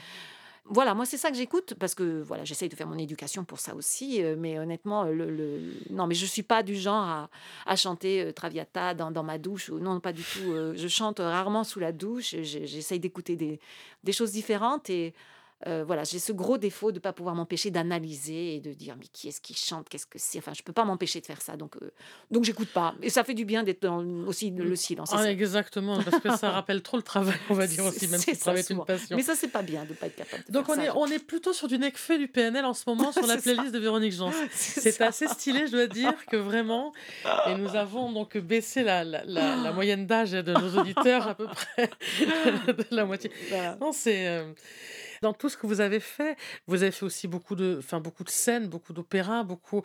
voilà, 0.66 0.94
moi 0.94 1.06
c'est 1.06 1.18
ça 1.18 1.32
que 1.32 1.38
j'écoute 1.38 1.74
parce 1.80 1.96
que 1.96 2.22
voilà, 2.22 2.46
j'essaye 2.46 2.70
de 2.70 2.76
faire 2.76 2.88
mon 2.88 2.98
éducation 2.98 3.44
pour 3.44 3.60
ça 3.60 3.76
aussi. 3.76 4.24
Euh, 4.24 4.36
mais 4.38 4.60
honnêtement, 4.60 5.04
le, 5.04 5.60
non, 5.90 6.08
mais 6.08 6.16
je 6.16 6.26
suis 6.26 6.44
pas 6.44 6.64
du 6.64 6.76
genre 6.76 7.28
à, 7.66 7.76
chanter 7.76 8.22
euh, 8.22 8.32
Traviata 8.32 8.94
dans, 8.94 9.12
dans, 9.12 9.24
ma 9.24 9.38
douche. 9.38 9.70
Ou, 9.70 9.80
non, 9.80 10.00
pas 10.00 10.14
du 10.14 10.24
tout. 10.24 10.52
Euh, 10.52 10.74
je 10.78 10.88
chante 10.88 11.20
rarement 11.20 11.64
sous 11.64 11.80
la 11.80 11.92
douche. 11.92 12.36
J'essaye 12.42 13.00
d'écouter 13.00 13.36
des, 13.36 13.60
des 14.04 14.12
choses 14.12 14.32
différentes 14.32 14.90
et 14.90 15.14
euh, 15.68 15.84
voilà, 15.86 16.04
j'ai 16.04 16.20
ce 16.20 16.32
gros 16.32 16.58
défaut 16.58 16.92
de 16.92 16.98
ne 16.98 17.02
pas 17.02 17.14
pouvoir 17.14 17.36
m'empêcher 17.36 17.72
d'analyser 17.72 18.56
et 18.56 18.60
de 18.60 18.74
dire 18.74 18.96
mais 18.98 19.06
qui 19.12 19.28
est-ce 19.28 19.42
qui 19.42 19.54
chante, 19.54 19.90
qu'est-ce 19.90 20.08
que 20.08 20.18
c'est? 20.18 20.40
Enfin, 20.40 20.54
je 20.56 20.64
peux 20.64 20.74
pas 20.74 20.86
m'empêcher 20.86 21.22
de 21.22 21.26
faire 21.26 21.42
ça, 21.42 21.56
donc 21.56 21.76
euh, 21.78 21.92
donc 22.32 22.44
j'écoute 22.44 22.70
pas. 22.70 22.96
Et 23.02 23.10
ça 23.10 23.24
fait 23.24 23.34
du 23.34 23.46
bien 23.46 23.64
d'être 23.64 23.82
dans 23.84 24.04
aussi 24.26 24.52
le 24.52 24.76
silence. 24.76 25.12
Ah, 25.14 25.30
exactement, 25.32 26.02
parce 26.02 26.22
que 26.22 26.36
ça 26.38 26.50
rappelle 26.52 26.82
trop 26.82 26.98
le 26.98 27.04
travail, 27.04 27.36
on 27.50 27.54
va 27.54 27.68
dire 27.68 27.86
aussi, 27.86 28.08
même 28.08 28.20
si 28.20 28.32
le 28.32 28.38
travail 28.38 28.62
est 28.62 28.70
une 28.70 28.84
passion. 28.86 29.16
Mais 29.16 29.24
ça 29.24 29.36
c'est 29.36 29.50
pas 29.50 29.62
bien 29.62 29.86
de 29.86 29.94
pas 29.94 30.08
être 30.08 30.16
capable. 30.16 30.44
De 30.48 30.52
donc 30.52 30.70
on 30.70 30.80
est 30.80 30.90
on 30.90 31.08
est 31.08 31.20
plutôt 31.20 31.54
sur 31.54 31.68
du 31.68 31.78
Necfeu 31.78 32.18
du 32.18 32.28
PNL 32.28 32.66
en 32.66 32.74
ce 32.74 32.84
moment 32.88 33.12
sur 33.12 33.28
la 33.28 33.38
playlist 33.38 33.72
de 33.72 33.80
Véronique 33.80 34.14
Jean. 34.14 34.32
C'est 34.52 35.02
assez 35.02 35.28
stylé, 35.28 35.68
je 35.68 35.72
dois 35.72 35.88
dire 35.88 36.14
que 36.26 36.38
vraiment. 36.38 36.94
Et 37.48 37.56
nous 37.56 37.76
avons 37.76 38.12
donc 38.12 38.38
baissé 38.38 38.84
la, 38.84 39.04
la, 39.04 39.24
la, 39.26 39.72
moyenne 39.74 40.06
d'âge 40.06 40.32
de 40.32 40.54
nos 40.54 40.80
auditeurs 40.80 41.28
à 41.28 41.36
peu 41.36 41.46
près 41.46 41.90
de 42.20 42.96
la 42.96 43.06
moitié. 43.06 43.32
Non, 43.80 43.92
c'est 43.92 44.28
euh, 44.28 44.52
dans 45.22 45.34
tout 45.34 45.50
ce 45.50 45.58
que 45.58 45.68
vous 45.68 45.82
avez 45.82 46.00
fait, 46.00 46.36
vous 46.68 46.82
avez 46.82 46.92
fait 46.92 47.06
aussi 47.06 47.28
beaucoup 47.28 47.56
de, 47.56 47.78
enfin, 47.80 48.00
beaucoup 48.00 48.24
de 48.24 48.30
scènes, 48.30 48.68
beaucoup 48.68 48.94
d'opéras, 48.94 49.44
beaucoup. 49.44 49.84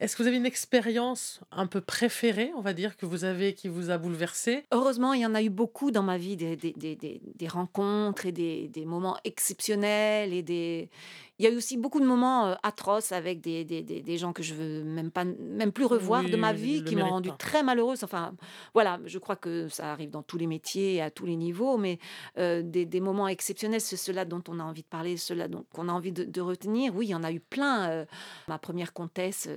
Est-ce 0.00 0.16
que 0.16 0.22
vous 0.22 0.28
avez 0.28 0.36
une 0.36 0.46
expérience 0.46 1.40
un 1.50 1.66
peu 1.66 1.80
préférée, 1.80 2.52
on 2.56 2.60
va 2.60 2.74
dire, 2.74 2.96
que 2.96 3.06
vous 3.06 3.24
avez, 3.24 3.54
qui 3.54 3.68
vous 3.68 3.90
a 3.90 3.98
bouleversé? 3.98 4.64
Heureusement, 4.72 5.14
il 5.14 5.22
y 5.22 5.26
en 5.26 5.34
a 5.34 5.42
eu 5.42 5.50
beaucoup 5.50 5.90
dans 5.90 6.02
ma 6.02 6.18
vie, 6.18 6.36
des, 6.36 6.56
des, 6.56 6.72
des, 6.72 6.96
des 7.22 7.48
rencontres 7.48 8.26
et 8.26 8.32
des, 8.32 8.68
des 8.68 8.84
moments 8.84 9.16
exceptionnels 9.24 10.32
et 10.32 10.42
des, 10.42 10.90
il 11.38 11.44
y 11.44 11.48
a 11.48 11.50
eu 11.50 11.56
aussi 11.56 11.76
beaucoup 11.76 12.00
de 12.00 12.06
moments 12.06 12.56
atroces 12.62 13.12
avec 13.12 13.40
des, 13.40 13.64
des, 13.64 13.82
des, 13.82 14.18
gens 14.18 14.32
que 14.32 14.42
je 14.42 14.54
veux 14.54 14.84
même 14.84 15.10
pas 15.10 15.24
même 15.24 15.72
plus 15.72 15.84
revoir 15.84 16.22
de 16.22 16.36
ma 16.36 16.52
vie, 16.52 16.84
qui 16.84 16.94
m'ont 16.94 17.08
rendu 17.08 17.30
très 17.38 17.62
malheureuse. 17.62 18.04
Enfin, 18.04 18.34
voilà, 18.72 19.00
je 19.04 19.18
crois 19.18 19.36
que 19.36 19.68
ça 19.68 19.92
arrive 19.92 20.10
dans 20.10 20.22
tous 20.22 20.38
les 20.38 20.46
métiers, 20.46 21.02
à 21.02 21.10
tous 21.10 21.26
les 21.26 21.36
niveaux, 21.36 21.76
mais 21.76 21.98
des, 22.36 22.62
des, 22.62 23.00
moments 23.00 23.28
exceptionnels, 23.28 23.80
c'est 23.80 23.96
cela 23.96 24.24
dont 24.24 24.42
on 24.48 24.60
a 24.60 24.62
envie 24.62 24.82
de 24.82 24.88
parler, 24.88 25.16
cela 25.16 25.48
qu'on 25.72 25.88
a 25.88 25.92
envie 25.92 26.12
de, 26.12 26.40
retenir. 26.40 26.94
Oui, 26.94 27.06
il 27.06 27.10
y 27.10 27.14
en 27.14 27.24
a 27.24 27.32
eu 27.32 27.40
plein. 27.40 28.06
ma 28.48 28.58
première 28.58 28.92
comtesse, 28.92 29.48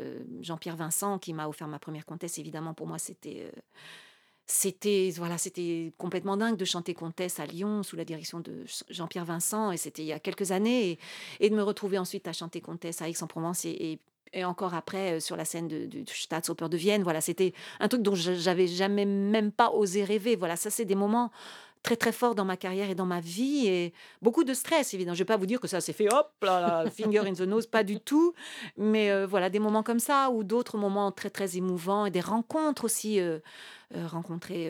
Jean-Pierre 0.41 0.77
Vincent, 0.77 1.19
qui 1.19 1.33
m'a 1.33 1.47
offert 1.47 1.67
ma 1.67 1.79
première 1.79 2.05
comtesse, 2.05 2.39
évidemment, 2.39 2.73
pour 2.73 2.87
moi, 2.87 2.97
c'était 2.97 3.51
c'était 4.47 5.11
voilà, 5.17 5.37
c'était 5.37 5.91
complètement 5.97 6.37
dingue 6.37 6.55
de 6.55 6.63
chanter 6.63 6.93
Comtesse 6.93 7.39
à 7.41 7.45
Lyon 7.45 7.83
sous 7.83 7.97
la 7.97 8.05
direction 8.05 8.39
de 8.39 8.63
Jean-Pierre 8.89 9.25
Vincent 9.25 9.73
et 9.73 9.77
c'était 9.77 10.03
il 10.03 10.07
y 10.07 10.13
a 10.13 10.19
quelques 10.19 10.51
années 10.51 10.97
et, 11.41 11.49
de 11.49 11.55
me 11.55 11.61
retrouver 11.61 11.97
ensuite 11.97 12.29
à 12.29 12.33
chanter 12.33 12.61
Comtesse 12.61 13.01
à 13.01 13.09
Aix-en-Provence 13.09 13.65
et, 13.65 13.99
et, 14.31 14.45
encore 14.45 14.73
après 14.73 15.17
euh, 15.17 15.19
sur 15.19 15.35
la 15.35 15.43
scène 15.43 15.67
de, 15.67 15.85
de 15.85 16.03
Staatsoper 16.07 16.69
de 16.69 16.77
Vienne. 16.77 17.03
Voilà, 17.03 17.19
c'était 17.19 17.53
un 17.81 17.89
truc 17.89 18.01
dont 18.03 18.15
j'avais 18.15 18.67
jamais 18.67 19.03
même 19.05 19.51
pas 19.51 19.71
osé 19.71 20.05
rêver. 20.05 20.37
Voilà, 20.37 20.55
ça 20.55 20.69
c'est 20.69 20.85
des 20.85 20.95
moments 20.95 21.29
très 21.83 21.95
très 21.95 22.11
forts 22.11 22.35
dans 22.35 22.45
ma 22.45 22.57
carrière 22.57 22.89
et 22.89 22.95
dans 22.95 23.05
ma 23.05 23.19
vie 23.19 23.67
et 23.67 23.93
beaucoup 24.21 24.43
de 24.43 24.53
stress 24.53 24.93
évidemment. 24.93 25.15
Je 25.15 25.19
vais 25.19 25.25
pas 25.25 25.37
vous 25.37 25.45
dire 25.45 25.59
que 25.59 25.67
ça 25.67 25.81
s'est 25.81 25.93
fait 25.93 26.11
hop 26.13 26.31
là, 26.41 26.85
finger 26.89 27.19
in 27.19 27.33
the 27.33 27.41
nose, 27.41 27.67
pas 27.67 27.83
du 27.83 27.99
tout. 27.99 28.33
Mais 28.77 29.11
euh, 29.11 29.25
voilà 29.27 29.49
des 29.49 29.59
moments 29.59 29.83
comme 29.83 29.99
ça 29.99 30.29
ou 30.29 30.43
d'autres 30.43 30.77
moments 30.77 31.11
très 31.11 31.29
très 31.29 31.57
émouvants 31.57 32.05
et 32.05 32.11
des 32.11 32.21
rencontres 32.21 32.85
aussi. 32.85 33.19
Euh, 33.19 33.39
euh, 33.95 34.05
rencontrer 34.05 34.69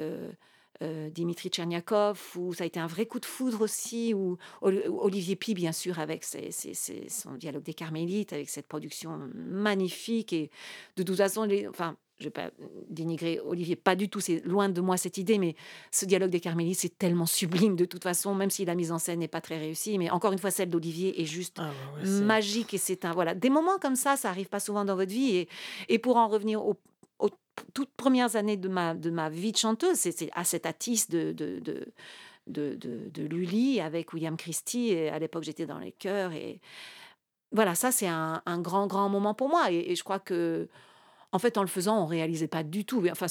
Dimitri 1.09 1.49
Tcherniakov, 1.49 2.33
où 2.35 2.53
ça 2.53 2.65
a 2.65 2.67
été 2.67 2.79
un 2.79 2.85
vrai 2.85 3.07
coup 3.07 3.19
de 3.19 3.25
foudre 3.25 3.61
aussi, 3.61 4.13
ou 4.13 4.37
Olivier 4.61 5.35
Pi, 5.35 5.55
bien 5.55 5.71
sûr, 5.71 5.97
avec 5.97 6.23
son 6.23 7.33
dialogue 7.33 7.63
des 7.63 7.73
Carmélites, 7.73 8.31
avec 8.31 8.47
cette 8.51 8.67
production 8.67 9.27
magnifique. 9.33 10.33
Et 10.33 10.51
de 10.95 11.01
toute 11.01 11.17
façon, 11.17 11.45
les, 11.45 11.67
enfin, 11.67 11.97
je 12.19 12.23
ne 12.23 12.27
vais 12.27 12.31
pas 12.31 12.49
dénigrer 12.89 13.39
Olivier, 13.45 13.75
pas 13.75 13.95
du 13.95 14.09
tout, 14.09 14.19
c'est 14.19 14.43
loin 14.43 14.69
de 14.69 14.81
moi 14.81 14.97
cette 14.97 15.17
idée, 15.17 15.37
mais 15.37 15.55
ce 15.91 16.05
dialogue 16.05 16.31
des 16.31 16.39
Carmélites, 16.39 16.79
c'est 16.79 16.97
tellement 16.97 17.27
sublime 17.27 17.75
de 17.75 17.85
toute 17.85 18.03
façon, 18.03 18.33
même 18.33 18.49
si 18.49 18.65
la 18.65 18.73
mise 18.73 18.91
en 18.91 18.97
scène 18.97 19.19
n'est 19.19 19.27
pas 19.27 19.41
très 19.41 19.57
réussie, 19.59 19.97
mais 19.99 20.09
encore 20.09 20.33
une 20.33 20.39
fois, 20.39 20.49
celle 20.49 20.69
d'Olivier 20.69 21.21
est 21.21 21.25
juste 21.25 21.59
ah 21.59 21.71
magique 22.03 22.73
et 22.73 22.77
c'est 22.79 23.05
un, 23.05 23.13
voilà, 23.13 23.35
des 23.35 23.49
moments 23.49 23.77
comme 23.79 23.95
ça, 23.95 24.15
ça 24.15 24.29
arrive 24.29 24.47
pas 24.47 24.59
souvent 24.59 24.83
dans 24.83 24.95
votre 24.95 25.11
vie 25.11 25.35
et, 25.35 25.49
et 25.89 25.99
pour 25.99 26.17
en 26.17 26.27
revenir 26.27 26.65
aux, 26.65 26.77
toutes 27.73 27.89
premières 27.97 28.35
années 28.35 28.57
de 28.57 28.69
ma, 28.69 28.93
de 28.93 29.09
ma 29.09 29.29
vie 29.29 29.51
de 29.51 29.57
chanteuse, 29.57 29.97
c'est 29.97 30.29
à 30.33 30.43
cette 30.43 30.67
attisse 30.67 31.09
de, 31.09 31.31
de, 31.31 31.59
de 31.59 31.85
de, 32.45 32.75
de, 32.75 33.09
de, 33.09 33.23
Lully 33.23 33.81
avec 33.81 34.13
William 34.13 34.37
Christie. 34.37 34.91
Et 34.91 35.09
à 35.09 35.19
l'époque, 35.19 35.43
j'étais 35.43 35.65
dans 35.65 35.79
les 35.79 35.91
chœurs. 35.91 36.31
Et 36.31 36.61
voilà, 37.51 37.75
ça, 37.75 37.91
c'est 37.91 38.07
un, 38.07 38.41
un, 38.45 38.61
grand, 38.61 38.87
grand 38.87 39.09
moment 39.09 39.33
pour 39.33 39.49
moi. 39.49 39.69
et 39.69 39.93
je 39.95 40.03
crois 40.03 40.19
que 40.19 40.69
en 41.37 41.39
fait, 41.39 41.59
en 41.59 41.61
le 41.61 41.67
faisant, 41.67 42.01
on 42.01 42.07
réalisait 42.07 42.47
pas 42.47 42.63
du 42.63 42.83
tout. 42.83 43.05
Enfin, 43.11 43.27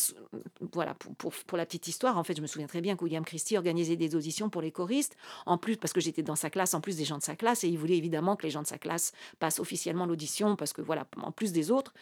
voilà, 0.73 0.95
pour, 0.95 1.33
pour, 1.33 1.59
la 1.59 1.67
petite 1.67 1.89
histoire, 1.89 2.17
en 2.17 2.23
fait, 2.23 2.37
je 2.37 2.41
me 2.41 2.47
souviens 2.47 2.69
très 2.69 2.81
bien 2.81 2.95
que 2.95 3.03
William 3.03 3.25
Christie 3.25 3.57
organisait 3.57 3.97
des 3.97 4.15
auditions 4.15 4.49
pour 4.49 4.63
les 4.63 4.71
choristes, 4.71 5.17
en 5.45 5.59
plus, 5.59 5.77
parce 5.77 5.93
que 5.93 6.01
j'étais 6.01 6.23
dans 6.23 6.37
sa 6.37 6.49
classe, 6.49 6.73
en 6.75 6.81
plus 6.81 6.97
des 6.97 7.05
gens 7.05 7.19
de 7.19 7.25
sa 7.25 7.35
classe, 7.35 7.65
et 7.65 7.69
il 7.69 7.77
voulait 7.77 7.97
évidemment 7.97 8.37
que 8.37 8.45
les 8.45 8.51
gens 8.51 8.63
de 8.63 8.69
sa 8.69 8.79
classe 8.79 9.11
passent 9.41 9.59
officiellement 9.59 10.07
l'audition, 10.07 10.55
parce 10.55 10.73
que 10.73 10.83
voilà, 10.83 11.05
en 11.21 11.33
plus 11.33 11.51
des 11.51 11.73
autres. 11.73 11.95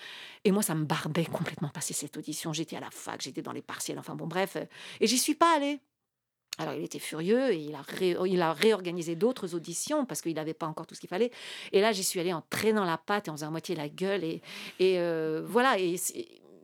Et 0.44 0.52
moi, 0.52 0.62
ça 0.62 0.74
me 0.74 0.84
barbait 0.84 1.24
complètement 1.24 1.70
passer 1.70 1.94
cette 1.94 2.18
audition. 2.18 2.52
J'étais 2.52 2.76
à 2.76 2.80
la 2.80 2.90
fac, 2.90 3.22
j'étais 3.22 3.40
dans 3.40 3.52
les 3.52 3.62
partiels, 3.62 3.98
enfin 3.98 4.14
bon, 4.14 4.26
bref. 4.26 4.58
Et 5.00 5.06
j'y 5.06 5.16
suis 5.16 5.34
pas 5.34 5.56
allée. 5.56 5.80
Alors, 6.58 6.74
il 6.74 6.84
était 6.84 7.00
furieux 7.00 7.52
et 7.52 7.56
il 7.56 7.74
a, 7.74 7.82
il 8.26 8.40
a 8.40 8.52
réorganisé 8.52 9.16
d'autres 9.16 9.54
auditions 9.54 10.04
parce 10.04 10.22
qu'il 10.22 10.34
n'avait 10.34 10.54
pas 10.54 10.66
encore 10.66 10.86
tout 10.86 10.94
ce 10.94 11.00
qu'il 11.00 11.08
fallait. 11.08 11.30
Et 11.72 11.80
là, 11.80 11.92
j'y 11.92 12.04
suis 12.04 12.20
allée 12.20 12.32
en 12.32 12.42
traînant 12.48 12.84
la 12.84 12.96
patte 12.96 13.26
et 13.26 13.30
en 13.30 13.34
faisant 13.34 13.50
moitié 13.50 13.74
la 13.74 13.88
gueule. 13.88 14.22
Et, 14.22 14.40
et 14.78 15.00
euh, 15.00 15.42
voilà. 15.44 15.76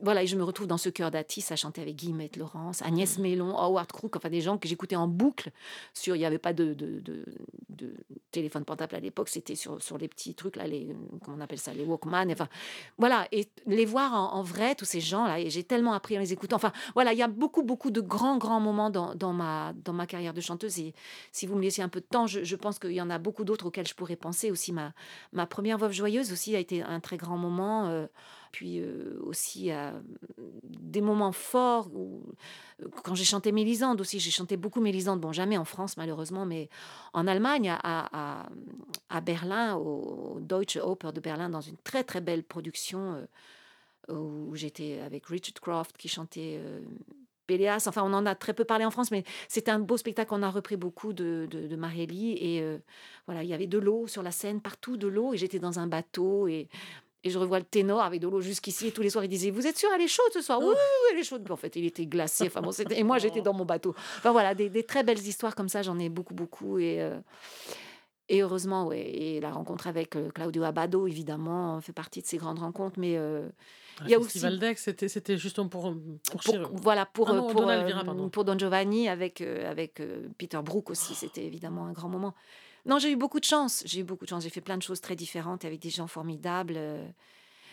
Voilà, 0.03 0.23
et 0.23 0.27
je 0.27 0.37
me 0.37 0.43
retrouve 0.43 0.67
dans 0.67 0.79
ce 0.79 0.89
cœur 0.89 1.11
d'Atis 1.11 1.45
à 1.51 1.57
chanter 1.57 1.81
avec 1.81 1.97
Guillemette 1.97 2.37
Laurence, 2.37 2.83
Agnès 2.83 3.19
mmh. 3.19 3.23
Mélon, 3.23 3.59
Howard 3.59 3.91
Crook, 3.93 4.17
enfin 4.17 4.31
des 4.31 4.41
gens 4.41 4.59
que 4.59 4.69
j'écoutais 4.69 4.97
en 4.97 5.09
boucle. 5.09 5.51
Sur, 5.95 6.17
il 6.17 6.21
n'y 6.21 6.25
avait 6.25 6.39
pas 6.39 6.53
de, 6.53 6.75
de, 6.75 7.01
de, 7.01 7.25
téléphone 8.31 8.65
portable 8.65 8.95
à 8.95 9.01
l'époque, 9.01 9.29
c'était 9.29 9.55
sur, 9.55 9.83
sur 9.83 9.99
les 9.99 10.07
petits 10.07 10.35
trucs 10.35 10.57
là, 10.57 10.67
les, 10.67 10.95
comment 11.25 11.37
on 11.39 11.41
appelle 11.41 11.59
ça, 11.59 11.73
les 11.73 11.85
Walkman. 11.85 12.31
Enfin, 12.31 12.49
voilà, 12.99 13.27
et 13.33 13.49
les 13.67 13.85
voir 13.85 14.35
en, 14.35 14.43
vrai, 14.43 14.75
tous 14.75 14.85
ces 14.85 15.01
gens 15.01 15.27
là, 15.27 15.41
et 15.41 15.51
j'ai 15.51 15.65
tellement 15.65 15.93
appris 15.93 16.17
en 16.17 16.21
les 16.21 16.33
écoutant. 16.33 16.57
Enfin, 16.57 16.73
voilà, 16.95 17.13
il 17.13 17.19
y 17.19 17.23
a 17.23 17.29
beaucoup, 17.29 17.63
beaucoup 17.63 17.91
de 17.91 18.01
grands, 18.01 18.39
grands 18.39 18.61
moments 18.61 18.91
dans, 18.91 19.15
dans, 19.15 19.33
ma, 19.33 19.73
dans 19.85 19.93
ma 19.93 20.07
carrière 20.07 20.35
de 20.35 20.41
chanteuse. 20.41 20.79
Et 20.79 20.95
si 21.33 21.47
vous 21.47 21.57
me 21.57 21.63
laissez 21.63 21.83
un 21.83 21.89
peu 21.89 22.01
de 22.01 22.07
temps, 22.07 22.27
je, 22.27 22.45
je 22.45 22.57
pense 22.57 22.79
qu'il 22.79 22.93
y 22.93 23.01
en 23.01 23.11
a 23.11 23.19
beaucoup 23.19 23.45
d'autres 23.45 23.67
auxquels 23.67 23.87
je 23.87 23.95
pourrais 23.95 24.17
penser. 24.17 24.51
Aussi, 24.51 24.73
ma, 24.73 24.93
ma 25.33 25.47
première 25.47 25.79
voix 25.79 25.91
joyeuse 25.91 26.33
aussi 26.33 26.55
a 26.55 26.59
été 26.59 26.83
un 26.83 27.01
très 27.01 27.17
grand 27.17 27.37
moment. 27.37 27.89
Euh, 27.89 28.07
puis 28.53 28.83
aussi 29.23 29.71
à 29.71 29.95
des 30.65 31.01
moments 31.01 31.33
forts 31.33 31.89
où, 31.95 32.23
quand 33.03 33.15
j'ai 33.15 33.25
chanté 33.25 33.53
Mélisande 33.53 34.01
aussi, 34.01 34.19
j'ai 34.21 34.31
chanté 34.31 34.57
beaucoup 34.57 34.81
Mélisande, 34.81 35.21
bon 35.21 35.33
jamais 35.33 35.57
en 35.57 35.65
France 35.65 35.97
malheureusement, 35.97 36.47
mais 36.47 36.69
en 37.13 37.27
Allemagne, 37.27 37.71
à, 37.83 38.49
à, 39.09 39.21
Berlin, 39.21 39.77
au 39.77 40.39
Deutsche 40.41 40.77
Oper 40.77 41.13
de 41.13 41.21
Berlin, 41.21 41.49
dans 41.49 41.61
une 41.61 41.77
très 41.79 42.05
très 42.05 42.21
belle 42.21 42.43
production 42.43 43.27
où 44.09 44.55
j'étais 44.55 45.01
avec 45.01 45.27
Richard 45.27 45.61
Croft 45.61 45.97
qui 45.97 46.09
chantait 46.09 46.61
Péléas. 47.51 47.87
Enfin, 47.89 48.03
on 48.05 48.13
en 48.13 48.27
a 48.27 48.37
très 48.37 48.55
peu 48.55 48.65
parlé 48.65 48.85
en 48.85 48.93
France, 48.93 49.11
mais 49.11 49.25
c'était 49.49 49.73
un 49.73 49.81
beau 49.81 49.97
spectacle. 49.97 50.33
On 50.33 50.43
a 50.43 50.51
repris 50.51 50.77
beaucoup 50.77 51.13
de, 51.13 51.49
de, 51.51 51.77
Marielli. 51.77 52.33
Et 52.33 52.65
voilà, 53.27 53.43
il 53.43 53.49
y 53.49 53.55
avait 53.55 53.67
de 53.67 53.79
l'eau 53.79 54.07
sur 54.07 54.23
la 54.23 54.31
scène, 54.31 54.61
partout 54.61 54.97
de 54.97 55.09
l'eau. 55.09 55.35
Et 55.35 55.37
j'étais 55.37 55.59
dans 55.59 55.81
un 55.81 55.89
bateau. 55.89 56.47
Et 56.47 56.69
et 57.22 57.30
je 57.30 57.38
revois 57.38 57.59
le 57.59 57.64
ténor 57.64 58.00
avec 58.00 58.20
de 58.20 58.28
l'eau 58.28 58.40
jusqu'ici. 58.40 58.88
Et 58.88 58.92
tous 58.92 59.02
les 59.02 59.11
soirs, 59.11 59.24
il 59.24 59.28
disait 59.28 59.50
Vous 59.50 59.66
êtes 59.66 59.76
sûr, 59.76 59.90
elle 59.94 60.00
est 60.00 60.09
chaude 60.09 60.33
ce 60.33 60.40
soir? 60.40 60.59
Oui, 60.61 60.68
oui, 60.68 61.09
elle 61.12 61.18
est 61.18 61.24
chaude. 61.24 61.48
en 61.50 61.56
fait, 61.56 61.76
il 61.76 61.85
était 61.85 62.06
glacé. 62.06 62.46
Enfin, 62.46 62.62
bon, 62.62 62.70
et 62.72 63.02
moi, 63.02 63.18
j'étais 63.18 63.42
dans 63.42 63.52
mon 63.52 63.64
bateau. 63.64 63.94
Enfin, 64.18 64.33
voilà, 64.33 64.54
des, 64.54 64.83
très 64.85 65.02
belles 65.02 65.18
histoires 65.18 65.54
comme 65.54 65.68
ça, 65.68 65.83
j'en 65.83 65.98
ai 65.98 66.09
beaucoup, 66.09 66.35
beaucoup. 66.35 66.78
Et, 66.78 67.02
euh, 67.02 67.18
et 68.28 68.42
heureusement, 68.42 68.87
ouais. 68.87 69.00
Et 69.00 69.40
la 69.40 69.50
rencontre 69.50 69.87
avec 69.87 70.16
euh, 70.16 70.30
Claudio 70.30 70.62
Abado, 70.62 71.06
évidemment, 71.06 71.80
fait 71.83 71.92
partie 71.92 72.22
de 72.22 72.26
ces 72.26 72.38
grandes 72.38 72.61
rencontres. 72.61 72.98
Mais. 72.98 73.16
Euh, 73.16 73.48
il 74.06 74.11
y 74.11 74.14
a 74.14 74.18
aussi 74.18 74.40
c'était 74.76 75.09
c'était 75.09 75.37
justement 75.37 75.68
pour, 75.68 75.94
pour, 76.42 76.70
voilà 76.72 77.04
pour 77.04 77.28
ah 77.28 77.35
pour, 77.35 78.30
pour, 78.30 78.44
Don 78.46 78.59
Giovanni 78.59 79.11
avec 79.11 79.42
avec 79.42 80.00
Peter 80.38 80.59
Brook 80.64 80.88
aussi 80.88 81.14
c'était 81.14 81.44
évidemment 81.44 81.85
un 81.85 81.92
grand 81.92 82.09
moment 82.09 82.35
non, 82.87 82.99
j'ai 82.99 83.11
eu 83.11 83.16
beaucoup 83.16 83.40
de 83.40 83.45
chance. 83.45 83.83
J'ai 83.87 84.01
eu 84.01 84.05
beaucoup 84.05 84.25
de 84.25 84.31
chance. 84.31 84.43
J'ai 84.43 84.51
fait 84.51 84.61
plein 84.61 84.77
de 84.77 84.83
choses 84.83 85.01
très 85.01 85.16
différentes 85.16 85.64
avec 85.64 85.81
des 85.81 85.90
gens 85.90 86.07
formidables. 86.07 86.75
Euh. 86.77 87.07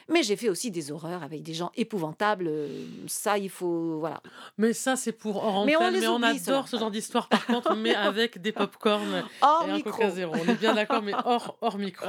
Mais 0.09 0.23
j'ai 0.23 0.37
fait 0.37 0.47
aussi 0.47 0.71
des 0.71 0.91
horreurs 0.91 1.21
avec 1.21 1.43
des 1.43 1.53
gens 1.53 1.71
épouvantables. 1.75 2.47
Euh. 2.47 2.85
Ça, 3.07 3.37
il 3.37 3.49
faut. 3.49 3.99
Voilà. 3.99 4.21
Mais 4.57 4.73
ça, 4.73 4.95
c'est 4.95 5.11
pour 5.11 5.43
hors 5.43 5.65
mais 5.65 5.75
on, 5.75 5.91
mais 5.91 6.07
on 6.07 6.23
adore 6.23 6.67
ce 6.67 6.77
genre 6.77 6.91
d'histoire, 6.91 7.27
par 7.27 7.45
contre, 7.45 7.75
mais 7.75 7.95
avec 7.95 8.41
des 8.41 8.51
pop-corn 8.51 9.23
et 9.67 9.69
un 9.71 9.81
Coca 9.81 10.09
Zéro. 10.09 10.35
On 10.35 10.47
est 10.47 10.59
bien 10.59 10.73
d'accord, 10.73 11.01
mais 11.01 11.13
hors, 11.25 11.57
hors 11.61 11.77
micro. 11.77 12.07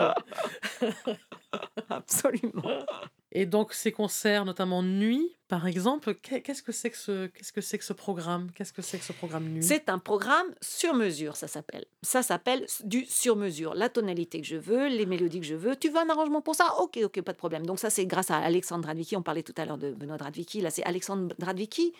Absolument. 1.90 2.62
Et 3.32 3.46
donc 3.46 3.74
ces 3.74 3.92
concerts, 3.92 4.44
notamment 4.44 4.82
nuit, 4.82 5.34
par 5.48 5.66
exemple, 5.66 6.14
qu'est-ce 6.14 6.62
que 6.62 6.72
c'est 6.72 6.90
que 6.90 6.96
ce, 6.96 7.26
qu'est-ce 7.28 7.52
que 7.52 7.62
c'est 7.62 7.78
que 7.78 7.84
ce 7.84 7.94
programme? 7.94 8.50
Qu'est-ce 8.54 8.72
que 8.72 8.82
c'est 8.82 8.98
que 8.98 9.04
ce 9.04 9.14
programme 9.14 9.48
nuit? 9.48 9.62
C'est 9.62 9.88
un 9.88 9.98
programme 9.98 10.54
sur 10.60 10.92
mesure, 10.92 11.36
ça 11.36 11.48
s'appelle. 11.48 11.86
Ça 12.02 12.22
s'appelle 12.22 12.66
du 12.84 13.06
sur 13.06 13.34
mesure. 13.34 13.74
La 13.74 13.88
tonalité 13.88 14.42
que 14.42 14.46
je 14.46 14.56
veux, 14.56 14.88
les 14.88 15.06
mélodies 15.06 15.40
que 15.40 15.46
je 15.46 15.54
veux. 15.54 15.74
Tu 15.74 15.88
veux 15.88 15.96
un 15.98 16.10
arrangement 16.10 16.42
pour 16.42 16.54
ça? 16.54 16.74
Ok, 16.80 16.98
ok, 17.02 17.22
pas 17.22 17.32
de 17.32 17.38
problème. 17.38 17.64
Donc 17.64 17.78
ça, 17.78 17.88
c'est 17.88 18.04
grâce 18.04 18.30
à 18.30 18.36
Alexandre 18.36 18.82
Dradvicki. 18.82 19.16
On 19.16 19.22
parlait 19.22 19.42
tout 19.42 19.54
à 19.56 19.64
l'heure 19.64 19.78
de 19.78 19.92
Benoît 19.92 20.18
Dradvicki. 20.18 20.60
Là, 20.60 20.70
c'est 20.70 20.84
Alexandre 20.84 21.34
Dradvicki 21.38 21.94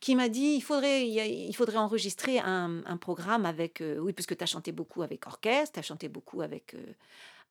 qui 0.00 0.14
m'a 0.14 0.28
dit 0.28 0.54
il 0.56 0.60
faudrait, 0.60 1.08
il 1.08 1.54
faudrait 1.54 1.78
enregistrer 1.78 2.38
un, 2.38 2.82
un 2.84 2.96
programme 2.98 3.46
avec, 3.46 3.80
euh, 3.80 3.98
oui, 3.98 4.12
puisque 4.12 4.36
tu 4.36 4.44
as 4.44 4.46
chanté 4.46 4.72
beaucoup 4.72 5.02
avec 5.02 5.26
orchestre, 5.26 5.72
tu 5.74 5.80
as 5.80 5.82
chanté 5.82 6.08
beaucoup 6.08 6.42
avec 6.42 6.74
euh, 6.74 6.78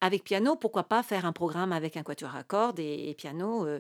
avec 0.02 0.24
piano, 0.24 0.56
pourquoi 0.56 0.84
pas 0.84 1.04
faire 1.04 1.26
un 1.26 1.34
programme 1.34 1.74
avec 1.74 1.98
un 1.98 2.04
quatuor 2.04 2.36
à 2.36 2.44
cordes 2.44 2.80
et, 2.80 3.14
piano 3.18 3.66
euh, 3.66 3.80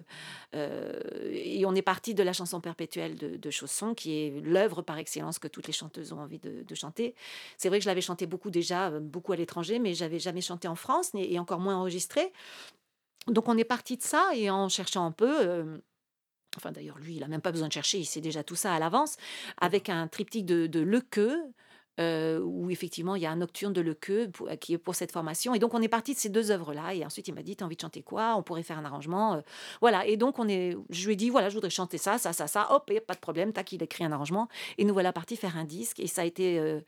euh, 0.53 0.99
Et 1.31 1.65
on 1.65 1.73
est 1.75 1.81
parti 1.81 2.13
de 2.13 2.23
la 2.23 2.33
chanson 2.33 2.59
perpétuelle 2.59 3.15
de, 3.15 3.51
Chausson, 3.51 3.93
qui 3.93 4.13
est 4.13 4.41
l'œuvre 4.41 4.81
par 4.81 4.97
excellence 4.97 5.39
que 5.39 5.47
toutes 5.47 5.67
les 5.67 5.73
chanteuses 5.73 6.11
ont 6.11 6.19
envie 6.19 6.39
de, 6.39 6.75
chanter. 6.75 7.15
C'est 7.57 7.69
vrai 7.69 7.79
que 7.79 7.83
je 7.83 7.89
l'avais 7.89 8.01
chanté 8.01 8.25
beaucoup 8.25 8.51
déjà, 8.51 8.89
euh, 8.89 8.99
beaucoup 8.99 9.31
à 9.31 9.35
l'étranger, 9.35 9.79
mais 9.79 9.93
j'avais 9.93 10.19
jamais 10.19 10.41
chanté 10.41 10.67
en 10.67 10.75
France 10.75 11.11
et 11.13 11.39
encore 11.39 11.59
moins 11.59 11.75
enregistré. 11.77 12.31
Donc 13.27 13.47
on 13.47 13.57
est 13.57 13.63
parti 13.63 13.97
de 13.97 14.03
ça 14.03 14.29
et 14.35 14.49
en 14.49 14.69
cherchant 14.69 15.05
un 15.05 15.11
peu. 15.11 15.79
Enfin, 16.57 16.71
d'ailleurs, 16.71 16.97
lui, 16.97 17.15
il 17.15 17.19
n'a 17.19 17.27
même 17.27 17.41
pas 17.41 17.51
besoin 17.51 17.67
de 17.67 17.73
chercher, 17.73 17.99
il 17.99 18.05
sait 18.05 18.21
déjà 18.21 18.43
tout 18.43 18.55
ça 18.55 18.73
à 18.73 18.79
l'avance, 18.79 19.17
avec 19.57 19.89
un 19.89 20.07
triptyque 20.07 20.45
de, 20.45 20.67
de 20.67 20.79
Lequeux, 20.79 21.43
euh, 21.99 22.39
où 22.39 22.69
effectivement 22.69 23.15
il 23.15 23.21
y 23.21 23.25
a 23.25 23.31
un 23.31 23.35
nocturne 23.35 23.73
de 23.73 23.81
Lequeux 23.81 24.29
pour, 24.29 24.49
qui 24.59 24.73
est 24.73 24.77
pour 24.77 24.95
cette 24.95 25.11
formation. 25.11 25.53
Et 25.53 25.59
donc 25.59 25.73
on 25.73 25.81
est 25.81 25.87
parti 25.87 26.13
de 26.13 26.19
ces 26.19 26.29
deux 26.29 26.51
œuvres-là. 26.51 26.93
Et 26.95 27.05
ensuite 27.05 27.27
il 27.27 27.33
m'a 27.33 27.43
dit, 27.43 27.55
tu 27.55 27.63
as 27.63 27.65
envie 27.65 27.75
de 27.75 27.81
chanter 27.81 28.01
quoi? 28.01 28.35
On 28.37 28.43
pourrait 28.43 28.63
faire 28.63 28.79
un 28.79 28.85
arrangement. 28.85 29.35
Euh, 29.35 29.41
voilà. 29.81 30.05
Et 30.05 30.17
donc 30.17 30.39
on 30.39 30.47
est, 30.47 30.77
je 30.89 31.05
lui 31.05 31.13
ai 31.13 31.15
dit, 31.15 31.29
voilà, 31.29 31.49
je 31.49 31.55
voudrais 31.55 31.69
chanter 31.69 31.97
ça, 31.97 32.17
ça, 32.17 32.33
ça, 32.33 32.47
ça. 32.47 32.73
Hop, 32.73 32.89
et 32.91 32.99
pas 32.99 33.13
de 33.13 33.19
problème. 33.19 33.53
Tac, 33.53 33.71
il 33.71 33.83
écrit 33.83 34.03
un 34.03 34.11
arrangement. 34.11 34.47
Et 34.77 34.85
nous 34.85 34.93
voilà 34.93 35.13
partis 35.13 35.35
faire 35.35 35.57
un 35.57 35.65
disque. 35.65 35.99
Et 35.99 36.07
ça 36.07 36.21
a 36.21 36.25
été 36.25 36.59
euh, 36.59 36.79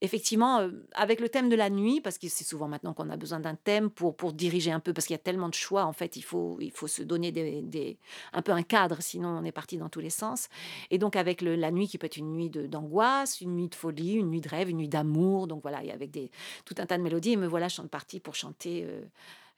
effectivement 0.00 0.68
avec 0.94 1.20
le 1.20 1.28
thème 1.28 1.48
de 1.48 1.56
la 1.56 1.70
nuit, 1.70 2.00
parce 2.00 2.18
que 2.18 2.28
c'est 2.28 2.44
souvent 2.44 2.68
maintenant 2.68 2.94
qu'on 2.94 3.10
a 3.10 3.16
besoin 3.16 3.40
d'un 3.40 3.54
thème 3.54 3.90
pour, 3.90 4.16
pour 4.16 4.32
diriger 4.32 4.72
un 4.72 4.80
peu, 4.80 4.92
parce 4.92 5.06
qu'il 5.06 5.14
y 5.14 5.18
a 5.18 5.22
tellement 5.22 5.48
de 5.48 5.54
choix. 5.54 5.84
En 5.84 5.92
fait, 5.92 6.16
il 6.16 6.22
faut, 6.22 6.58
il 6.60 6.70
faut 6.70 6.86
se 6.86 7.02
donner 7.02 7.32
des, 7.32 7.98
un 8.32 8.42
peu 8.42 8.52
un 8.52 8.62
cadre, 8.62 8.96
sinon 9.00 9.28
on 9.28 9.44
est 9.44 9.52
parti 9.52 9.76
dans 9.76 9.88
tous 9.88 10.00
les 10.00 10.10
sens. 10.10 10.48
Et 10.90 10.98
donc 10.98 11.16
avec 11.16 11.40
la 11.42 11.70
nuit 11.70 11.88
qui 11.88 11.98
peut 11.98 12.06
être 12.06 12.16
une 12.16 12.32
nuit 12.32 12.50
d'angoisse, 12.50 13.40
une 13.40 13.56
nuit 13.56 13.68
de 13.68 13.74
folie, 13.74 14.14
une 14.14 14.30
nuit 14.30 14.40
de 14.40 14.48
rêve 14.48 14.59
une 14.68 14.78
nuit 14.78 14.88
d'amour. 14.88 15.46
Donc 15.46 15.62
voilà, 15.62 15.78
avec 15.92 16.10
des, 16.10 16.30
tout 16.64 16.74
un 16.78 16.86
tas 16.86 16.98
de 16.98 17.02
mélodies. 17.02 17.32
Et 17.32 17.36
me 17.36 17.46
voilà 17.46 17.68
partie 17.90 18.20
pour 18.20 18.34
chanter. 18.34 18.84
Euh, 18.84 19.02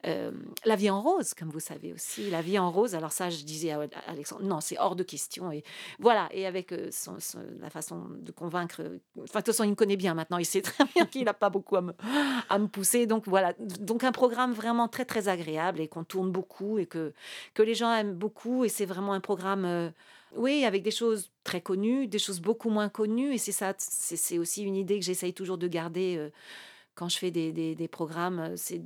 euh, 0.04 0.32
la 0.64 0.74
vie 0.74 0.90
en 0.90 1.00
rose, 1.00 1.32
comme 1.32 1.50
vous 1.50 1.60
savez 1.60 1.92
aussi, 1.92 2.28
la 2.28 2.42
vie 2.42 2.58
en 2.58 2.72
rose. 2.72 2.96
Alors 2.96 3.12
ça, 3.12 3.30
je 3.30 3.44
disais 3.44 3.70
à 3.70 3.86
Alexandre, 4.08 4.42
non, 4.42 4.60
c'est 4.60 4.76
hors 4.78 4.96
de 4.96 5.04
question. 5.04 5.52
Et 5.52 5.62
voilà, 6.00 6.28
et 6.32 6.44
avec 6.44 6.72
euh, 6.72 6.90
la 7.60 7.70
façon 7.70 8.08
de 8.20 8.32
convaincre, 8.32 8.82
enfin 9.18 9.38
de 9.38 9.44
toute 9.44 9.46
façon, 9.46 9.62
il 9.62 9.70
me 9.70 9.74
connaît 9.76 9.96
bien 9.96 10.14
maintenant, 10.14 10.38
il 10.38 10.44
sait 10.44 10.60
très 10.62 10.84
bien 10.96 11.06
qu'il 11.06 11.24
n'a 11.24 11.34
pas 11.34 11.50
beaucoup 11.50 11.76
à 11.76 11.82
me, 11.82 11.92
à 12.48 12.58
me 12.58 12.66
pousser. 12.66 13.06
Donc 13.06 13.28
voilà, 13.28 13.54
donc 13.78 14.02
un 14.02 14.12
programme 14.12 14.52
vraiment 14.52 14.88
très 14.88 15.04
très 15.04 15.28
agréable 15.28 15.80
et 15.80 15.86
qu'on 15.86 16.04
tourne 16.04 16.32
beaucoup 16.32 16.78
et 16.78 16.86
que 16.86 17.12
que 17.54 17.62
les 17.62 17.76
gens 17.76 17.94
aiment 17.94 18.14
beaucoup. 18.14 18.64
Et 18.64 18.68
c'est 18.68 18.86
vraiment 18.86 19.12
un 19.12 19.20
programme 19.20 19.92
oui, 20.36 20.64
avec 20.64 20.82
des 20.82 20.90
choses 20.90 21.30
très 21.44 21.60
connues, 21.60 22.06
des 22.06 22.18
choses 22.18 22.40
beaucoup 22.40 22.70
moins 22.70 22.88
connues. 22.88 23.34
Et 23.34 23.38
c'est 23.38 23.52
ça, 23.52 23.74
c'est 23.78 24.38
aussi 24.38 24.62
une 24.62 24.76
idée 24.76 24.98
que 24.98 25.04
j'essaye 25.04 25.34
toujours 25.34 25.58
de 25.58 25.68
garder 25.68 26.16
euh, 26.16 26.30
quand 26.94 27.08
je 27.08 27.18
fais 27.18 27.30
des, 27.30 27.52
des, 27.52 27.88
programmes. 27.88 28.38
Euh, 28.38 28.54
c'est 28.56 28.80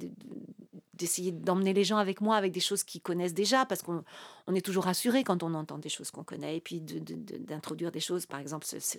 d'essayer 0.95 1.31
d'emmener 1.31 1.75
les 1.75 1.85
gens 1.85 1.99
avec 1.99 2.23
moi 2.23 2.37
avec 2.37 2.53
des 2.53 2.61
choses 2.61 2.83
qu'ils 2.83 3.03
connaissent 3.03 3.35
déjà, 3.35 3.67
parce 3.67 3.83
qu'on 3.83 4.03
on 4.47 4.55
est 4.55 4.65
toujours 4.65 4.85
rassuré 4.85 5.25
quand 5.25 5.43
on 5.43 5.53
entend 5.53 5.79
des 5.79 5.91
choses 5.91 6.11
qu'on 6.11 6.25
connaît. 6.25 6.57
Et 6.57 6.61
puis 6.61 6.81
d'introduire 6.81 7.93
des 7.93 8.01
choses, 8.01 8.27
par 8.27 8.41
exemple, 8.41 8.65
ce, 8.65 8.81
ce 8.81 8.99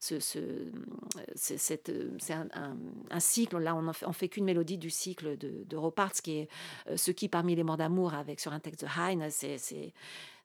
ce, 0.00 0.20
ce, 0.20 0.40
c'est 1.34 2.32
un, 2.32 2.76
un, 3.10 3.20
cycle. 3.20 3.58
Là, 3.58 3.74
on 3.74 3.82
ne 3.82 3.92
fait, 3.92 4.12
fait 4.12 4.28
qu'une 4.28 4.44
mélodie 4.44 4.78
du 4.78 4.90
cycle 4.90 5.38
de, 5.38 5.64
de 5.64 5.76
Ropart, 5.76 6.12
qui 6.12 6.38
est 6.38 6.48
euh, 6.88 6.96
Ce 6.96 7.10
qui 7.10 7.28
parmi 7.28 7.56
les 7.56 7.64
morts 7.64 7.78
d'amour, 7.78 8.14
avec 8.14 8.38
sur 8.38 8.52
un 8.52 8.60
texte 8.60 8.84
de 8.84 9.00
Heine. 9.00 9.28
C'est 9.30 9.92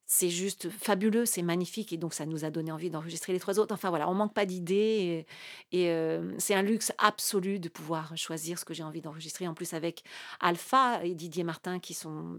c'est 0.07 0.29
juste 0.29 0.69
fabuleux, 0.69 1.25
c'est 1.25 1.41
magnifique 1.41 1.91
et 1.91 1.97
donc 1.97 2.13
ça 2.13 2.27
nous 2.27 2.45
a 2.45 2.51
donné 2.51 2.71
envie 2.71 2.91
d'enregistrer 2.91 3.33
les 3.33 3.39
trois 3.39 3.59
autres. 3.59 3.73
Enfin 3.73 3.89
voilà, 3.89 4.07
on 4.07 4.13
manque 4.13 4.35
pas 4.35 4.45
d'idées 4.45 5.25
et, 5.71 5.89
euh, 5.89 6.31
c'est 6.37 6.53
un 6.53 6.61
luxe 6.61 6.91
absolu 6.99 7.57
de 7.57 7.69
pouvoir 7.69 8.15
choisir 8.15 8.59
ce 8.59 8.65
que 8.65 8.73
j'ai 8.73 8.83
envie 8.83 9.01
d'enregistrer. 9.01 9.47
En 9.47 9.55
plus 9.55 9.73
avec 9.73 10.03
Alpha 10.39 11.03
et 11.03 11.15
Didier 11.15 11.43
Martin 11.43 11.79
qui 11.79 11.95
sont 11.95 12.37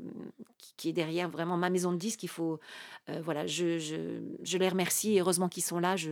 qui, 0.76 0.90
est 0.90 0.92
derrière 0.92 1.29
vraiment 1.29 1.57
ma 1.57 1.68
maison 1.68 1.90
de 1.90 1.96
disques. 1.96 2.22
Il 2.22 2.29
faut 2.29 2.61
euh, 3.09 3.20
voilà, 3.24 3.46
je, 3.46 3.79
je, 3.79 4.20
je, 4.42 4.59
les 4.59 4.68
remercie 4.68 5.18
heureusement 5.18 5.48
qu'ils 5.48 5.64
sont 5.64 5.81
là. 5.81 5.96
Je 5.96 6.11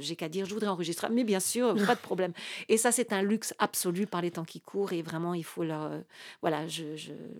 j'ai 0.00 0.16
qu'à 0.16 0.28
dire, 0.28 0.46
je 0.46 0.54
voudrais 0.54 0.68
enregistrer, 0.68 1.08
mais 1.10 1.22
bien 1.22 1.40
sûr, 1.40 1.76
pas 1.86 1.94
de 1.94 2.00
problème. 2.00 2.32
Et 2.68 2.76
ça 2.76 2.90
c'est 2.90 3.12
un 3.12 3.22
luxe 3.22 3.54
absolu 3.60 4.08
par 4.08 4.22
les 4.22 4.32
temps 4.32 4.44
qui 4.44 4.60
courent 4.60 4.92
et 4.92 5.02
vraiment 5.02 5.34
il 5.34 5.44
faut 5.44 5.62
leur 5.62 5.84
euh, 5.84 6.00
voilà, 6.40 6.66
je, 6.66 6.82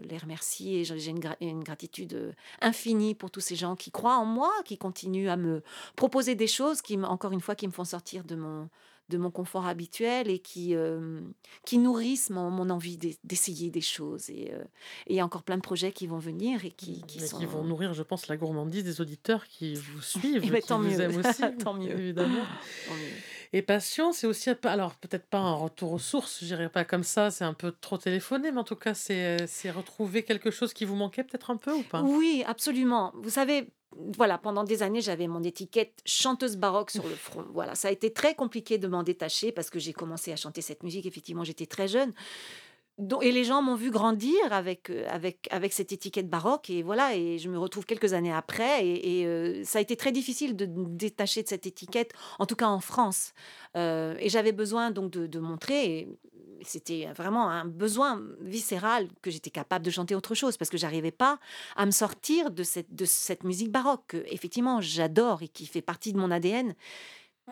les 0.08 0.18
remercie 0.18 0.76
et 0.76 0.84
j'ai 0.84 1.10
une, 1.10 1.20
une 1.40 1.64
gratitude 1.64 2.34
infinie 2.60 3.14
pour 3.16 3.30
tous 3.32 3.40
ces 3.40 3.55
gens 3.56 3.76
qui 3.76 3.90
croient 3.90 4.18
en 4.18 4.24
moi, 4.24 4.52
qui 4.64 4.78
continuent 4.78 5.28
à 5.28 5.36
me 5.36 5.62
proposer 5.96 6.34
des 6.34 6.46
choses, 6.46 6.82
qui, 6.82 6.96
encore 7.02 7.32
une 7.32 7.40
fois, 7.40 7.54
qui 7.54 7.66
me 7.66 7.72
font 7.72 7.84
sortir 7.84 8.24
de 8.24 8.36
mon, 8.36 8.68
de 9.08 9.18
mon 9.18 9.30
confort 9.30 9.66
habituel 9.66 10.28
et 10.28 10.38
qui, 10.38 10.74
euh, 10.74 11.20
qui 11.64 11.78
nourrissent 11.78 12.30
mon, 12.30 12.50
mon 12.50 12.70
envie 12.70 12.96
d'e- 12.98 13.16
d'essayer 13.24 13.70
des 13.70 13.80
choses. 13.80 14.30
Et 14.30 14.52
euh, 14.52 14.62
et 15.06 15.12
il 15.14 15.16
y 15.16 15.20
a 15.20 15.24
encore 15.24 15.42
plein 15.42 15.56
de 15.56 15.62
projets 15.62 15.92
qui 15.92 16.06
vont 16.06 16.18
venir 16.18 16.64
et 16.64 16.70
qui, 16.70 17.02
qui 17.06 17.20
sont... 17.20 17.38
qui 17.38 17.46
vont 17.46 17.64
nourrir, 17.64 17.94
je 17.94 18.02
pense, 18.02 18.26
la 18.28 18.36
gourmandise 18.36 18.84
des 18.84 19.00
auditeurs 19.00 19.46
qui 19.46 19.74
vous 19.74 20.00
suivent, 20.02 20.42
Eh 20.44 20.50
ben, 20.50 20.60
qui 20.60 20.68
tant 20.68 20.78
vous 20.80 20.88
mieux, 20.88 21.00
aiment 21.00 21.16
aussi, 21.16 21.42
tant 21.58 21.74
mieux. 21.74 21.90
évidemment. 21.98 22.34
Tant 22.88 22.94
mieux. 22.94 23.10
Et 23.52 23.62
passion, 23.62 24.12
c'est 24.12 24.26
aussi, 24.26 24.50
un 24.50 24.54
peu- 24.56 24.68
alors 24.68 24.96
peut-être 24.96 25.26
pas 25.26 25.38
un 25.38 25.54
retour 25.54 25.92
aux 25.92 25.98
sources, 26.00 26.40
je 26.40 26.46
dirais 26.46 26.68
pas 26.68 26.84
comme 26.84 27.04
ça, 27.04 27.30
c'est 27.30 27.44
un 27.44 27.54
peu 27.54 27.72
trop 27.80 27.96
téléphoné, 27.96 28.50
mais 28.50 28.58
en 28.58 28.64
tout 28.64 28.74
cas, 28.76 28.92
c'est 28.92 29.46
c'est 29.46 29.70
retrouver 29.70 30.24
quelque 30.24 30.50
chose 30.50 30.72
qui 30.74 30.84
vous 30.84 30.96
manquait 30.96 31.22
peut-être 31.22 31.50
un 31.50 31.56
peu 31.56 31.72
ou 31.72 31.82
pas? 31.82 32.02
Oui, 32.02 32.42
absolument. 32.46 33.12
Vous 33.14 33.30
savez, 33.30 33.68
voilà, 34.16 34.38
pendant 34.38 34.64
des 34.64 34.82
années, 34.82 35.00
j'avais 35.00 35.26
mon 35.26 35.42
étiquette 35.42 36.00
chanteuse 36.04 36.56
baroque 36.56 36.90
sur 36.90 37.06
le 37.06 37.14
front. 37.14 37.44
Voilà, 37.52 37.74
ça 37.74 37.88
a 37.88 37.90
été 37.90 38.12
très 38.12 38.34
compliqué 38.34 38.78
de 38.78 38.88
m'en 38.88 39.02
détacher 39.02 39.52
parce 39.52 39.70
que 39.70 39.78
j'ai 39.78 39.92
commencé 39.92 40.32
à 40.32 40.36
chanter 40.36 40.60
cette 40.62 40.82
musique. 40.82 41.06
Effectivement, 41.06 41.44
j'étais 41.44 41.66
très 41.66 41.88
jeune. 41.88 42.12
Donc- 42.98 43.22
et 43.24 43.30
les 43.30 43.44
gens 43.44 43.60
m'ont 43.60 43.74
vu 43.74 43.90
grandir 43.90 44.38
avec, 44.50 44.88
euh, 44.88 45.04
avec, 45.10 45.48
avec 45.50 45.74
cette 45.74 45.92
étiquette 45.92 46.30
baroque. 46.30 46.70
Et 46.70 46.82
voilà, 46.82 47.14
et 47.14 47.38
je 47.38 47.50
me 47.50 47.58
retrouve 47.58 47.84
quelques 47.84 48.14
années 48.14 48.32
après. 48.32 48.86
Et, 48.86 49.20
et, 49.20 49.26
euh, 49.26 49.62
ça 49.64 49.78
a 49.78 49.82
été 49.82 49.96
très 49.96 50.12
difficile 50.12 50.56
de 50.56 50.64
me 50.64 50.86
détacher 50.88 51.42
de 51.42 51.48
cette 51.48 51.66
étiquette, 51.66 52.12
en 52.38 52.46
tout 52.46 52.56
cas 52.56 52.68
en 52.68 52.80
France. 52.80 53.34
Euh, 53.76 54.14
et 54.18 54.30
j'avais 54.30 54.52
besoin 54.52 54.90
donc 54.90 55.10
de, 55.10 55.26
de 55.26 55.38
montrer. 55.38 55.84
et 55.98 56.08
C'était 56.62 57.06
vraiment 57.16 57.48
un 57.50 57.64
besoin 57.64 58.22
viscéral 58.40 59.08
que 59.22 59.30
j'étais 59.30 59.50
capable 59.50 59.84
de 59.84 59.90
chanter 59.90 60.14
autre 60.14 60.34
chose 60.34 60.56
parce 60.56 60.70
que 60.70 60.78
j'arrivais 60.78 61.10
pas 61.10 61.38
à 61.76 61.86
me 61.86 61.90
sortir 61.90 62.50
de 62.50 62.62
cette, 62.62 62.94
de 62.94 63.04
cette 63.04 63.44
musique 63.44 63.70
baroque 63.70 64.04
que, 64.08 64.24
effectivement, 64.28 64.80
j'adore 64.80 65.42
et 65.42 65.48
qui 65.48 65.66
fait 65.66 65.82
partie 65.82 66.12
de 66.12 66.18
mon 66.18 66.30
ADN 66.30 66.74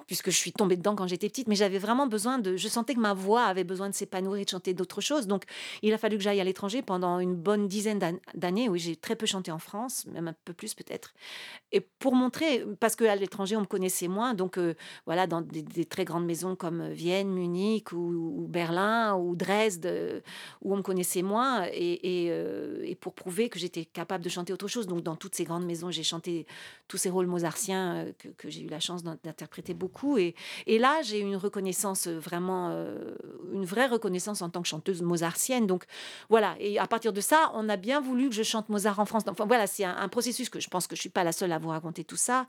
puisque 0.06 0.30
je 0.30 0.36
suis 0.36 0.52
tombée 0.52 0.76
dedans 0.76 0.94
quand 0.96 1.06
j'étais 1.06 1.28
petite, 1.28 1.48
mais 1.48 1.54
j'avais 1.54 1.78
vraiment 1.78 2.06
besoin 2.06 2.38
de... 2.38 2.56
Je 2.56 2.68
sentais 2.68 2.94
que 2.94 3.00
ma 3.00 3.14
voix 3.14 3.44
avait 3.44 3.64
besoin 3.64 3.88
de 3.88 3.94
s'épanouir 3.94 4.40
et 4.40 4.44
de 4.44 4.50
chanter 4.50 4.74
d'autres 4.74 5.00
choses. 5.00 5.26
Donc, 5.26 5.44
il 5.82 5.92
a 5.92 5.98
fallu 5.98 6.16
que 6.16 6.22
j'aille 6.22 6.40
à 6.40 6.44
l'étranger 6.44 6.82
pendant 6.82 7.18
une 7.20 7.34
bonne 7.34 7.68
dizaine 7.68 7.98
d'an- 7.98 8.18
d'années. 8.34 8.68
Oui, 8.68 8.78
j'ai 8.78 8.96
très 8.96 9.16
peu 9.16 9.26
chanté 9.26 9.50
en 9.50 9.58
France, 9.58 10.06
même 10.06 10.28
un 10.28 10.34
peu 10.44 10.52
plus 10.52 10.74
peut-être. 10.74 11.14
Et 11.72 11.80
pour 11.80 12.14
montrer, 12.14 12.64
parce 12.80 12.96
qu'à 12.96 13.16
l'étranger, 13.16 13.56
on 13.56 13.60
me 13.62 13.66
connaissait 13.66 14.08
moins. 14.08 14.34
Donc, 14.34 14.58
euh, 14.58 14.74
voilà, 15.06 15.26
dans 15.26 15.40
des, 15.40 15.84
très 15.84 16.04
grandes 16.04 16.26
maisons 16.26 16.56
comme 16.56 16.88
Vienne, 16.90 17.30
Munich 17.30 17.92
ou, 17.92 18.46
Berlin 18.48 19.16
ou 19.16 19.36
Dresde, 19.36 20.22
où 20.62 20.74
on 20.74 20.76
me 20.78 20.82
connaissait 20.82 21.22
moins. 21.22 21.66
Euh, 21.66 22.82
et 22.84 22.94
pour 22.96 23.14
prouver 23.14 23.48
que 23.48 23.58
j'étais 23.58 23.84
capable 23.84 24.24
de 24.24 24.28
chanter 24.28 24.52
autre 24.52 24.68
chose. 24.68 24.86
Donc, 24.86 25.02
dans 25.02 25.16
toutes 25.16 25.34
ces 25.34 25.44
grandes 25.44 25.66
maisons, 25.66 25.90
j'ai 25.90 26.02
chanté 26.02 26.46
tous 26.88 26.96
ces 26.96 27.10
rôles 27.10 27.26
mozartiens 27.26 27.94
euh, 28.06 28.12
que, 28.18 28.28
que 28.28 28.50
j'ai 28.50 28.62
eu 28.62 28.68
la 28.68 28.80
chance 28.80 29.02
d'in- 29.02 29.18
d'interpréter 29.22 29.74
beaucoup. 29.84 30.14
Et, 30.24 30.34
et 30.66 30.78
là, 30.78 30.92
j'ai 31.06 31.20
une 31.28 31.36
reconnaissance 31.46 32.02
euh, 32.06 32.18
vraiment, 32.28 32.64
euh, 32.70 33.14
une 33.52 33.66
vraie 33.72 33.88
reconnaissance 33.96 34.38
en 34.42 34.50
tant 34.50 34.62
que 34.64 34.68
chanteuse 34.74 35.02
mozartienne. 35.02 35.66
Donc 35.66 35.82
voilà, 36.28 36.50
et 36.58 36.78
à 36.78 36.86
partir 36.94 37.12
de 37.12 37.22
ça, 37.30 37.50
on 37.54 37.68
a 37.68 37.76
bien 37.76 38.00
voulu 38.00 38.24
que 38.30 38.34
je 38.40 38.42
chante 38.52 38.68
Mozart 38.68 38.98
en 38.98 39.06
France. 39.10 39.24
Enfin 39.28 39.46
voilà, 39.46 39.66
c'est 39.66 39.84
un, 39.84 39.96
un 39.96 40.08
processus 40.08 40.48
que 40.48 40.60
je 40.64 40.68
pense 40.68 40.86
que 40.88 40.96
je 40.96 41.00
suis 41.04 41.14
pas 41.18 41.24
la 41.24 41.32
seule 41.32 41.52
à 41.52 41.58
vous 41.58 41.70
raconter 41.70 42.04
tout 42.04 42.20
ça. 42.28 42.46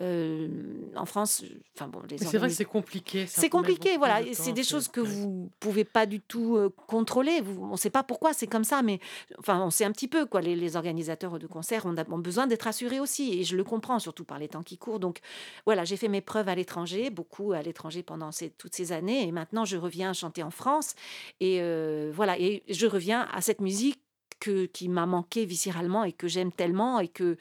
Euh, 0.00 0.48
en 0.96 1.06
France, 1.06 1.42
enfin 1.74 1.88
bon, 1.88 2.00
les 2.10 2.18
c'est 2.18 2.38
vrai 2.38 2.48
que 2.48 2.54
c'est 2.54 2.64
compliqué. 2.64 3.26
c'est 3.26 3.48
compliqué, 3.48 3.96
voilà. 3.96 4.22
de 4.22 4.32
C'est 4.32 4.52
des 4.52 4.64
choses 4.64 4.88
que 4.88 5.00
ouais. 5.00 5.08
vous 5.08 5.50
pouvez 5.60 5.84
pas 5.84 6.06
du 6.06 6.20
tout 6.20 6.56
euh, 6.56 6.70
contrôler. 6.86 7.40
Vous, 7.40 7.56
on 7.62 7.72
ne 7.72 7.76
sait 7.84 7.94
pas 7.98 8.02
pourquoi 8.02 8.32
c'est 8.32 8.50
comme 8.54 8.64
ça, 8.64 8.82
mais 8.82 8.98
enfin, 9.38 9.60
on 9.60 9.70
sait 9.70 9.84
un 9.84 9.92
petit 9.92 10.08
peu 10.08 10.26
quoi. 10.26 10.40
Les, 10.40 10.56
les 10.56 10.76
organisateurs 10.76 11.38
de 11.38 11.46
concerts 11.46 11.86
ont, 11.86 11.94
ont 12.10 12.18
besoin 12.18 12.46
d'être 12.46 12.66
assurés 12.66 13.00
aussi, 13.00 13.24
et 13.38 13.44
je 13.44 13.56
le 13.56 13.64
comprends, 13.64 13.98
surtout 13.98 14.24
par 14.24 14.38
les 14.38 14.48
temps 14.48 14.62
qui 14.62 14.76
courent. 14.76 15.00
Donc 15.00 15.20
voilà, 15.64 15.84
j'ai 15.84 15.96
fait 15.96 16.08
mes 16.08 16.20
preuves 16.20 16.48
à 16.48 16.54
l'étranger, 16.54 16.73
beaucoup 17.10 17.52
à 17.52 17.62
l'étranger 17.62 18.02
pendant 18.02 18.30
toutes 18.58 18.74
ces 18.74 18.92
années, 18.92 19.26
et 19.26 19.32
maintenant 19.32 19.64
je 19.64 19.76
reviens 19.76 20.12
chanter 20.12 20.42
en 20.42 20.50
France, 20.50 20.94
et 21.40 21.60
euh, 21.60 22.12
voilà, 22.14 22.38
et 22.38 22.62
je 22.68 22.86
reviens 22.86 23.28
à 23.32 23.40
cette 23.40 23.60
musique. 23.60 24.00
Que, 24.40 24.66
qui 24.66 24.88
m'a 24.88 25.06
manqué 25.06 25.46
viscéralement 25.46 26.04
et 26.04 26.12
que 26.12 26.28
j'aime 26.28 26.52
tellement 26.52 27.00
et 27.00 27.08
que, 27.08 27.38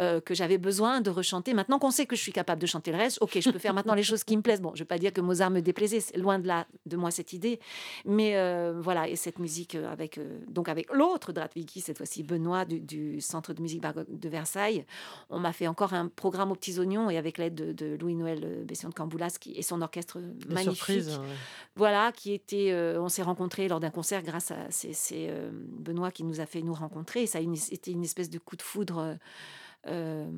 euh, 0.00 0.20
que 0.20 0.34
j'avais 0.34 0.58
besoin 0.58 1.00
de 1.00 1.08
rechanter. 1.08 1.54
Maintenant 1.54 1.78
qu'on 1.78 1.90
sait 1.90 2.04
que 2.04 2.14
je 2.14 2.20
suis 2.20 2.32
capable 2.32 2.60
de 2.60 2.66
chanter 2.66 2.92
le 2.92 2.98
reste, 2.98 3.18
ok, 3.22 3.38
je 3.40 3.50
peux 3.50 3.58
faire 3.58 3.72
maintenant 3.72 3.94
les 3.94 4.02
choses 4.02 4.22
qui 4.22 4.36
me 4.36 4.42
plaisent. 4.42 4.60
Bon, 4.60 4.70
je 4.74 4.80
ne 4.80 4.84
vais 4.84 4.88
pas 4.88 4.98
dire 4.98 5.12
que 5.12 5.20
Mozart 5.22 5.50
me 5.50 5.60
déplaisait, 5.60 6.00
c'est 6.00 6.16
loin 6.18 6.38
de 6.38 6.46
là 6.46 6.66
de 6.84 6.96
moi 6.96 7.10
cette 7.10 7.32
idée, 7.32 7.58
mais 8.04 8.36
euh, 8.36 8.74
voilà, 8.80 9.08
et 9.08 9.16
cette 9.16 9.38
musique 9.38 9.74
euh, 9.76 9.90
avec 9.90 10.18
euh, 10.18 10.38
donc 10.48 10.68
avec 10.68 10.92
l'autre 10.92 11.32
Dratwiki, 11.32 11.80
cette 11.80 11.96
fois-ci 11.96 12.22
Benoît 12.22 12.64
du, 12.64 12.80
du 12.80 13.20
Centre 13.20 13.54
de 13.54 13.62
musique 13.62 13.82
de 13.82 14.28
Versailles, 14.28 14.84
on 15.30 15.38
m'a 15.38 15.52
fait 15.52 15.68
encore 15.68 15.94
un 15.94 16.08
programme 16.08 16.50
aux 16.50 16.56
petits 16.56 16.78
oignons 16.78 17.08
et 17.08 17.16
avec 17.16 17.38
l'aide 17.38 17.54
de, 17.54 17.72
de 17.72 17.96
Louis-Noël 17.98 18.64
Bession 18.64 18.88
de 18.88 18.94
Camboulas 18.94 19.36
qui, 19.40 19.52
et 19.52 19.62
son 19.62 19.80
orchestre 19.80 20.18
Des 20.20 20.52
magnifique 20.54 20.76
surprises, 20.76 21.18
ouais. 21.18 21.26
voilà, 21.76 22.12
qui 22.12 22.32
était, 22.32 22.74
on 22.98 23.08
s'est 23.08 23.22
rencontrés 23.22 23.68
lors 23.68 23.80
d'un 23.80 23.90
concert 23.90 24.22
grâce 24.22 24.50
à 24.50 24.56
c'est 24.70 25.30
Benoît 25.52 26.10
qui 26.10 26.24
nous 26.24 26.40
a 26.40 26.41
fait 26.46 26.62
nous 26.62 26.74
rencontrer. 26.74 27.22
Et 27.22 27.26
ça 27.26 27.38
a 27.38 27.40
une, 27.40 27.56
été 27.70 27.90
une 27.90 28.04
espèce 28.04 28.30
de 28.30 28.38
coup 28.38 28.56
de 28.56 28.62
foudre 28.62 28.98
euh, 28.98 29.14
euh, 29.88 30.30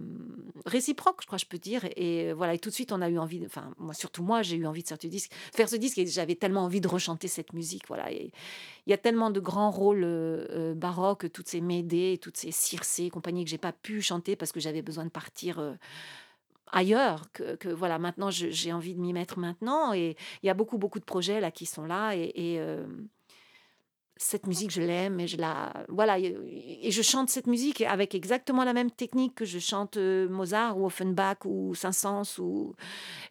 réciproque, 0.64 1.18
je 1.20 1.26
crois, 1.26 1.38
je 1.38 1.44
peux 1.44 1.58
dire. 1.58 1.84
Et 1.96 2.32
voilà, 2.32 2.54
et 2.54 2.58
tout 2.58 2.70
de 2.70 2.74
suite, 2.74 2.92
on 2.92 3.02
a 3.02 3.10
eu 3.10 3.18
envie, 3.18 3.40
de- 3.40 3.46
enfin, 3.46 3.74
moi, 3.78 3.92
surtout 3.92 4.22
moi, 4.22 4.42
j'ai 4.42 4.56
eu 4.56 4.66
envie 4.66 4.82
de 4.82 4.88
faire 4.88 4.98
ce 5.00 5.06
disque, 5.06 5.32
faire 5.54 5.68
ce 5.68 5.76
disque, 5.76 5.98
et 5.98 6.06
j'avais 6.06 6.34
tellement 6.34 6.64
envie 6.64 6.80
de 6.80 6.88
rechanter 6.88 7.28
cette 7.28 7.52
musique. 7.52 7.86
Voilà, 7.88 8.10
et 8.10 8.32
il 8.86 8.90
y 8.90 8.94
a 8.94 8.98
tellement 8.98 9.30
de 9.30 9.40
grands 9.40 9.70
rôles 9.70 10.04
euh, 10.04 10.74
baroques, 10.74 11.30
toutes 11.30 11.48
ces 11.48 11.60
Médées, 11.60 12.18
toutes 12.22 12.38
ces 12.38 12.52
Circé, 12.52 13.10
compagnie 13.10 13.44
que 13.44 13.50
j'ai 13.50 13.58
pas 13.58 13.72
pu 13.72 14.00
chanter 14.00 14.34
parce 14.34 14.50
que 14.52 14.60
j'avais 14.60 14.82
besoin 14.82 15.04
de 15.04 15.10
partir. 15.10 15.60
ailleurs 16.72 17.30
que, 17.32 17.68
voilà 17.72 17.98
maintenant 17.98 18.30
j'ai 18.30 18.72
envie 18.72 18.94
de 18.94 19.00
m'y 19.00 19.12
mettre 19.12 19.38
maintenant 19.38 19.92
et 19.92 20.16
il 20.42 20.46
y 20.46 20.50
a 20.50 20.54
beaucoup 20.54 20.78
beaucoup 20.78 20.98
de 20.98 21.04
projets 21.04 21.40
là 21.40 21.50
qui 21.50 21.66
sont 21.66 21.84
là 21.84 22.14
et, 22.14 22.58
cette 24.16 24.46
musique 24.46 24.70
je 24.70 24.80
l'aime 24.80 25.18
et 25.18 25.26
je 25.26 25.36
la 25.36 25.72
voilà 25.88 26.18
et, 26.20 26.90
je 26.90 27.02
chante 27.02 27.30
cette 27.30 27.48
musique 27.48 27.80
avec 27.80 28.14
exactement 28.14 28.62
la 28.62 28.72
même 28.72 28.90
technique 28.90 29.34
que 29.34 29.44
je 29.44 29.58
chante 29.58 29.96
euh, 29.96 30.28
Mozart 30.28 30.78
ou 30.78 30.86
Offenbach 30.86 31.38
ou 31.44 31.74
Saint-Saëns 31.74 32.38
ou 32.38 32.74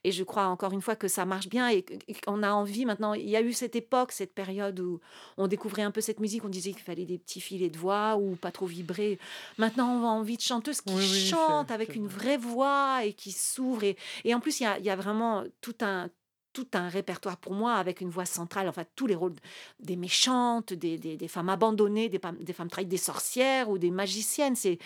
et 0.03 0.11
je 0.11 0.23
crois 0.25 0.47
encore 0.47 0.73
une 0.73 0.81
fois 0.81 0.97
que 0.97 1.07
ça 1.07 1.23
marche 1.25 1.47
bien 1.47 1.69
et, 1.69 1.85
qu'on 2.25 2.43
a 2.43 2.51
envie 2.51 2.85
maintenant 2.85 3.13
il 3.13 3.29
y 3.29 3.37
a 3.37 3.41
eu 3.41 3.53
cette 3.53 3.77
époque 3.77 4.11
cette 4.11 4.33
période 4.33 4.79
où 4.81 4.99
on 5.37 5.47
découvrait 5.47 5.83
un 5.83 5.91
peu 5.91 6.01
cette 6.01 6.19
musique 6.19 6.43
on 6.43 6.49
disait 6.49 6.71
qu'il 6.71 6.81
fallait 6.83 7.05
des 7.05 7.17
petits 7.17 7.41
filets 7.41 7.69
de 7.69 7.77
voix 7.77 8.17
ou 8.17 8.35
pas 8.35 8.51
trop 8.51 8.65
vibrer 8.65 9.19
maintenant 9.57 9.89
on 9.89 10.03
a 10.03 10.09
envie 10.11 10.35
de 10.35 10.41
chanteuses 10.41 10.81
qui 10.81 10.93
Oui, 10.93 10.99
oui, 10.99 11.21
c'est- 11.21 11.27
chantent 11.27 11.71
avec 11.71 11.95
une 11.95 12.07
vrai. 12.07 12.35
vraie 12.35 12.37
voix 12.37 13.05
et 13.05 13.13
qui 13.13 13.31
s'ouvrent 13.31 13.83
et, 13.85 13.95
et 14.25 14.33
en 14.35 14.41
plus 14.41 14.59
il 14.59 14.63
y 14.63 14.65
a, 14.65 14.77
il 14.79 14.85
y 14.85 14.89
a 14.89 14.95
vraiment 14.97 15.43
tout 15.61 15.75
un 15.81 16.09
tout 16.53 16.67
un 16.73 16.87
répertoire 16.87 17.37
pour 17.37 17.53
moi 17.53 17.73
avec 17.73 17.99
une 18.01 18.09
voix 18.09 18.25
centrale, 18.25 18.69
enfin 18.69 18.83
tous 18.95 19.07
les 19.07 19.15
rôles 19.15 19.33
des 19.79 19.95
méchantes, 19.95 20.73
des, 20.73 20.97
des, 20.97 21.27
femmes 21.27 21.49
abandonnées, 21.49 22.09
des, 22.09 22.21
des 22.39 22.53
femmes 22.53 22.69
trahies, 22.69 22.85
des 22.85 22.97
sorcières 22.97 23.69
ou 23.69 23.77
des 23.77 23.91
magiciennes. 23.91 24.55
C'est 24.55 24.77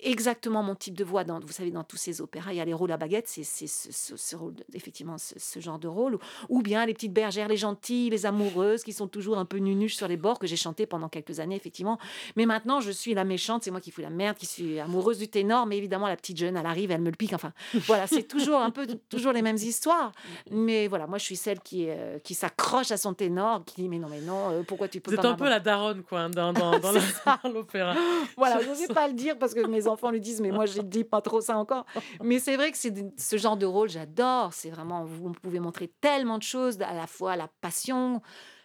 exactement 0.00 0.62
mon 0.62 0.74
type 0.74 0.94
de 0.94 1.04
voix. 1.04 1.24
Dans, 1.24 1.38
vous 1.40 1.52
savez, 1.52 1.70
dans 1.70 1.84
tous 1.84 1.96
ces 1.96 2.20
opéras, 2.20 2.52
il 2.52 2.56
y 2.56 2.60
a 2.60 2.64
les 2.64 2.74
rôles 2.74 2.92
à 2.92 2.96
baguette, 2.96 3.28
c'est 3.28 3.44
ce, 3.44 3.66
ce- 3.66 4.36
rôle, 4.36 4.54
effectivement 4.74 5.16
ce, 5.18 5.60
genre 5.60 5.78
de 5.78 5.88
rôle. 5.88 6.14
Ou, 6.48 6.58
ou 6.58 6.62
bien 6.62 6.86
les 6.86 6.94
petites 6.94 7.12
bergères, 7.12 7.48
les 7.48 7.56
gentilles, 7.56 8.10
les 8.10 8.26
amoureuses 8.26 8.82
qui 8.82 8.92
sont 8.92 9.08
toujours 9.08 9.38
un 9.38 9.44
peu 9.44 9.58
nunuches 9.58 9.96
sur 9.96 10.08
les 10.08 10.16
bords, 10.16 10.38
que 10.38 10.46
j'ai 10.46 10.56
chanté 10.56 10.86
pendant 10.86 11.08
quelques 11.08 11.40
années, 11.40 11.56
effectivement. 11.56 11.98
Mais 12.36 12.46
maintenant, 12.46 12.80
je 12.80 12.90
suis 12.90 13.14
la 13.14 13.24
méchante, 13.24 13.64
c'est 13.64 13.70
moi 13.70 13.80
qui 13.80 13.90
fous 13.90 14.00
la 14.00 14.10
merde, 14.10 14.36
qui 14.36 14.46
suis 14.46 14.80
amoureuse 14.80 15.18
du 15.18 15.28
ténor, 15.28 15.66
mais 15.66 15.76
évidemment, 15.78 16.08
la 16.08 16.16
petite 16.16 16.36
jeune, 16.36 16.56
elle 16.56 16.66
arrive, 16.66 16.90
elle 16.90 17.00
me 17.00 17.10
le 17.10 17.16
pique. 17.16 17.32
Enfin, 17.32 17.52
voilà, 17.86 18.06
c'est 18.06 18.22
toujours 18.22 18.60
un 18.60 18.70
peu 18.70 18.86
toujours 19.08 19.32
les 19.32 19.42
mêmes 19.42 19.56
histoires. 19.56 20.12
Mais 20.50 20.88
voilà, 20.88 21.06
moi, 21.12 21.18
je 21.18 21.24
suis 21.24 21.36
celle 21.36 21.60
qui, 21.60 21.90
euh, 21.90 22.18
qui 22.20 22.32
s'accroche 22.32 22.90
à 22.90 22.96
son 22.96 23.12
ténor, 23.12 23.66
qui 23.66 23.82
dit 23.82 23.88
Mais 23.90 23.98
non, 23.98 24.08
mais 24.08 24.22
non, 24.22 24.50
euh, 24.50 24.62
pourquoi 24.62 24.88
tu 24.88 24.98
peux 24.98 25.14
Vous 25.14 25.20
pas 25.20 25.28
un 25.28 25.34
peu 25.34 25.46
la 25.46 25.60
daronne, 25.60 26.02
quoi, 26.02 26.26
dans, 26.30 26.54
dans, 26.54 26.70
dans 26.78 26.90
dans 26.94 27.50
l'opéra. 27.50 27.94
Voilà, 28.38 28.62
je 28.62 28.70
ne 28.70 28.74
vais 28.74 28.94
pas 28.94 29.08
le 29.08 29.12
dire 29.12 29.38
parce 29.38 29.52
que 29.52 29.60
mes 29.66 29.86
enfants 29.86 30.10
lui 30.10 30.22
disent, 30.22 30.40
mais 30.40 30.50
moi, 30.50 30.64
je 30.64 30.78
ne 30.78 30.86
dis 30.88 31.04
pas 31.04 31.20
trop 31.20 31.42
ça 31.42 31.58
encore. 31.58 31.84
Mais 32.22 32.38
c'est 32.38 32.56
vrai 32.56 32.72
que 32.72 32.78
c'est 32.78 32.94
ce 33.18 33.36
genre 33.36 33.58
de 33.58 33.66
rôle, 33.66 33.90
j'adore. 33.90 34.54
C'est 34.54 34.70
vraiment, 34.70 35.04
vous 35.04 35.32
pouvez 35.32 35.60
montrer 35.60 35.92
tellement 36.00 36.38
de 36.38 36.42
choses, 36.42 36.80
à 36.80 36.94
la 36.94 37.06
fois 37.06 37.36
la 37.36 37.48
passion, 37.60 38.22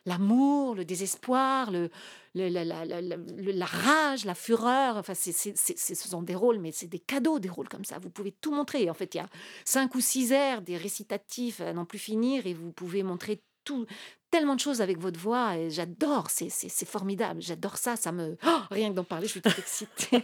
l'amour, 0.08 0.74
le 0.74 0.86
désespoir, 0.86 1.70
le, 1.72 1.90
la, 2.34 2.50
la- 2.50 2.86
la- 2.86 3.02
la- 3.02 3.66
rage, 3.66 4.26
la 4.26 4.34
fureur. 4.36 4.98
Enfin, 4.98 5.14
c'est- 5.14 5.32
ce 5.58 5.96
sont 5.96 6.22
des 6.24 6.36
rôles, 6.36 6.60
mais 6.60 6.72
c'est 6.72 6.88
des 6.88 7.00
cadeaux, 7.00 7.38
des 7.40 7.50
rôles 7.50 7.70
comme 7.70 7.86
ça. 7.86 8.00
Vous 8.00 8.10
pouvez 8.10 8.32
tout 8.32 8.52
montrer. 8.52 8.90
En 8.90 8.94
fait, 8.96 9.14
il 9.14 9.18
y 9.18 9.22
a 9.22 9.28
cinq 9.66 9.94
ou 9.96 10.02
six 10.02 10.32
airs, 10.32 10.62
des 10.62 10.78
récitatifs 10.78 11.62
à 11.62 11.74
n'en 11.74 11.86
plus 11.86 12.00
finir, 12.00 12.48
et 12.48 12.54
vous 12.54 12.72
pouvez 12.72 13.04
montrer 13.04 13.42
tout, 13.64 13.86
tellement 14.32 14.56
de 14.56 14.60
choses 14.62 14.82
avec 14.82 14.98
votre 14.98 15.20
voix. 15.20 15.58
Et 15.58 15.70
j'adore, 15.70 16.30
c'est, 16.30 16.50
c'est, 16.50 16.70
c'est 16.70 16.88
formidable. 16.88 17.42
J'adore 17.42 17.78
ça. 17.78 17.96
Ça 17.98 18.12
me, 18.14 18.38
Oh, 18.46 18.60
rien 18.72 18.90
que 18.92 18.96
d'en 18.96 19.04
parler, 19.04 19.28
je 19.28 19.32
suis 19.32 19.42
toute 19.42 19.60
excitée. 19.60 20.24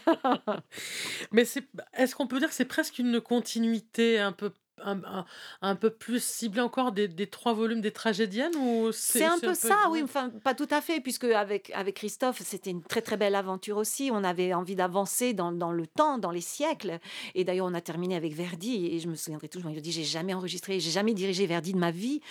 Mais 1.32 1.46
c'est, 1.46 1.68
est-ce 1.98 2.16
qu'on 2.16 2.28
peut 2.28 2.40
dire 2.40 2.50
que 2.50 2.56
c'est 2.56 2.66
presque 2.66 3.00
une 3.00 3.20
continuité 3.22 4.20
un 4.20 4.32
peu 4.32 4.52
un 4.82 5.02
un 5.04 5.26
un 5.62 5.76
peu 5.76 5.90
plus 5.90 6.24
ciblé 6.24 6.62
encore 6.62 6.92
des 6.92 7.08
des 7.08 7.28
3 7.28 7.54
volumes 7.54 7.82
des 7.82 7.92
Tragédiennes 7.92 8.56
ou 8.58 8.92
C'est 8.92 9.24
un 9.26 9.40
peu 9.40 9.54
ça, 9.54 9.76
oui, 9.90 10.02
enfin, 10.04 10.30
pas 10.30 10.54
tout 10.54 10.68
à 10.72 10.82
fait, 10.82 11.00
puisque 11.00 11.26
avec 11.26 11.72
avec 11.76 11.96
Christophe, 11.96 12.42
c'était 12.44 12.72
une 12.72 12.84
très, 12.84 13.02
très 13.02 13.18
belle 13.18 13.36
aventure 13.36 13.78
aussi. 13.78 14.10
On 14.12 14.24
avait 14.24 14.54
envie 14.54 14.76
d'avancer 14.76 15.34
dans 15.34 15.52
dans 15.52 15.72
le 15.72 15.88
temps, 15.88 16.18
dans 16.18 16.32
les 16.32 16.42
siècles. 16.42 17.00
Et 17.36 17.44
d'ailleurs, 17.44 17.68
on 17.68 17.74
a 17.74 17.82
terminé 17.82 18.16
avec 18.16 18.34
Verdi 18.34 18.88
et 18.88 19.00
je 19.00 19.08
me 19.08 19.16
souviendrai 19.16 19.48
toujours, 19.50 19.70
il 19.72 19.76
m'a 19.76 19.82
dit: 19.82 19.92
«J'ai 19.92 20.04
jamais 20.04 20.34
enregistré, 20.34 20.80
j'ai 20.80 20.92
jamais 20.92 21.14
dirigé 21.14 21.46
Verdi 21.46 21.74
de 21.74 21.80
ma 21.80 21.92
vie» 21.92 22.22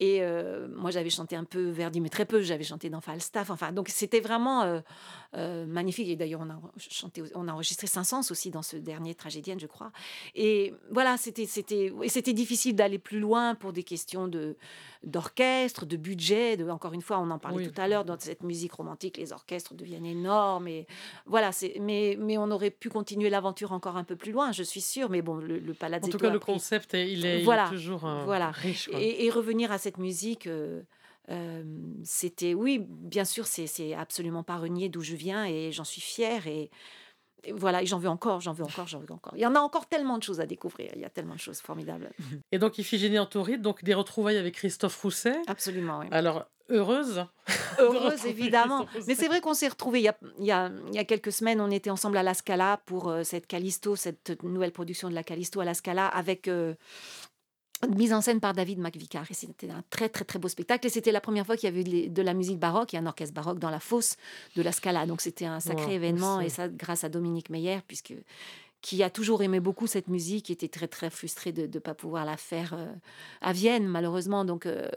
et 0.00 0.22
heu, 0.22 0.68
moi, 0.76 0.90
j'avais 0.90 1.10
chanté 1.10 1.36
un 1.36 1.44
peu 1.44 1.70
Verdi, 1.70 2.00
mais 2.00 2.08
très 2.10 2.26
peu. 2.26 2.40
J'avais 2.42 2.64
chanté 2.64 2.90
dans 2.90 3.00
Falstaff, 3.00 3.50
enfin, 3.50 3.72
donc 3.72 3.88
c'était 3.88 4.20
vraiment, 4.20 4.64
heu 4.64 4.82
heu, 5.36 5.66
magnifique. 5.66 6.08
Et 6.08 6.16
d'ailleurs, 6.16 6.40
on 6.42 6.50
a 6.50 6.60
chanté 6.78 7.22
on 7.34 7.48
a 7.48 7.52
enregistré 7.52 7.86
Saint-Saëns 7.86 8.30
aussi 8.30 8.50
dans 8.50 8.62
ce 8.62 8.76
dernier 8.76 9.14
Tragédienne, 9.14 9.60
je 9.60 9.66
crois. 9.66 9.92
Et 10.34 10.74
voilà, 10.90 11.16
c'était 11.16 11.46
c'était 11.46 11.85
et 12.02 12.08
c'était 12.08 12.32
difficile 12.32 12.74
d'aller 12.76 12.98
plus 12.98 13.20
loin 13.20 13.54
pour 13.54 13.72
des 13.72 13.82
questions 13.84 14.28
de 14.28 14.56
d'orchestre, 15.04 15.86
de 15.86 15.96
budget, 15.96 16.56
de 16.56 16.68
encore 16.68 16.92
une 16.92 17.02
fois, 17.02 17.18
on 17.18 17.30
en 17.30 17.38
parlait 17.38 17.58
Oui. 17.58 17.70
tout 17.70 17.74
à 17.76 17.88
l'heure, 17.88 18.04
dans 18.04 18.18
cette 18.18 18.42
musique 18.42 18.72
romantique, 18.72 19.16
les 19.18 19.32
orchestres 19.32 19.74
deviennent 19.74 20.06
énormes 20.06 20.68
et 20.68 20.86
voilà, 21.26 21.52
c'est 21.52 21.74
mais 21.80 22.16
mais 22.18 22.38
on 22.38 22.50
aurait 22.50 22.70
pu 22.70 22.88
continuer 22.90 23.30
l'aventure 23.30 23.72
encore 23.72 23.96
un 23.96 24.04
peu 24.04 24.16
plus 24.16 24.32
loin, 24.32 24.52
je 24.52 24.62
suis 24.62 24.80
sûre, 24.80 25.10
mais 25.10 25.22
bon, 25.22 25.36
le 25.36 25.58
le 25.58 25.74
En 26.00 26.08
tout 26.08 26.18
cas, 26.18 26.30
le 26.30 26.38
pris 26.38 26.40
concept 26.40 26.94
est 26.94 27.12
il 27.12 27.26
est 27.26 27.44
il 27.46 27.52
est 27.54 27.62
voilà, 27.62 27.64
toujours, 27.64 28.06
heu, 28.06 28.30
voilà 28.30 28.54
riche, 28.54 28.88
quoi. 28.88 29.06
et 29.06 29.26
et 29.26 29.30
revenir 29.30 29.72
à 29.72 29.78
cette 29.78 29.98
musique, 29.98 30.46
heu, 30.46 30.86
hem, 31.28 31.94
c'était 32.04 32.54
oui, 32.54 32.78
bien 32.80 33.24
sûr, 33.24 33.46
c'est 33.46 33.66
c'est 33.66 33.94
absolument 33.94 34.42
pas 34.44 34.56
renier 34.58 34.88
d'où 34.88 35.00
je 35.02 35.14
viens 35.16 35.44
et 35.46 35.72
j'en 35.72 35.84
suis 35.84 36.00
fière 36.00 36.46
et 36.46 36.70
et 37.46 37.52
voilà 37.52 37.84
j'en 37.84 37.98
veux 37.98 38.08
encore, 38.08 38.40
j'en 38.40 38.52
veux 38.52 38.64
encore, 38.64 38.86
j'en 38.86 38.98
veux 38.98 39.12
encore. 39.12 39.32
Il 39.36 39.40
y 39.40 39.46
en 39.46 39.54
a 39.54 39.60
encore 39.60 39.86
tellement 39.86 40.18
de 40.18 40.22
choses 40.22 40.40
à 40.40 40.46
découvrir, 40.46 40.90
il 40.94 41.00
y 41.00 41.04
a 41.04 41.10
tellement 41.10 41.34
de 41.34 41.40
choses 41.40 41.60
formidables. 41.60 42.10
Et 42.52 42.58
donc 42.58 42.78
Iphigénie 42.78 43.18
en 43.18 43.26
tauride, 43.26 43.62
donc 43.62 43.84
des 43.84 43.94
retrouvailles 43.94 44.36
avec 44.38 44.54
Christophe 44.54 45.00
Rousset. 45.00 45.36
Absolument, 45.46 46.00
oui. 46.00 46.06
Alors, 46.10 46.46
heureuse 46.68 47.24
Heureuse 47.78 48.26
évidemment, 48.26 48.86
mais 49.06 49.14
c'est 49.14 49.28
vrai 49.28 49.40
qu'on 49.40 49.54
s'est 49.54 49.68
retrouvés 49.68 50.00
il 50.00 50.04
y 50.04 50.08
a 50.08 50.16
il 50.38 50.46
y 50.46 50.50
a 50.52 50.70
il 50.88 50.94
y 50.94 50.98
a 50.98 51.04
quelques 51.04 51.32
semaines, 51.32 51.60
on 51.60 51.70
était 51.70 51.90
ensemble 51.90 52.16
à 52.16 52.22
la 52.22 52.34
Scala 52.34 52.80
pour, 52.86 53.10
heu, 53.10 53.22
cette 53.22 53.46
Callisto, 53.46 53.94
cette 53.96 54.42
nouvelle 54.42 54.72
production 54.72 55.08
de 55.08 55.14
la 55.14 55.22
Callisto 55.22 55.60
à 55.60 55.64
la 55.64 55.74
Scala 55.74 56.06
avec, 56.06 56.48
heu, 56.48 56.76
mise 57.94 58.12
en 58.12 58.20
scène 58.20 58.40
par 58.40 58.52
David 58.52 58.78
McVicar 58.78 59.24
et 59.30 59.34
c'était 59.34 59.70
un 59.70 59.82
très, 59.90 60.08
très, 60.08 60.24
très 60.24 60.38
beau 60.38 60.48
spectacle. 60.48 60.86
Et 60.86 60.90
c'était 60.90 61.12
la 61.12 61.20
première 61.20 61.44
fois 61.46 61.56
qu'il 61.56 61.68
y 61.68 61.72
avait 61.72 62.08
de 62.08 62.22
la 62.22 62.34
musique 62.34 62.58
baroque. 62.58 62.94
Et 62.94 62.96
un 62.98 63.06
orchestre 63.06 63.34
baroque 63.34 63.58
dans 63.58 63.70
la 63.70 63.80
fosse 63.80 64.16
de 64.56 64.62
la 64.62 64.72
Scala, 64.72 65.06
donc 65.06 65.20
c'était 65.20 65.46
un 65.46 65.60
sacré 65.60 65.94
événement. 65.94 66.40
et 66.40 66.48
ça 66.48 66.68
grâce 66.68 67.04
à 67.04 67.08
Dominique 67.08 67.50
Meyer 67.50 67.80
puisque 67.86 68.14
qui 68.82 69.02
a 69.02 69.10
toujours 69.10 69.42
aimé 69.42 69.58
beaucoup 69.58 69.86
cette 69.88 70.06
musique, 70.06 70.46
qui 70.46 70.52
était 70.52 70.68
très, 70.68 70.86
très 70.86 71.10
frustré 71.10 71.50
de 71.52 71.66
de 71.66 71.78
pas 71.78 71.94
pouvoir 71.94 72.24
la 72.24 72.36
faire, 72.36 72.74
heu, 72.74 72.88
à 73.40 73.52
Vienne 73.52 73.86
malheureusement. 73.88 74.44
Donc 74.44 74.66
heu, 74.66 74.88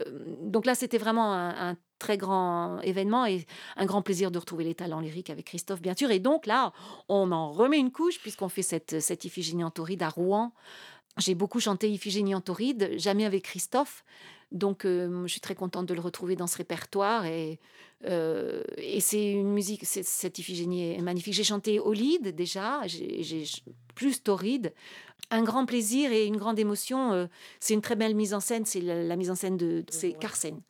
donc 0.43 0.65
là, 0.65 0.75
c'était 0.75 0.97
vraiment 0.99 1.33
un 1.33 1.69
un 1.71 1.75
très 1.97 2.17
grand 2.17 2.79
événement 2.81 3.25
et 3.25 3.45
un 3.75 3.85
grand 3.85 4.01
plaisir 4.01 4.31
de 4.31 4.39
retrouver 4.39 4.63
les 4.63 4.75
talents 4.75 5.01
lyriques 5.01 5.29
avec 5.29 5.45
Christophe, 5.45 5.81
bien 5.81 5.95
sûr. 5.95 6.11
Et 6.11 6.19
donc 6.19 6.45
là, 6.45 6.71
on 7.09 7.31
en 7.33 7.51
remet 7.51 7.77
une 7.77 7.91
couche 7.91 8.19
puisqu'on 8.19 8.47
fait 8.49 8.61
cette 8.61 8.99
cette 9.01 9.25
Iphigénie 9.25 9.63
en 9.63 9.71
tauride 9.71 10.03
à 10.03 10.09
Rouen. 10.09 10.53
J'ai 11.19 11.35
beaucoup 11.35 11.59
chanté 11.59 11.89
Iphigénie 11.89 12.33
en 12.35 12.41
tauride, 12.41 12.91
jamais 12.97 13.25
avec 13.25 13.43
Christophe, 13.43 14.03
donc 14.51 14.85
heu, 14.85 15.23
je 15.25 15.31
suis 15.31 15.41
très 15.41 15.55
contente 15.55 15.85
de 15.85 15.93
le 15.93 16.01
retrouver 16.01 16.35
dans 16.35 16.47
ce 16.47 16.57
répertoire 16.57 17.25
et 17.25 17.59
et 18.05 19.01
c'est 19.01 19.31
une 19.33 19.51
musique 19.51 19.81
c'est 19.85 20.03
cette 20.05 20.39
Iphigénie 20.39 20.93
est 20.93 21.01
magnifique. 21.01 21.33
J'ai 21.33 21.43
chanté 21.43 21.79
Aulide 21.79 22.33
déjà, 22.33 22.81
j'ai 22.87 23.43
plus 23.93 24.23
Tauride. 24.23 24.73
Un 25.31 25.43
grand 25.43 25.65
plaisir 25.65 26.11
et 26.11 26.25
une 26.25 26.37
grande 26.37 26.57
émotion, 26.59 27.13
heu, 27.13 27.27
c'est 27.59 27.73
une 27.73 27.81
très 27.81 27.95
belle 27.97 28.15
mise 28.15 28.33
en 28.33 28.39
scène, 28.39 28.65
c'est 28.65 28.81
la 28.81 29.03
la 29.03 29.15
mise 29.17 29.29
en 29.29 29.35
scène 29.35 29.57
de 29.57 29.83
c'est 29.89 30.13
Ouais. 30.13 30.13
Carsen. 30.19 30.61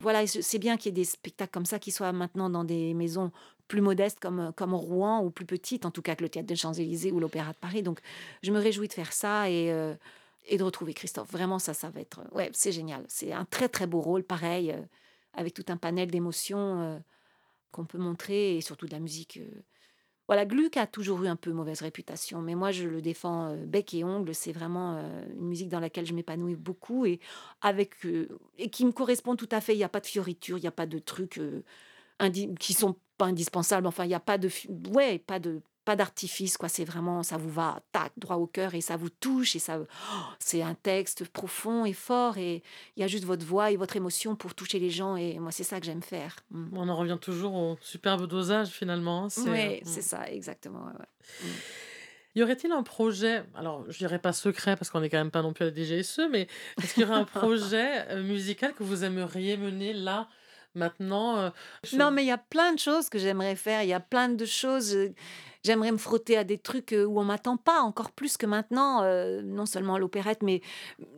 Voilà 0.00 0.26
c'est 0.26 0.58
bien 0.58 0.76
qu'il 0.76 0.86
y 0.86 0.90
ait 0.90 0.92
des 0.92 1.04
spectacles 1.04 1.50
comme 1.52 1.64
ça 1.64 1.78
qui 1.78 1.90
soient 1.90 2.12
maintenant 2.12 2.50
dans 2.50 2.64
des 2.64 2.92
maisons 2.92 3.32
plus 3.68 3.80
modestes 3.80 4.20
comme, 4.20 4.40
heu, 4.40 4.52
comme 4.52 4.74
Rouen 4.74 5.22
ou 5.24 5.30
plus 5.30 5.46
petites, 5.46 5.86
en 5.86 5.90
tout 5.90 6.02
cas 6.02 6.14
que 6.16 6.22
le 6.22 6.28
Théâtre 6.28 6.48
des 6.48 6.56
Champs-Élysées 6.56 7.12
ou 7.12 7.20
l'Opéra 7.20 7.52
de 7.52 7.58
Paris, 7.58 7.82
donc 7.82 8.00
je 8.42 8.52
me 8.52 8.58
réjouis 8.60 8.88
de 8.88 8.92
faire 8.94 9.12
ça 9.12 9.50
et 9.50 9.70
heu 9.72 9.96
et 10.48 10.58
de 10.58 10.62
retrouver 10.64 10.94
Christophe. 10.94 11.30
Vraiment 11.32 11.58
ça, 11.58 11.74
ça 11.74 11.90
va 11.90 12.00
être, 12.00 12.20
heu, 12.20 12.28
ouais, 12.36 12.50
c'est 12.52 12.72
génial. 12.72 13.04
C'est 13.08 13.32
un 13.32 13.44
très, 13.44 13.68
très 13.68 13.86
beau 13.88 14.00
rôle 14.00 14.22
pareil, 14.24 14.74
avec 15.34 15.54
tout 15.54 15.64
un 15.68 15.76
panel 15.76 16.10
d'émotions, 16.10 17.02
qu'on 17.72 17.84
peut 17.86 17.98
montrer 17.98 18.56
et 18.56 18.60
surtout 18.62 18.86
de 18.86 18.92
la 18.92 19.00
musique, 19.00 19.40
voilà, 20.28 20.44
Gluck 20.44 20.76
a 20.76 20.88
toujours 20.88 21.22
eu 21.22 21.28
un 21.28 21.36
peu 21.36 21.52
mauvaise 21.52 21.82
réputation, 21.82 22.42
mais 22.42 22.56
moi 22.56 22.72
je 22.72 22.88
le 22.88 23.00
défends, 23.00 23.56
bec 23.64 23.94
et 23.94 24.02
ongles. 24.04 24.34
C'est 24.34 24.52
vraiment, 24.52 24.98
une 25.30 25.46
musique 25.48 25.68
dans 25.68 25.78
laquelle 25.80 26.04
je 26.06 26.14
m'épanouis 26.14 26.56
beaucoup 26.56 27.06
et 27.06 27.20
avec, 27.60 27.94
et 28.58 28.70
qui 28.70 28.84
me 28.86 28.92
correspond 28.92 29.36
tout 29.36 29.48
à 29.52 29.60
fait. 29.60 29.74
Il 29.74 29.78
y 29.78 29.84
a 29.84 29.88
pas 29.88 30.00
de 30.00 30.06
fioritures, 30.06 30.58
il 30.58 30.64
y 30.64 30.66
a 30.66 30.72
pas 30.72 30.86
de 30.86 30.98
trucs, 30.98 31.40
qui 32.60 32.72
sont 32.74 32.96
pas 33.16 33.26
indispensables. 33.26 33.86
Enfin, 33.86 34.04
il 34.04 34.10
y 34.10 34.14
a 34.14 34.20
pas 34.20 34.38
de 34.38 34.50
ouais, 34.92 35.18
pas 35.18 35.38
de 35.38 35.60
pas 35.86 35.94
d'artifice, 35.94 36.56
quoi. 36.56 36.68
C'est 36.68 36.84
vraiment 36.84 37.22
ça 37.22 37.36
vous 37.36 37.48
va, 37.48 37.80
tac, 37.92 38.12
droit 38.16 38.36
au 38.36 38.46
cœur 38.46 38.74
et 38.74 38.80
ça 38.80 38.96
vous 38.96 39.08
touche 39.08 39.54
et 39.54 39.60
ça 39.60 39.78
c'est 40.40 40.60
un 40.60 40.74
texte 40.74 41.24
profond 41.28 41.84
et 41.84 41.92
fort 41.92 42.38
et 42.38 42.62
il 42.96 43.00
y 43.00 43.04
a 43.04 43.06
juste 43.06 43.24
votre 43.24 43.46
voix 43.46 43.70
et 43.70 43.76
votre 43.76 43.96
émotion 43.96 44.34
pour 44.34 44.54
toucher 44.54 44.80
les 44.80 44.90
gens 44.90 45.14
et 45.16 45.38
moi 45.38 45.52
c'est 45.52 45.64
ça 45.64 45.78
que 45.78 45.86
j'aime 45.86 46.02
faire. 46.02 46.36
Mmh. 46.50 46.76
On 46.76 46.88
en 46.88 46.96
revient 46.96 47.18
toujours 47.20 47.54
au 47.54 47.78
superbe 47.80 48.26
dosage 48.26 48.68
finalement, 48.68 49.24
hein, 49.24 49.28
c'est, 49.28 49.80
mmh. 49.80 49.84
c'est 49.84 50.02
ça, 50.02 50.28
exactement, 50.28 50.80
ouais, 50.80 50.92
ouais. 50.98 51.44
Mmh. 51.44 51.52
Y 52.36 52.42
aurait-il 52.42 52.70
un 52.70 52.82
projet, 52.82 53.44
alors 53.54 53.84
je 53.88 53.96
dirais 53.96 54.18
pas 54.18 54.34
secret 54.34 54.76
parce 54.76 54.90
qu'on 54.90 55.02
est 55.02 55.08
quand 55.08 55.16
même 55.16 55.30
pas 55.30 55.40
non 55.40 55.54
plus 55.54 55.64
à 55.64 55.70
la 55.70 55.74
DGSE, 55.74 56.20
mais 56.30 56.48
est-ce 56.82 56.92
qu'il 56.92 57.04
y 57.04 57.06
aurait 57.06 57.14
un 57.14 57.24
projet, 57.40 58.12
heu, 58.12 58.22
musical 58.22 58.74
que 58.74 58.82
vous 58.82 59.04
aimeriez 59.04 59.56
mener 59.56 59.94
là, 59.94 60.28
maintenant, 60.76 61.38
heu, 61.48 61.52
Non, 61.92 62.10
mais 62.10 62.24
il 62.24 62.26
y 62.26 62.30
a 62.32 62.38
plein 62.38 62.72
de 62.72 62.78
choses 62.78 63.08
que 63.08 63.18
j'aimerais 63.18 63.54
faire. 63.56 63.82
Il 63.82 63.88
y 63.88 63.92
a 63.92 64.00
plein 64.00 64.28
de 64.28 64.44
choses, 64.44 64.94
heu, 64.94 65.14
j'aimerais 65.64 65.92
me 65.92 65.96
frotter 65.98 66.36
à 66.36 66.42
des 66.44 66.58
trucs, 66.58 66.92
heu, 66.92 67.06
où 67.06 67.20
on 67.20 67.24
m'attend 67.24 67.56
pas, 67.56 67.80
encore 67.80 68.10
plus 68.12 68.36
que 68.36 68.46
maintenant, 68.46 69.02
non 69.42 69.66
seulement 69.66 69.98
l'opérette, 69.98 70.42
mais 70.42 70.60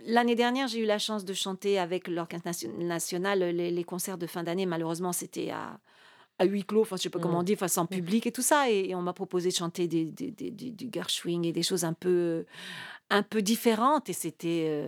l'année 0.04 0.34
dernière, 0.34 0.68
j'ai 0.68 0.80
eu 0.80 0.84
la 0.86 0.98
chance 0.98 1.24
de 1.24 1.32
chanter 1.34 1.78
avec 1.78 2.06
l'Orchestre 2.08 2.46
nation 2.46 2.70
national, 2.78 3.38
les 3.40 3.70
les 3.70 3.84
concerts 3.84 4.18
de 4.18 4.26
fin 4.26 4.42
d'année. 4.42 4.66
Malheureusement, 4.66 5.12
c'était 5.12 5.50
à 5.50 5.80
à 6.40 6.44
huis 6.46 6.64
clos, 6.64 6.82
enfin, 6.82 6.96
je 6.96 7.02
sais 7.02 7.10
pas 7.10 7.20
comment 7.20 7.40
on 7.40 7.42
Mmh. 7.42 7.44
dit, 7.44 7.54
enfin, 7.54 7.68
sans 7.68 7.86
Mmh. 7.90 7.96
public 7.96 8.26
et 8.26 8.32
tout 8.32 8.42
ça 8.42 8.70
et 8.70 8.90
et 8.90 8.94
on 8.96 9.02
m'a 9.02 9.12
proposé 9.14 9.50
de 9.50 9.54
chanter 9.56 9.88
des 9.88 10.06
des 10.06 10.32
du 10.50 10.90
Gershwin 10.92 11.44
et 11.44 11.52
des 11.52 11.62
choses 11.64 11.84
un 11.84 11.94
peu, 11.94 12.46
un 13.10 13.22
peu 13.22 13.42
différentes 13.42 14.08
et 14.10 14.12
c'était, 14.12 14.84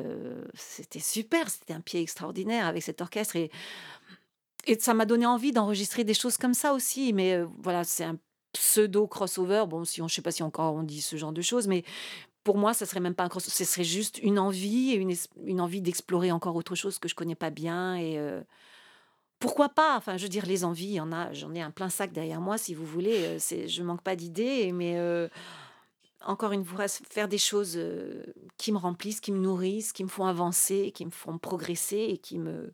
super. 1.00 1.48
C'était 1.50 1.74
un 1.74 1.80
pied 1.80 2.00
extraordinaire 2.00 2.66
avec 2.66 2.82
cet 2.82 3.00
orchestre 3.00 3.36
et 3.36 3.50
et 4.66 4.78
ça 4.78 4.94
m'a 4.94 5.06
donné 5.06 5.26
envie 5.26 5.52
d'enregistrer 5.52 6.04
des 6.04 6.14
choses 6.14 6.36
comme 6.36 6.54
ça 6.54 6.72
aussi, 6.74 7.12
mais 7.12 7.42
voilà, 7.62 7.84
c'est 7.84 8.04
un 8.04 8.18
pseudo 8.52 9.06
crossover. 9.06 9.64
Bon, 9.68 9.84
si 9.84 10.02
on 10.02 10.08
je 10.08 10.14
sais 10.14 10.22
pas 10.22 10.32
si 10.32 10.42
encore 10.42 10.74
on 10.74 10.82
dit 10.82 11.00
ce 11.00 11.16
genre 11.16 11.32
de 11.32 11.42
choses, 11.42 11.66
mais 11.68 11.84
pour 12.44 12.56
moi, 12.56 12.72
ça 12.74 12.86
serait 12.86 13.00
même 13.00 13.14
pas 13.14 13.24
un 13.24 13.28
cross 13.28 13.48
ce 13.48 13.64
serait 13.64 13.84
juste 13.84 14.18
une 14.22 14.38
envie 14.38 14.92
et 14.92 14.96
une 14.96 15.14
une 15.44 15.60
envie 15.60 15.82
d'explorer 15.82 16.32
encore 16.32 16.56
autre 16.56 16.74
chose 16.74 16.98
que 16.98 17.08
je 17.08 17.14
connais 17.14 17.34
pas 17.34 17.50
bien 17.50 17.96
et 17.96 18.18
pourquoi 19.38 19.70
pas? 19.70 19.96
Enfin, 19.96 20.16
je 20.18 20.24
veux 20.24 20.28
dire, 20.28 20.44
les 20.46 20.64
envies, 20.64 21.00
en 21.00 21.12
a 21.12 21.32
j'en 21.32 21.54
ai 21.54 21.62
un 21.62 21.70
plein 21.70 21.90
sac 21.90 22.12
derrière 22.12 22.40
moi 22.40 22.58
si 22.58 22.74
vous 22.74 22.86
voulez, 22.86 23.38
c'est 23.38 23.68
je 23.68 23.82
manque 23.82 24.02
pas 24.02 24.16
d'idées 24.16 24.72
mais 24.72 24.98
encore 26.22 26.52
une 26.52 26.64
fois, 26.64 26.86
faire 26.88 27.28
des 27.28 27.38
choses, 27.38 27.80
qui 28.58 28.72
me 28.72 28.78
remplissent, 28.78 29.20
qui 29.20 29.32
me 29.32 29.38
nourrissent, 29.38 29.92
qui 29.92 30.04
me 30.04 30.08
font 30.08 30.26
avancer, 30.26 30.92
qui 30.94 31.06
me 31.06 31.10
font 31.10 31.38
progresser 31.38 32.06
et 32.10 32.18
qui 32.18 32.38
me 32.38 32.72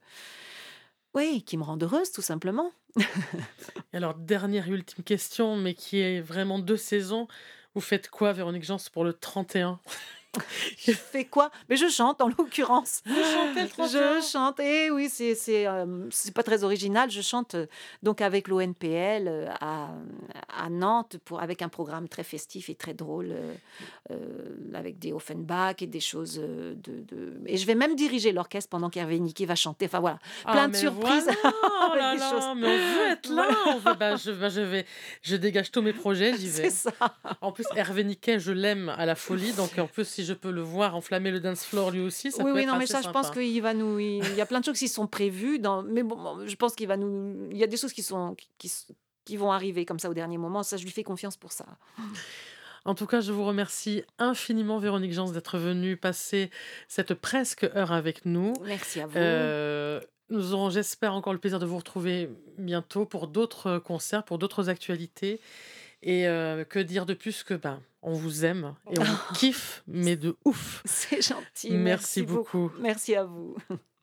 oui, 1.17 1.43
qui 1.43 1.57
me 1.57 1.63
rendent 1.63 1.83
heureuse 1.83 2.13
tout 2.13 2.21
simplement. 2.21 2.73
Alors 3.95 4.15
dernière 4.15 4.69
et 4.69 4.71
ultime 4.71 5.03
question, 5.03 5.57
mais 5.57 5.73
qui 5.73 5.99
est 5.99 6.21
vraiment 6.21 6.59
de 6.59 6.77
saison. 6.77 7.27
Vous 7.75 7.81
faites 7.81 8.11
quoi 8.11 8.35
Véronique 8.35 8.65
Gens 8.65 8.77
pour 8.93 9.03
le 9.03 9.15
31? 9.15 9.81
Je 10.79 10.93
fais 10.93 11.25
quoi? 11.25 11.51
Mais 11.69 11.77
je 11.77 11.89
chante 11.89 12.21
en 12.21 12.29
l'occurrence. 12.29 13.03
Vous 13.07 13.15
chantez 13.15 13.63
le 13.63 13.69
31? 13.69 14.21
Je 14.21 14.27
chante 14.27 14.61
et 14.61 14.91
oui, 14.91 15.09
c'est 15.11 15.35
c'est, 15.35 15.67
c'est 16.11 16.35
pas 16.35 16.43
très 16.43 16.65
original. 16.65 17.11
Je 17.11 17.21
chante, 17.23 17.55
heu, 17.55 17.69
donc 18.03 18.21
avec 18.21 18.49
l'ONPL, 18.49 19.29
heu, 19.29 19.47
à 19.61 19.89
à 20.57 20.71
Nantes 20.71 21.17
pour 21.25 21.41
avec 21.41 21.63
un 21.63 21.69
programme 21.69 22.09
très 22.09 22.23
festif 22.25 22.69
et 22.69 22.75
très 22.75 22.95
drôle, 22.95 23.33
heu, 24.11 24.17
avec 24.75 24.99
des 24.99 25.13
Offenbach 25.13 25.77
et 25.81 25.87
des 25.87 26.01
choses, 26.01 26.37
de 26.39 26.77
de 26.85 27.41
et 27.47 27.57
je 27.57 27.67
vais 27.67 27.75
même 27.75 27.95
diriger 27.97 28.33
l'orchestre 28.33 28.71
pendant 28.71 28.91
qu'Hervé 28.91 29.19
Niquet 29.19 29.47
va 29.47 29.55
chanter. 29.55 29.87
Enfin 29.87 30.01
voilà, 30.01 30.19
plein 30.45 30.65
Ah 30.65 30.67
de 30.69 30.73
mais 30.73 30.79
surprises 30.79 31.25
voilà! 31.43 31.57
Oh 31.89 31.93
avec 31.93 32.03
là 32.03 32.15
des 32.15 32.21
là, 32.21 32.31
choses 32.31 32.45
mais 32.57 32.67
on 32.67 32.95
veut 32.97 33.07
être 33.13 33.31
là! 33.31 33.49
On 33.69 33.79
veut 33.79 33.95
bah, 33.95 34.17
je 34.17 34.31
bah, 34.33 34.49
je 34.49 34.61
vais 34.61 34.87
je 35.23 35.37
dégage 35.37 35.71
tous 35.71 35.83
mes 35.83 35.93
projets, 35.93 36.37
j'y 36.37 36.49
vais. 36.51 36.71
ça. 36.71 36.91
En 37.41 37.53
plus, 37.53 37.65
Hervé 37.75 38.05
Niquet, 38.05 38.39
je 38.39 38.53
l'aime 38.53 38.89
à 38.89 39.07
la 39.07 39.15
folie, 39.15 39.53
donc 39.53 39.79
en 39.79 39.87
plus, 39.87 40.07
si 40.07 40.25
je 40.27 40.35
peux 40.35 40.51
le 40.51 40.61
voir 40.61 40.95
enflammer 40.97 41.31
le 41.31 41.41
dance 41.41 41.65
floor 41.65 41.91
lui 41.91 42.01
aussi. 42.01 42.31
Oui, 42.39 42.51
oui, 42.53 42.67
non, 42.67 42.77
mais 42.77 42.87
ça, 42.87 43.01
je 43.03 43.11
pense 43.11 43.31
qu'il 43.31 43.63
va 43.63 43.75
nous. 43.75 43.99
Il 43.99 44.35
y 44.35 44.41
a 44.41 44.47
plein 44.47 44.61
de 44.61 44.65
choses 44.65 44.79
qui 44.79 44.89
sont 44.89 45.07
prévues. 45.07 45.61
Mais 45.89 46.03
bon, 46.03 46.47
je 46.47 46.57
pense 46.57 46.75
qu'il 46.75 46.89
va 46.89 46.97
nous. 46.97 47.49
Il 47.51 47.57
y 47.57 47.65
a 47.65 47.67
des 47.67 47.77
choses 47.77 47.93
qui, 47.93 48.03
sont... 48.03 48.37
qui, 48.59 49.37
vont 49.37 49.53
arriver 49.53 49.85
comme 49.85 49.99
ça 49.99 50.11
au 50.11 50.15
dernier 50.15 50.39
moment. 50.39 50.63
Ça, 50.63 50.77
je 50.77 50.85
lui 50.85 50.91
fais 50.91 51.03
confiance 51.03 51.37
pour 51.37 51.53
ça. 51.53 51.67
En 52.85 52.95
tout 52.95 53.07
cas, 53.07 53.21
je 53.21 53.33
vous 53.33 53.45
remercie 53.45 54.05
infiniment, 54.19 54.79
Véronique 54.79 55.13
Jans, 55.13 55.31
d'être 55.33 55.59
venue 55.59 55.97
passer 55.97 56.51
cette 56.87 57.15
presque 57.15 57.65
heure 57.75 57.91
avec 57.91 58.25
nous. 58.25 58.53
Merci 58.65 59.01
à 59.01 59.07
vous. 59.07 59.19
Euh, 59.19 60.01
nous 60.31 60.55
aurons, 60.55 60.71
j'espère, 60.71 61.13
encore 61.13 61.33
le 61.33 61.41
plaisir 61.41 61.59
de 61.59 61.67
vous 61.67 61.77
retrouver 61.77 62.31
bientôt 62.59 63.05
pour 63.05 63.27
d'autres 63.27 63.79
concerts, 63.79 64.25
pour 64.25 64.39
d'autres 64.39 64.69
actualités. 64.69 65.41
Et 66.03 66.29
euh, 66.29 66.65
que 66.65 66.79
dire 66.79 67.07
de 67.07 67.15
plus 67.15 67.43
que 67.43 67.55
ben, 67.55 67.83
on 68.03 68.13
vous 68.13 68.45
aime 68.45 68.75
et 68.91 68.99
on 68.99 69.05
kiffe, 69.35 69.83
mais 69.87 70.17
de 70.17 70.37
ouf. 70.45 70.83
C'est 70.85 71.23
gentil. 71.23 71.73
Merci, 71.73 72.23
beaucoup. 72.23 72.71
Merci 72.79 73.15
à 73.17 73.25
vous. 73.25 73.57